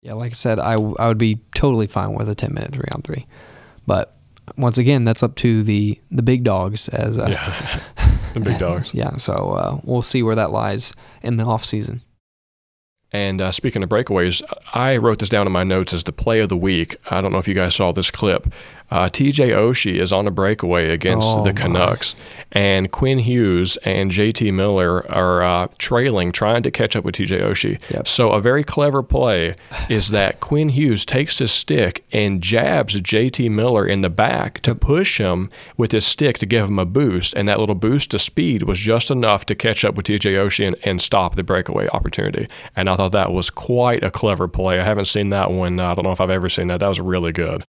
Yeah, 0.00 0.14
like 0.14 0.32
I 0.32 0.34
said, 0.34 0.58
I, 0.58 0.74
w- 0.74 0.96
I 0.98 1.08
would 1.08 1.18
be 1.18 1.40
totally 1.54 1.86
fine 1.86 2.14
with 2.14 2.28
a 2.28 2.34
10 2.34 2.54
minute 2.54 2.72
three 2.72 2.88
on 2.92 3.02
three. 3.02 3.26
But 3.86 4.14
once 4.56 4.78
again, 4.78 5.04
that's 5.04 5.22
up 5.22 5.34
to 5.36 5.62
the, 5.62 6.00
the 6.10 6.22
big 6.22 6.44
dogs 6.44 6.88
as 6.88 7.18
uh, 7.18 7.26
Yeah, 7.28 7.80
the 8.34 8.40
big 8.40 8.58
dogs. 8.58 8.92
yeah. 8.94 9.16
So 9.16 9.32
uh, 9.32 9.80
we'll 9.84 10.02
see 10.02 10.22
where 10.22 10.34
that 10.36 10.50
lies 10.50 10.92
in 11.22 11.36
the 11.36 11.44
off 11.44 11.64
season. 11.64 12.02
And 13.10 13.40
uh, 13.40 13.52
speaking 13.52 13.82
of 13.82 13.88
breakaways, 13.88 14.42
I 14.74 14.98
wrote 14.98 15.18
this 15.18 15.30
down 15.30 15.46
in 15.46 15.52
my 15.52 15.64
notes 15.64 15.94
as 15.94 16.04
the 16.04 16.12
play 16.12 16.40
of 16.40 16.50
the 16.50 16.56
week. 16.58 16.96
I 17.10 17.20
don't 17.22 17.32
know 17.32 17.38
if 17.38 17.48
you 17.48 17.54
guys 17.54 17.74
saw 17.74 17.90
this 17.92 18.10
clip. 18.10 18.52
Uh, 18.90 19.08
TJ 19.08 19.50
Oshie 19.50 20.00
is 20.00 20.12
on 20.12 20.26
a 20.26 20.30
breakaway 20.30 20.90
against 20.90 21.26
Oh, 21.28 21.44
the 21.44 21.52
my. 21.52 21.60
Canucks, 21.60 22.14
and 22.52 22.90
Quinn 22.90 23.18
Hughes 23.18 23.76
and 23.84 24.10
JT 24.10 24.52
Miller 24.54 25.10
are 25.10 25.42
uh, 25.42 25.68
trailing, 25.78 26.32
trying 26.32 26.62
to 26.62 26.70
catch 26.70 26.96
up 26.96 27.04
with 27.04 27.14
TJ 27.16 27.42
Oshie. 27.42 27.78
Yep. 27.90 28.08
So 28.08 28.32
a 28.32 28.40
very 28.40 28.64
clever 28.64 29.02
play 29.02 29.56
is 29.90 30.08
that 30.12 30.40
Quinn 30.40 30.70
Hughes 30.70 31.04
takes 31.04 31.38
his 31.38 31.52
stick 31.52 32.04
and 32.12 32.42
jabs 32.42 33.00
JT 33.00 33.50
Miller 33.50 33.86
in 33.86 34.00
the 34.00 34.08
back 34.08 34.60
to 34.60 34.74
push 34.74 35.18
him 35.20 35.50
with 35.76 35.92
his 35.92 36.06
stick 36.06 36.38
to 36.38 36.46
give 36.46 36.66
him 36.66 36.78
a 36.78 36.86
boost, 36.86 37.34
and 37.34 37.46
that 37.48 37.60
little 37.60 37.74
boost 37.74 38.10
to 38.12 38.18
speed 38.18 38.62
was 38.62 38.78
just 38.78 39.10
enough 39.10 39.44
to 39.46 39.54
catch 39.54 39.84
up 39.84 39.96
with 39.96 40.06
TJ 40.06 40.32
Oshie 40.32 40.66
and, 40.66 40.76
and 40.84 41.02
stop 41.02 41.34
the 41.36 41.42
breakaway 41.42 41.88
opportunity. 41.88 42.48
And 42.74 42.88
I 42.88 42.96
thought 42.96 43.12
that 43.12 43.32
was 43.32 43.50
quite 43.50 44.02
a 44.02 44.10
clever 44.10 44.48
play. 44.48 44.80
I 44.80 44.84
haven't 44.84 45.04
seen 45.06 45.28
that 45.28 45.50
one. 45.50 45.78
I 45.78 45.94
don't 45.94 46.04
know 46.04 46.12
if 46.12 46.20
I've 46.22 46.30
ever 46.30 46.48
seen 46.48 46.68
that. 46.68 46.80
That 46.80 46.88
was 46.88 47.00
really 47.00 47.32
good. 47.32 47.64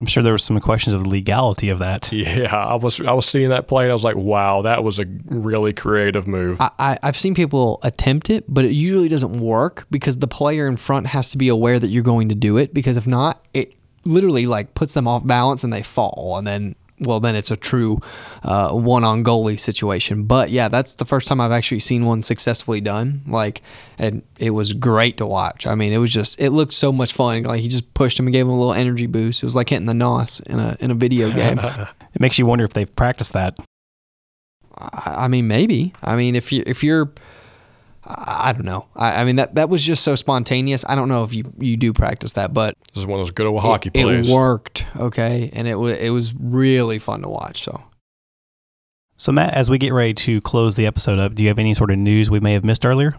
I'm 0.00 0.06
sure 0.06 0.22
there 0.22 0.32
were 0.32 0.38
some 0.38 0.58
questions 0.60 0.94
of 0.94 1.02
the 1.02 1.08
legality 1.08 1.68
of 1.68 1.78
that. 1.80 2.10
Yeah, 2.20 2.54
I 2.54 2.74
was 2.76 3.00
I 3.00 3.12
was 3.12 3.26
seeing 3.26 3.50
that 3.50 3.66
play 3.68 3.84
and 3.84 3.90
I 3.90 3.94
was 3.94 4.04
like, 4.04 4.16
wow, 4.16 4.62
that 4.62 4.84
was 4.84 4.98
a 4.98 5.04
really 5.26 5.72
creative 5.72 6.26
move. 6.26 6.60
I, 6.60 6.70
I, 6.78 6.98
I've 7.02 7.16
seen 7.18 7.34
people 7.34 7.80
attempt 7.82 8.30
it, 8.30 8.44
but 8.48 8.64
it 8.64 8.72
usually 8.72 9.08
doesn't 9.08 9.40
work 9.40 9.86
because 9.90 10.18
the 10.18 10.26
player 10.28 10.66
in 10.68 10.76
front 10.76 11.06
has 11.08 11.30
to 11.32 11.38
be 11.38 11.48
aware 11.48 11.78
that 11.78 11.88
you're 11.88 12.02
going 12.02 12.28
to 12.28 12.34
do 12.34 12.56
it. 12.56 12.72
Because 12.72 12.96
if 12.96 13.06
not, 13.06 13.44
it 13.52 13.74
literally 14.04 14.46
like 14.46 14.74
puts 14.74 14.94
them 14.94 15.08
off 15.08 15.26
balance 15.26 15.64
and 15.64 15.72
they 15.72 15.82
fall, 15.82 16.36
and 16.38 16.46
then 16.46 16.76
well, 17.00 17.20
then 17.20 17.34
it's 17.34 17.50
a 17.50 17.56
true 17.56 17.98
uh, 18.42 18.72
one 18.72 19.04
on 19.04 19.24
goalie 19.24 19.58
situation. 19.58 20.24
But 20.24 20.50
yeah, 20.50 20.68
that's 20.68 20.94
the 20.94 21.04
first 21.04 21.26
time 21.26 21.40
I've 21.40 21.52
actually 21.52 21.80
seen 21.80 22.04
one 22.04 22.22
successfully 22.22 22.80
done. 22.80 23.22
Like, 23.26 23.62
and 23.98 24.22
it 24.38 24.50
was 24.50 24.72
great 24.72 25.16
to 25.18 25.26
watch. 25.26 25.66
I 25.66 25.74
mean, 25.74 25.92
it 25.92 25.98
was 25.98 26.12
just 26.12 26.40
it 26.40 26.50
looked 26.50 26.74
so 26.74 26.92
much 26.92 27.12
fun. 27.12 27.42
Like 27.42 27.60
he 27.60 27.68
just 27.68 27.92
pushed 27.94 28.18
him 28.18 28.26
and 28.26 28.32
gave 28.32 28.46
him 28.46 28.52
a 28.52 28.58
little 28.58 28.74
energy 28.74 29.06
boost. 29.06 29.42
It 29.42 29.46
was 29.46 29.56
like 29.56 29.70
hitting 29.70 29.86
the 29.86 29.94
nos 29.94 30.40
in 30.40 30.58
a 30.58 30.76
in 30.80 30.90
a 30.90 30.94
video 30.94 31.30
game. 31.34 31.58
It 31.58 32.20
makes 32.20 32.38
you 32.38 32.46
wonder 32.46 32.64
if 32.64 32.72
they've 32.72 32.94
practiced 32.94 33.32
that. 33.32 33.58
I 34.76 35.24
I 35.24 35.28
mean, 35.28 35.48
maybe. 35.48 35.92
I 36.02 36.16
mean, 36.16 36.36
if 36.36 36.52
you 36.52 36.62
if 36.66 36.84
you're, 36.84 37.12
I 38.16 38.50
I 38.50 38.52
don't 38.52 38.64
know. 38.64 38.86
I, 38.96 39.20
I 39.20 39.24
mean 39.24 39.36
that 39.36 39.54
that 39.54 39.68
was 39.68 39.82
just 39.84 40.02
so 40.02 40.14
spontaneous. 40.14 40.84
I 40.88 40.94
don't 40.94 41.08
know 41.08 41.22
if 41.24 41.34
you 41.34 41.52
you 41.58 41.76
do 41.76 41.92
practice 41.92 42.32
that, 42.34 42.52
but 42.52 42.76
This 42.94 43.02
is 43.02 43.06
one 43.06 43.20
of 43.20 43.26
those 43.26 43.32
good 43.32 43.46
old 43.46 43.60
hockey 43.62 43.90
it, 43.94 44.02
plays. 44.02 44.28
it 44.28 44.32
worked. 44.32 44.84
Okay, 44.96 45.50
and 45.52 45.66
it 45.68 45.76
was 45.76 45.98
it 45.98 46.10
was 46.10 46.34
really 46.34 46.98
fun 46.98 47.22
to 47.22 47.28
watch. 47.28 47.62
So 47.64 47.80
So, 49.16 49.32
Matt, 49.32 49.54
as 49.54 49.68
we 49.70 49.78
get 49.78 49.92
ready 49.92 50.14
to 50.14 50.40
close 50.40 50.76
the 50.76 50.86
episode 50.86 51.18
up, 51.18 51.34
do 51.34 51.42
you 51.42 51.48
have 51.48 51.58
any 51.58 51.74
sort 51.74 51.90
of 51.90 51.98
news 51.98 52.30
we 52.30 52.40
may 52.40 52.54
have 52.54 52.64
missed 52.64 52.84
earlier? 52.86 53.14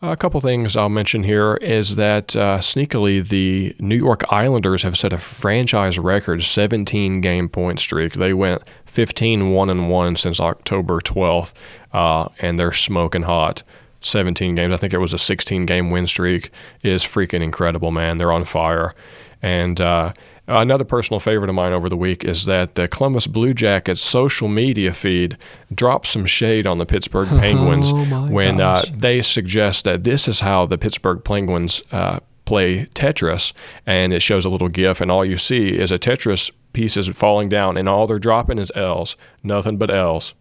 A 0.00 0.16
couple 0.16 0.40
things 0.40 0.76
I'll 0.76 0.88
mention 0.88 1.24
here 1.24 1.56
is 1.56 1.96
that 1.96 2.36
uh, 2.36 2.58
sneakily 2.58 3.26
the 3.26 3.74
New 3.80 3.96
York 3.96 4.22
Islanders 4.30 4.84
have 4.84 4.96
set 4.96 5.12
a 5.12 5.18
franchise 5.18 5.98
record 5.98 6.44
17 6.44 7.20
game 7.20 7.48
point 7.48 7.80
streak. 7.80 8.12
They 8.12 8.32
went 8.32 8.62
15 8.86 9.50
1 9.50 9.70
and 9.70 9.90
1 9.90 10.16
since 10.16 10.38
October 10.38 11.00
12th, 11.00 11.52
uh, 11.92 12.28
and 12.38 12.60
they're 12.60 12.72
smoking 12.72 13.22
hot. 13.22 13.64
17 14.00 14.54
games. 14.54 14.72
I 14.72 14.76
think 14.76 14.94
it 14.94 14.98
was 14.98 15.12
a 15.12 15.18
16 15.18 15.66
game 15.66 15.90
win 15.90 16.06
streak. 16.06 16.52
Is 16.84 17.02
freaking 17.02 17.42
incredible, 17.42 17.90
man. 17.90 18.18
They're 18.18 18.32
on 18.32 18.44
fire. 18.44 18.94
And 19.42 19.80
uh, 19.80 20.12
another 20.48 20.84
personal 20.84 21.20
favorite 21.20 21.48
of 21.48 21.54
mine 21.54 21.72
over 21.72 21.88
the 21.88 21.96
week 21.96 22.24
is 22.24 22.46
that 22.46 22.74
the 22.74 22.88
Columbus 22.88 23.26
Blue 23.26 23.54
Jackets 23.54 24.00
social 24.00 24.48
media 24.48 24.92
feed 24.92 25.36
dropped 25.74 26.06
some 26.06 26.26
shade 26.26 26.66
on 26.66 26.78
the 26.78 26.86
Pittsburgh 26.86 27.28
Penguins 27.40 27.92
Oh, 27.92 28.28
when 28.30 28.60
uh, 28.60 28.82
they 28.92 29.22
suggest 29.22 29.84
that 29.84 30.04
this 30.04 30.26
is 30.26 30.40
how 30.40 30.66
the 30.66 30.78
Pittsburgh 30.78 31.22
Penguins 31.22 31.82
uh, 31.92 32.20
play 32.44 32.86
Tetris, 32.94 33.52
and 33.86 34.12
it 34.12 34.22
shows 34.22 34.44
a 34.44 34.48
little 34.48 34.68
GIF, 34.68 35.00
and 35.00 35.10
all 35.10 35.24
you 35.24 35.36
see 35.36 35.68
is 35.68 35.92
a 35.92 35.98
Tetris 35.98 36.50
pieces 36.72 37.08
falling 37.08 37.48
down, 37.48 37.76
and 37.76 37.88
all 37.88 38.06
they're 38.06 38.18
dropping 38.18 38.58
is 38.58 38.72
L's, 38.74 39.16
nothing 39.42 39.76
but 39.76 39.94
L's, 39.94 40.34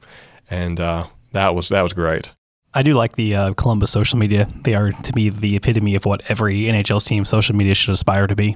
and 0.49 0.79
uh, 0.79 1.07
that 1.33 1.53
was 1.53 1.69
that 1.69 1.81
was 1.81 1.93
great. 1.93 2.31
I 2.73 2.83
do 2.83 2.93
like 2.93 3.15
the 3.15 3.35
uh, 3.35 3.53
Columbus 3.55 3.91
social 3.91 4.19
media. 4.19 4.47
They 4.63 4.75
are, 4.75 4.91
to 4.91 5.15
me, 5.15 5.29
the 5.29 5.55
epitome 5.55 5.95
of 5.95 6.05
what 6.05 6.21
every 6.29 6.63
NHL 6.63 7.05
team 7.05 7.25
social 7.25 7.55
media 7.55 7.73
should 7.73 7.93
aspire 7.93 8.27
to 8.27 8.35
be. 8.35 8.55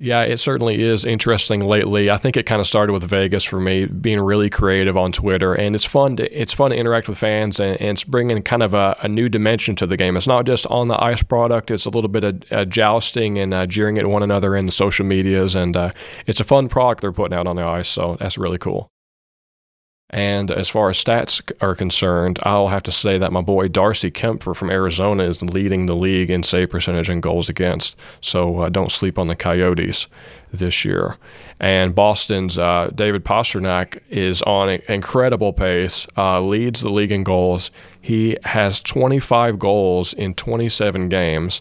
Yeah, 0.00 0.22
it 0.22 0.36
certainly 0.36 0.80
is 0.80 1.04
interesting 1.04 1.60
lately. 1.60 2.08
I 2.08 2.18
think 2.18 2.36
it 2.36 2.46
kind 2.46 2.60
of 2.60 2.68
started 2.68 2.92
with 2.92 3.02
Vegas 3.02 3.42
for 3.42 3.58
me, 3.58 3.86
being 3.86 4.20
really 4.20 4.48
creative 4.48 4.96
on 4.96 5.10
Twitter, 5.10 5.54
and 5.54 5.74
it's 5.74 5.84
fun. 5.84 6.14
To, 6.16 6.40
it's 6.40 6.52
fun 6.52 6.70
to 6.70 6.76
interact 6.76 7.08
with 7.08 7.18
fans, 7.18 7.58
and, 7.58 7.80
and 7.80 7.90
it's 7.90 8.04
bringing 8.04 8.40
kind 8.42 8.62
of 8.62 8.74
a, 8.74 8.96
a 9.02 9.08
new 9.08 9.28
dimension 9.28 9.74
to 9.74 9.86
the 9.86 9.96
game. 9.96 10.16
It's 10.16 10.28
not 10.28 10.46
just 10.46 10.66
on 10.66 10.86
the 10.86 11.02
ice 11.02 11.24
product; 11.24 11.72
it's 11.72 11.84
a 11.84 11.90
little 11.90 12.08
bit 12.08 12.22
of 12.22 12.42
uh, 12.52 12.64
jousting 12.64 13.38
and 13.38 13.52
uh, 13.52 13.66
jeering 13.66 13.98
at 13.98 14.06
one 14.06 14.22
another 14.22 14.54
in 14.54 14.66
the 14.66 14.72
social 14.72 15.04
medias, 15.04 15.56
and 15.56 15.76
uh, 15.76 15.90
it's 16.26 16.38
a 16.38 16.44
fun 16.44 16.68
product 16.68 17.00
they're 17.00 17.10
putting 17.10 17.36
out 17.36 17.48
on 17.48 17.56
the 17.56 17.64
ice. 17.64 17.88
So 17.88 18.16
that's 18.20 18.38
really 18.38 18.58
cool. 18.58 18.92
And 20.10 20.50
as 20.50 20.70
far 20.70 20.88
as 20.88 21.02
stats 21.02 21.42
are 21.60 21.74
concerned, 21.74 22.38
I'll 22.42 22.68
have 22.68 22.82
to 22.84 22.92
say 22.92 23.18
that 23.18 23.30
my 23.30 23.42
boy 23.42 23.68
Darcy 23.68 24.10
Kuemper 24.10 24.56
from 24.56 24.70
Arizona 24.70 25.24
is 25.24 25.42
leading 25.42 25.84
the 25.84 25.96
league 25.96 26.30
in 26.30 26.42
save 26.42 26.70
percentage 26.70 27.10
and 27.10 27.22
goals 27.22 27.50
against. 27.50 27.94
So 28.22 28.62
uh, 28.62 28.68
don't 28.70 28.90
sleep 28.90 29.18
on 29.18 29.26
the 29.26 29.36
Coyotes 29.36 30.06
this 30.50 30.82
year. 30.82 31.18
And 31.60 31.94
Boston's 31.94 32.58
uh, 32.58 32.90
David 32.94 33.22
Pastrnak 33.22 34.00
is 34.08 34.40
on 34.42 34.70
an 34.70 34.80
incredible 34.88 35.52
pace, 35.52 36.06
uh, 36.16 36.40
leads 36.40 36.80
the 36.80 36.90
league 36.90 37.12
in 37.12 37.22
goals. 37.22 37.70
He 38.00 38.38
has 38.44 38.80
25 38.80 39.58
goals 39.58 40.14
in 40.14 40.32
27 40.34 41.10
games. 41.10 41.60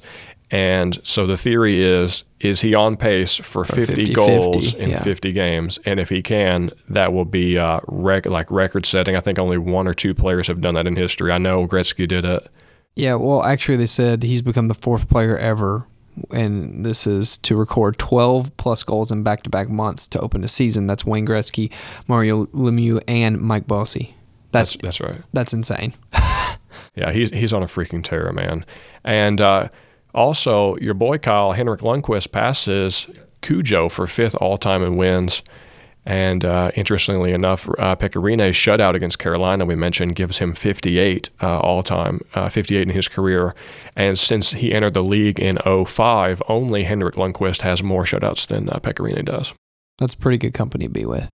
And 0.50 1.00
so 1.04 1.28
the 1.28 1.38
theory 1.38 1.84
is 1.84 2.24
is 2.40 2.62
he 2.62 2.74
on 2.74 2.96
pace 2.96 3.36
for 3.36 3.66
50, 3.66 3.96
50, 3.96 4.14
goals 4.14 4.72
50, 4.72 4.80
in 4.80 4.90
yeah. 4.92 5.04
50 5.04 5.32
games? 5.34 5.80
And 5.86 6.00
if 6.00 6.08
he 6.10 6.22
can, 6.22 6.72
that 6.90 7.12
will 7.12 7.26
be 7.26 7.58
uh, 7.58 7.80
rec- 7.88 8.28
like 8.28 8.50
record 8.52 8.86
setting. 8.86 9.16
I 9.16 9.20
think 9.20 9.40
only 9.40 9.58
one 9.58 9.88
or 9.88 9.94
two 9.94 10.14
players 10.14 10.48
have 10.48 10.62
done 10.62 10.76
that 10.76 10.88
in 10.88 10.96
history. 10.96 11.32
I 11.32 11.38
know 11.38 11.68
Gretzky 11.68 12.08
did 12.08 12.24
it. 12.26 12.48
yeah, 12.96 13.16
well, 13.16 13.44
actually, 13.44 13.78
they 13.78 13.88
said 13.88 14.24
he's 14.24 14.42
become 14.42 14.68
the 14.70 14.74
fourth 14.74 15.10
player 15.10 15.38
ever, 15.38 15.86
and 16.32 16.86
this 16.86 17.06
is 17.08 17.38
to 17.40 17.56
record 17.58 17.98
12 17.98 18.56
plus 18.58 18.84
goals 18.84 19.12
in 19.12 19.24
back 19.24 19.44
to 19.44 19.50
back 19.50 19.68
months 19.70 20.08
to 20.10 20.20
open 20.22 20.44
a 20.44 20.48
season. 20.48 20.88
That's 20.88 21.04
Wayne 21.06 21.28
Gretzky, 21.28 21.72
Mario 22.08 22.46
Lemieux, 22.48 23.02
and 23.08 23.40
Mike 23.40 23.68
Bossy. 23.68 24.16
That's 24.52 24.78
That's 24.78 25.02
right. 25.02 25.22
that's 25.34 25.54
insane. 25.54 25.94
Yeah, 26.96 27.12
he's 27.12 27.30
he's 27.30 27.54
on 27.54 27.62
a 27.62 27.68
freaking 27.68 28.04
tear, 28.04 28.32
man. 28.32 28.66
And 29.04 29.40
uh, 29.40 29.70
also, 30.18 30.76
your 30.78 30.96
boy 30.96 31.20
Kyle 31.20 31.52
Henrik 31.52 31.82
Lundqvist 31.82 32.32
passes 32.32 33.08
Cujo 33.42 33.88
for 33.88 34.08
fifth 34.08 34.36
all 34.36 34.58
time 34.58 34.84
in 34.84 34.98
wins. 34.98 35.44
And 36.08 36.44
uh, 36.44 36.72
interestingly 36.76 37.34
enough, 37.34 37.68
uh, 37.78 37.96
Pekka 37.98 38.22
Rinne's 38.22 38.56
shutout 38.56 38.96
against 38.96 39.20
Carolina, 39.20 39.66
we 39.66 39.76
mentioned, 39.76 40.16
gives 40.16 40.40
him 40.40 40.54
58 40.54 41.30
uh, 41.44 41.60
all 41.60 41.84
time, 41.84 42.22
uh, 42.34 42.50
58 42.50 42.82
in 42.82 42.90
his 42.90 43.08
career. 43.08 43.54
And 43.96 44.18
since 44.18 44.54
he 44.54 44.74
entered 44.74 44.94
the 44.94 45.04
league 45.04 45.40
in 45.40 45.58
05, 45.86 46.42
only 46.48 46.86
Henrik 46.86 47.16
Lundqvist 47.16 47.62
has 47.62 47.84
more 47.84 48.06
shutouts 48.06 48.48
than 48.48 48.70
uh, 48.70 48.80
Pekka 48.80 49.06
Rinne 49.06 49.26
does. 49.26 49.54
That's 50.00 50.16
pretty 50.16 50.38
good 50.38 50.54
company 50.54 50.86
to 50.86 50.92
be 50.92 51.06
with. 51.06 51.30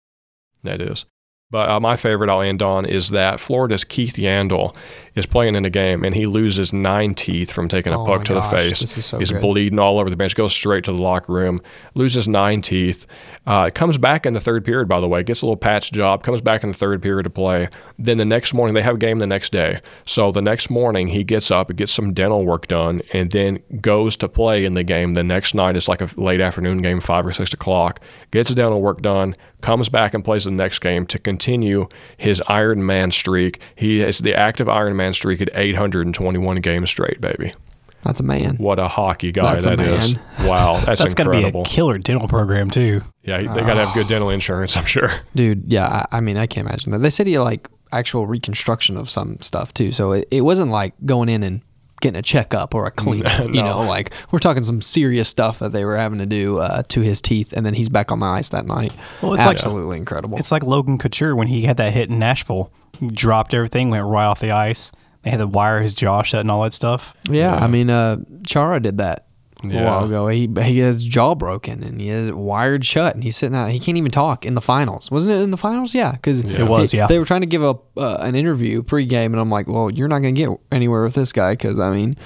That 0.64 0.80
is. 0.80 1.04
But 1.52 1.68
uh, 1.68 1.78
my 1.78 1.96
favorite 1.96 2.30
I'll 2.30 2.40
end 2.40 2.62
on 2.62 2.84
is 2.86 3.10
that 3.10 3.38
Florida's 3.38 3.84
Keith 3.84 4.14
Yandle 4.14 4.74
is 5.14 5.26
playing 5.26 5.54
in 5.54 5.64
a 5.66 5.70
game 5.70 6.02
and 6.02 6.14
he 6.14 6.24
loses 6.24 6.72
nine 6.72 7.14
teeth 7.14 7.52
from 7.52 7.68
taking 7.68 7.92
a 7.92 8.02
Oh 8.02 8.06
puck 8.06 8.20
my 8.20 8.24
to 8.24 8.32
gosh, 8.32 8.50
the 8.50 8.58
face. 8.58 8.80
this 8.80 8.96
is 8.98 9.04
so 9.04 9.18
He's 9.18 9.30
good. 9.30 9.42
bleeding 9.42 9.78
all 9.78 10.00
over 10.00 10.08
the 10.10 10.16
bench, 10.16 10.34
goes 10.34 10.52
straight 10.54 10.82
to 10.84 10.92
the 10.92 10.98
locker 11.02 11.30
room, 11.32 11.60
loses 11.94 12.26
nine 12.26 12.62
teeth. 12.62 13.06
Uh, 13.46 13.68
comes 13.74 13.98
back 13.98 14.24
in 14.24 14.32
the 14.34 14.40
third 14.40 14.64
period, 14.64 14.88
by 14.88 15.00
the 15.00 15.08
way, 15.08 15.22
gets 15.22 15.42
a 15.42 15.44
little 15.44 15.56
patch 15.56 15.90
job, 15.92 16.22
comes 16.22 16.40
back 16.40 16.62
in 16.62 16.70
the 16.70 16.76
third 16.78 17.02
period 17.02 17.24
to 17.24 17.30
play. 17.30 17.68
Then 17.98 18.16
the 18.16 18.24
next 18.24 18.54
morning, 18.54 18.74
they 18.74 18.82
have 18.82 18.94
a 18.94 18.98
game 18.98 19.18
the 19.18 19.26
next 19.26 19.50
day. 19.50 19.80
So 20.06 20.30
the 20.30 20.40
next 20.40 20.70
morning, 20.70 21.08
he 21.08 21.24
gets 21.24 21.50
up, 21.50 21.74
gets 21.74 21.92
some 21.92 22.14
dental 22.14 22.46
work 22.46 22.68
done, 22.68 23.02
and 23.12 23.30
then 23.32 23.58
goes 23.80 24.16
to 24.18 24.28
play 24.28 24.64
in 24.64 24.74
the 24.74 24.84
game 24.84 25.14
the 25.14 25.24
next 25.24 25.54
night. 25.54 25.76
It's 25.76 25.88
like 25.88 26.00
a 26.00 26.08
late 26.16 26.40
afternoon 26.40 26.82
game, 26.82 27.00
five 27.00 27.26
or 27.26 27.32
six 27.32 27.52
o'clock. 27.52 27.98
Gets 28.30 28.48
the 28.50 28.54
dental 28.54 28.80
work 28.80 29.02
done, 29.02 29.34
comes 29.62 29.88
back 29.88 30.12
and 30.14 30.24
plays 30.24 30.44
the 30.44 30.50
next 30.50 30.80
game 30.80 31.06
to 31.06 31.18
continue 31.18 31.88
his 32.16 32.42
Iron 32.48 32.84
Man 32.84 33.10
streak. 33.10 33.60
He 33.76 34.00
is 34.00 34.18
the 34.18 34.34
active 34.34 34.68
Iron 34.68 34.96
Man 34.96 35.12
streak 35.12 35.40
at 35.40 35.48
821 35.54 36.60
games 36.60 36.90
straight, 36.90 37.20
baby. 37.20 37.54
That's 38.02 38.18
a 38.18 38.24
man. 38.24 38.56
What 38.56 38.80
a 38.80 38.88
hockey 38.88 39.30
guy 39.30 39.54
That's 39.54 39.66
a 39.66 39.76
that 39.76 39.80
is! 39.80 40.14
man. 40.16 40.48
Wow, 40.48 40.80
that's, 40.84 41.00
That's 41.02 41.14
going 41.14 41.26
to 41.26 41.30
be 41.30 41.36
incredible. 41.38 41.62
a 41.62 41.64
killer 41.64 41.98
dental 41.98 42.26
program, 42.26 42.68
too. 42.68 43.00
yeah, 43.22 43.38
they 43.38 43.60
got 43.60 43.74
to 43.74 43.86
have 43.86 43.94
good 43.94 44.08
dental 44.08 44.30
insurance, 44.30 44.76
I'm 44.76 44.86
sure. 44.86 45.10
Dude, 45.36 45.70
yeah, 45.70 45.86
I, 45.86 46.18
I 46.18 46.20
mean, 46.20 46.36
I 46.36 46.46
can't 46.48 46.66
imagine 46.66 46.90
that. 46.92 46.98
They 46.98 47.10
said 47.10 47.28
he 47.28 47.38
like 47.38 47.68
actual 47.92 48.26
reconstruction 48.26 48.96
of 48.96 49.08
some 49.08 49.40
stuff 49.40 49.72
too. 49.72 49.92
So 49.92 50.12
it, 50.12 50.26
it 50.32 50.40
wasn't 50.40 50.70
like 50.72 50.94
going 51.04 51.28
in 51.28 51.42
and 51.44 51.62
getting 52.02 52.18
a 52.18 52.22
checkup 52.22 52.74
or 52.74 52.84
a 52.86 52.90
clean. 53.02 53.24
You 53.46 53.62
know, 53.62 53.80
like 53.80 54.12
we're 54.30 54.38
talking 54.38 54.62
some 54.62 54.82
serious 54.82 55.28
stuff 55.28 55.58
that 55.60 55.72
they 55.72 55.84
were 55.86 55.96
having 55.96 56.18
to 56.18 56.26
do 56.26 56.58
uh, 56.58 56.82
to 56.88 57.00
his 57.00 57.22
teeth, 57.22 57.52
and 57.54 57.64
then 57.64 57.72
he's 57.72 57.88
back 57.88 58.12
on 58.12 58.20
the 58.20 58.26
ice 58.26 58.50
that 58.50 58.66
night. 58.66 58.92
Well, 59.22 59.32
it's 59.34 59.46
like- 59.46 59.56
absolutely 59.56 59.96
incredible. 59.96 60.36
It's 60.38 60.52
like 60.52 60.64
Logan 60.64 60.98
Couture 60.98 61.34
when 61.34 61.46
he 61.48 61.62
had 61.62 61.78
that 61.78 61.94
hit 61.94 62.10
in 62.10 62.18
Nashville. 62.18 62.70
He 63.00 63.08
dropped 63.08 63.54
everything, 63.54 63.88
went 63.88 64.04
right 64.04 64.26
off 64.26 64.40
the 64.40 64.52
ice. 64.52 64.92
They 65.22 65.30
had 65.30 65.38
to 65.38 65.46
wire 65.46 65.80
his 65.80 65.94
jaw 65.94 66.22
shut 66.22 66.40
and 66.40 66.50
all 66.50 66.62
that 66.64 66.74
stuff. 66.74 67.16
yeah, 67.30 67.54
I 67.54 67.66
mean, 67.68 67.88
uh, 67.90 68.18
Chara 68.44 68.80
did 68.80 68.98
that 68.98 69.26
a 69.70 69.84
while 69.84 70.04
ago. 70.04 70.28
He 70.28 70.48
he 70.62 70.78
has 70.78 71.04
jaw 71.04 71.34
broken 71.34 71.82
and 71.82 72.00
he 72.00 72.08
is 72.08 72.32
wired 72.32 72.84
shut 72.84 73.14
and 73.14 73.22
he's 73.22 73.36
sitting 73.36 73.54
out. 73.56 73.70
He 73.70 73.78
can't 73.78 73.96
even 73.98 74.10
talk 74.10 74.44
in 74.44 74.54
the 74.54 74.60
finals. 74.60 75.10
Wasn't 75.10 75.34
it 75.34 75.42
in 75.42 75.50
the 75.50 75.56
finals? 75.56 75.94
Yeah, 75.94 76.12
because 76.12 76.40
It 76.40 76.64
was, 76.64 76.92
yeah. 76.92 77.06
They 77.06 77.18
were 77.18 77.24
trying 77.24 77.42
to 77.42 77.46
give 77.46 77.62
up 77.62 77.96
uh, 77.96 78.16
an 78.20 78.34
interview 78.34 78.82
pregame, 78.82 79.26
and 79.26 79.38
I'm 79.40 79.50
like, 79.50 79.68
well, 79.68 79.90
you're 79.90 80.08
not 80.08 80.20
going 80.22 80.34
to 80.34 80.40
get 80.40 80.50
anywhere 80.70 81.02
with 81.04 81.14
this 81.14 81.32
guy 81.32 81.52
because 81.52 81.78
I 81.78 81.90
mean, 81.94 82.16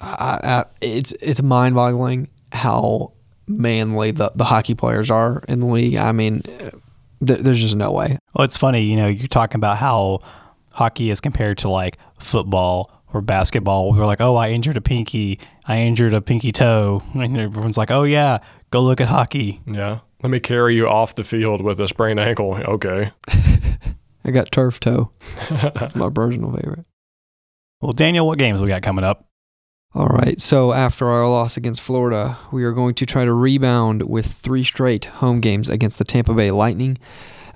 I, 0.00 0.38
I, 0.42 0.64
it's 0.80 1.12
it's 1.20 1.42
mind 1.42 1.74
boggling 1.74 2.28
how 2.52 3.12
manly 3.46 4.10
the 4.10 4.30
the 4.34 4.44
hockey 4.44 4.74
players 4.74 5.10
are 5.10 5.42
in 5.48 5.60
the 5.60 5.66
league. 5.66 5.96
I 5.96 6.12
mean, 6.12 6.42
uh, 6.60 6.70
th- 7.26 7.40
there's 7.40 7.60
just 7.60 7.76
no 7.76 7.90
way. 7.90 8.18
Well, 8.34 8.44
it's 8.44 8.56
funny, 8.56 8.82
you 8.82 8.96
know, 8.96 9.08
you're 9.08 9.28
talking 9.28 9.56
about 9.56 9.78
how 9.78 10.20
hockey 10.70 11.10
is 11.10 11.20
compared 11.20 11.58
to 11.58 11.68
like 11.68 11.98
football 12.18 13.01
or 13.12 13.20
basketball. 13.20 13.92
We're 13.92 14.06
like, 14.06 14.20
oh, 14.20 14.36
I 14.36 14.50
injured 14.50 14.76
a 14.76 14.80
pinky, 14.80 15.38
I 15.66 15.78
injured 15.78 16.14
a 16.14 16.20
pinky 16.20 16.52
toe, 16.52 17.02
and 17.14 17.36
everyone's 17.36 17.78
like, 17.78 17.90
oh 17.90 18.04
yeah, 18.04 18.38
go 18.70 18.80
look 18.80 19.00
at 19.00 19.08
hockey. 19.08 19.60
Yeah. 19.66 20.00
Let 20.22 20.30
me 20.30 20.38
carry 20.38 20.76
you 20.76 20.88
off 20.88 21.16
the 21.16 21.24
field 21.24 21.62
with 21.62 21.80
a 21.80 21.88
sprained 21.88 22.20
ankle. 22.20 22.54
Okay. 22.54 23.10
I 24.24 24.30
got 24.30 24.52
turf 24.52 24.78
toe. 24.78 25.10
That's 25.50 25.96
my 25.96 26.10
personal 26.10 26.52
favorite. 26.52 26.84
Well, 27.80 27.92
Daniel, 27.92 28.26
what 28.26 28.38
games 28.38 28.62
we 28.62 28.68
got 28.68 28.82
coming 28.82 29.04
up? 29.04 29.26
All 29.94 30.06
right. 30.06 30.40
So 30.40 30.72
after 30.72 31.08
our 31.08 31.28
loss 31.28 31.56
against 31.56 31.80
Florida, 31.80 32.38
we 32.52 32.62
are 32.62 32.72
going 32.72 32.94
to 32.94 33.06
try 33.06 33.24
to 33.24 33.32
rebound 33.32 34.08
with 34.08 34.26
three 34.26 34.62
straight 34.62 35.06
home 35.06 35.40
games 35.40 35.68
against 35.68 35.98
the 35.98 36.04
Tampa 36.04 36.32
Bay 36.34 36.52
Lightning, 36.52 36.98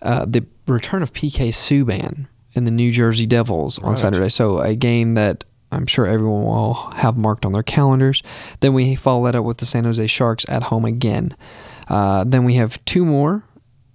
uh, 0.03 0.27
the 0.27 0.45
return 0.67 1.03
of 1.03 1.13
PK 1.13 1.49
Subban 1.49 2.27
and 2.57 2.67
the 2.67 2.71
New 2.71 2.91
Jersey 2.91 3.27
Devils 3.27 3.79
on 3.79 3.91
Right. 3.91 3.99
Saturday. 3.99 4.29
So 4.29 4.59
a 4.59 4.75
game 4.75 5.15
that 5.15 5.45
I'm 5.73 5.87
sure 5.87 6.07
everyone 6.07 6.45
will 6.45 6.75
have 6.95 7.17
marked 7.17 7.45
on 7.45 7.53
their 7.53 7.63
calendars. 7.63 8.23
Then 8.61 8.73
we 8.73 8.95
follow 8.95 9.25
that 9.27 9.35
up 9.37 9.45
with 9.45 9.59
the 9.59 9.67
San 9.67 9.85
Jose 9.85 10.07
Sharks 10.07 10.47
at 10.49 10.65
home 10.65 10.85
again. 10.85 11.37
Uh, 11.89 12.25
then 12.25 12.45
we 12.45 12.55
have 12.55 12.83
two 12.85 13.05
more 13.05 13.45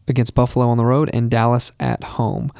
against 0.08 0.36
Buffalo 0.36 0.68
on 0.68 0.78
the 0.78 0.86
road 0.86 1.10
and 1.14 1.30
Dallas 1.32 1.72
at 1.80 2.04
home. 2.04 2.52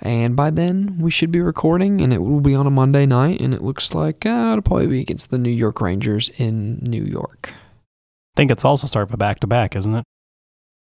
And 0.00 0.36
by 0.36 0.50
then, 0.50 0.98
we 1.00 1.10
should 1.10 1.30
be 1.30 1.40
recording, 1.40 2.02
and 2.02 2.12
it 2.12 2.18
will 2.18 2.40
be 2.40 2.54
on 2.54 2.66
a 2.66 2.70
Monday 2.70 3.06
night. 3.06 3.40
And 3.40 3.54
it 3.54 3.62
looks 3.62 3.94
like 3.94 4.26
uh, 4.26 4.50
it'll 4.52 4.60
probably 4.62 4.86
be 4.88 5.00
against 5.00 5.30
the 5.30 5.38
New 5.38 5.50
York 5.50 5.80
Rangers 5.80 6.28
in 6.36 6.78
New 6.82 7.02
York. 7.02 7.52
I 7.52 8.36
think 8.36 8.50
it's 8.50 8.64
also 8.66 8.86
start 8.86 9.16
back 9.16 9.40
to 9.40 9.46
back, 9.46 9.74
isn't 9.74 9.94
it? 9.94 10.04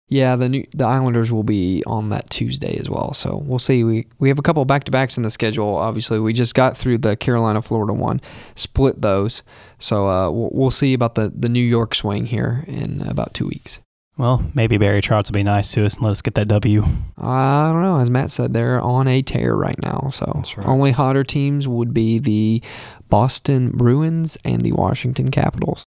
Yeah, 0.08 0.36
the 0.36 0.48
new, 0.48 0.66
the 0.76 0.84
Islanders 0.84 1.32
will 1.32 1.44
be 1.44 1.82
on 1.86 2.10
that 2.10 2.28
Tuesday 2.28 2.76
as 2.78 2.90
well. 2.90 3.14
So 3.14 3.42
we'll 3.44 3.58
see. 3.58 3.84
We 3.84 4.06
we 4.18 4.28
have 4.28 4.38
a 4.38 4.42
couple 4.42 4.64
back 4.64 4.84
to 4.84 4.90
backs 4.90 5.16
in 5.16 5.22
the 5.22 5.30
schedule. 5.30 5.76
Obviously, 5.76 6.20
we 6.20 6.32
just 6.32 6.54
got 6.54 6.76
through 6.76 6.98
the 6.98 7.16
Carolina 7.16 7.62
Florida 7.62 7.94
one, 7.94 8.20
split 8.54 9.00
those. 9.00 9.42
So 9.78 10.06
uh, 10.06 10.30
we'll, 10.30 10.50
we'll 10.52 10.70
see 10.70 10.92
about 10.92 11.14
the 11.14 11.32
the 11.34 11.48
New 11.48 11.64
York 11.64 11.94
swing 11.94 12.26
here 12.26 12.64
in 12.66 13.00
about 13.02 13.32
two 13.32 13.46
weeks. 13.46 13.80
Well, 14.16 14.44
maybe 14.54 14.78
Barry 14.78 15.02
Trotz 15.02 15.28
will 15.28 15.34
be 15.34 15.42
nice 15.42 15.72
to 15.72 15.84
us 15.84 15.94
and 15.94 16.04
let 16.04 16.10
us 16.10 16.22
get 16.22 16.34
that 16.34 16.46
W. 16.46 16.84
I 17.18 17.72
don't 17.72 17.82
know. 17.82 17.98
As 17.98 18.10
Matt 18.10 18.30
said, 18.30 18.52
they're 18.52 18.80
on 18.80 19.08
a 19.08 19.22
tear 19.22 19.56
right 19.56 19.80
now. 19.82 20.10
So 20.12 20.42
right. 20.56 20.66
only 20.68 20.92
hotter 20.92 21.24
teams 21.24 21.66
would 21.66 21.92
be 21.92 22.20
the 22.20 22.62
Boston 23.08 23.70
Bruins 23.70 24.38
and 24.44 24.60
the 24.60 24.72
Washington 24.72 25.32
Capitals. 25.32 25.84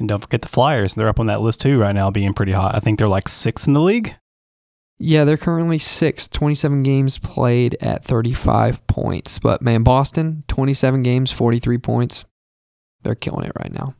And 0.00 0.08
don't 0.08 0.20
forget 0.20 0.42
the 0.42 0.48
Flyers. 0.48 0.94
They're 0.94 1.08
up 1.08 1.20
on 1.20 1.26
that 1.26 1.42
list 1.42 1.60
too 1.60 1.78
right 1.78 1.94
now, 1.94 2.10
being 2.10 2.34
pretty 2.34 2.52
hot. 2.52 2.74
I 2.74 2.80
think 2.80 2.98
they're 2.98 3.08
like 3.08 3.28
sixth 3.28 3.66
in 3.66 3.74
the 3.74 3.80
league. 3.80 4.16
Yeah, 4.98 5.24
they're 5.24 5.38
currently 5.38 5.78
sixth, 5.78 6.30
27 6.30 6.82
games 6.82 7.18
played 7.18 7.76
at 7.80 8.04
35 8.04 8.86
points. 8.86 9.38
But 9.38 9.62
man, 9.62 9.82
Boston, 9.82 10.44
27 10.48 11.02
games, 11.02 11.32
43 11.32 11.78
points. 11.78 12.24
They're 13.02 13.14
killing 13.14 13.46
it 13.46 13.52
right 13.58 13.72
now. 13.72 13.94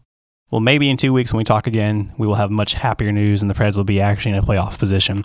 Well, 0.51 0.61
maybe 0.61 0.91
in 0.91 0.97
two 0.97 1.13
weeks 1.13 1.33
when 1.33 1.39
we 1.39 1.45
talk 1.45 1.67
again, 1.67 2.13
we 2.19 2.27
will 2.27 2.35
have 2.35 2.51
much 2.51 2.75
happier 2.75 3.13
news 3.13 3.41
and 3.41 3.51
the 3.51 3.55
Preds 3.55 3.77
will 3.77 3.85
be 3.85 4.01
actually 4.01 4.33
in 4.33 4.39
a 4.39 4.43
playoff 4.43 4.79
position. 4.79 5.25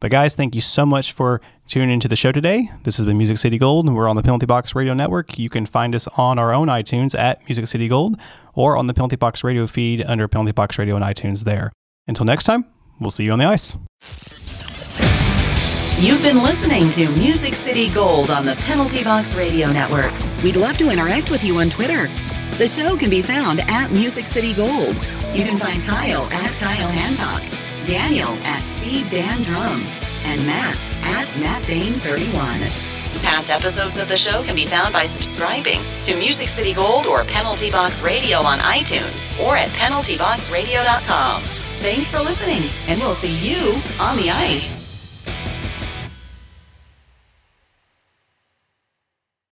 But 0.00 0.10
guys, 0.10 0.36
thank 0.36 0.54
you 0.54 0.60
so 0.60 0.84
much 0.84 1.12
for 1.12 1.40
tuning 1.66 1.90
into 1.90 2.06
the 2.06 2.16
show 2.16 2.30
today. 2.30 2.68
This 2.84 2.98
has 2.98 3.06
been 3.06 3.16
Music 3.16 3.38
City 3.38 3.56
Gold, 3.56 3.86
and 3.86 3.96
we're 3.96 4.08
on 4.08 4.16
the 4.16 4.22
Penalty 4.22 4.44
Box 4.44 4.74
Radio 4.74 4.92
Network. 4.92 5.38
You 5.38 5.48
can 5.48 5.64
find 5.64 5.94
us 5.94 6.06
on 6.18 6.38
our 6.38 6.52
own 6.52 6.68
iTunes 6.68 7.18
at 7.18 7.38
Music 7.48 7.66
City 7.66 7.88
Gold 7.88 8.20
or 8.52 8.76
on 8.76 8.88
the 8.88 8.94
Penalty 8.94 9.16
Box 9.16 9.42
Radio 9.42 9.66
feed 9.66 10.04
under 10.04 10.28
Penalty 10.28 10.52
Box 10.52 10.78
Radio 10.78 10.96
and 10.96 11.04
iTunes 11.04 11.44
there. 11.44 11.72
Until 12.06 12.26
next 12.26 12.44
time, 12.44 12.66
we'll 13.00 13.10
see 13.10 13.24
you 13.24 13.32
on 13.32 13.38
the 13.38 13.46
ice. 13.46 13.78
You've 15.98 16.22
been 16.22 16.42
listening 16.42 16.90
to 16.90 17.08
Music 17.12 17.54
City 17.54 17.88
Gold 17.88 18.30
on 18.30 18.44
the 18.44 18.54
Penalty 18.66 19.02
Box 19.02 19.34
Radio 19.34 19.72
Network. 19.72 20.12
We'd 20.44 20.56
love 20.56 20.76
to 20.76 20.90
interact 20.90 21.30
with 21.30 21.42
you 21.42 21.56
on 21.58 21.70
Twitter. 21.70 22.06
The 22.58 22.68
show 22.68 22.98
can 22.98 23.08
be 23.08 23.22
found 23.22 23.60
at 23.60 23.90
Music 23.90 24.28
City 24.28 24.52
Gold. 24.52 24.94
You 25.32 25.44
can 25.44 25.58
find 25.58 25.82
Kyle 25.84 26.26
at 26.26 26.50
Kyle 26.58 26.88
Hancock, 26.88 27.42
Daniel 27.86 28.30
at 28.42 28.62
Steve 28.62 29.08
Dan 29.10 29.42
Drum, 29.42 29.82
and 30.24 30.44
Matt 30.44 30.76
at 31.02 31.28
Matt 31.40 31.66
Bain 31.66 31.92
31. 31.94 32.60
Past 33.22 33.50
episodes 33.50 33.96
of 33.96 34.08
the 34.08 34.16
show 34.16 34.42
can 34.42 34.54
be 34.54 34.66
found 34.66 34.92
by 34.92 35.04
subscribing 35.04 35.80
to 36.04 36.16
Music 36.16 36.48
City 36.48 36.72
Gold 36.72 37.06
or 37.06 37.24
Penalty 37.24 37.70
Box 37.70 38.02
Radio 38.02 38.38
on 38.38 38.58
iTunes 38.58 39.26
or 39.44 39.56
at 39.56 39.68
penaltyboxradio.com. 39.70 41.42
Thanks 41.42 42.08
for 42.08 42.20
listening, 42.20 42.68
and 42.88 43.00
we'll 43.00 43.14
see 43.14 43.36
you 43.48 43.80
on 44.00 44.16
the 44.16 44.30
ice. 44.30 44.75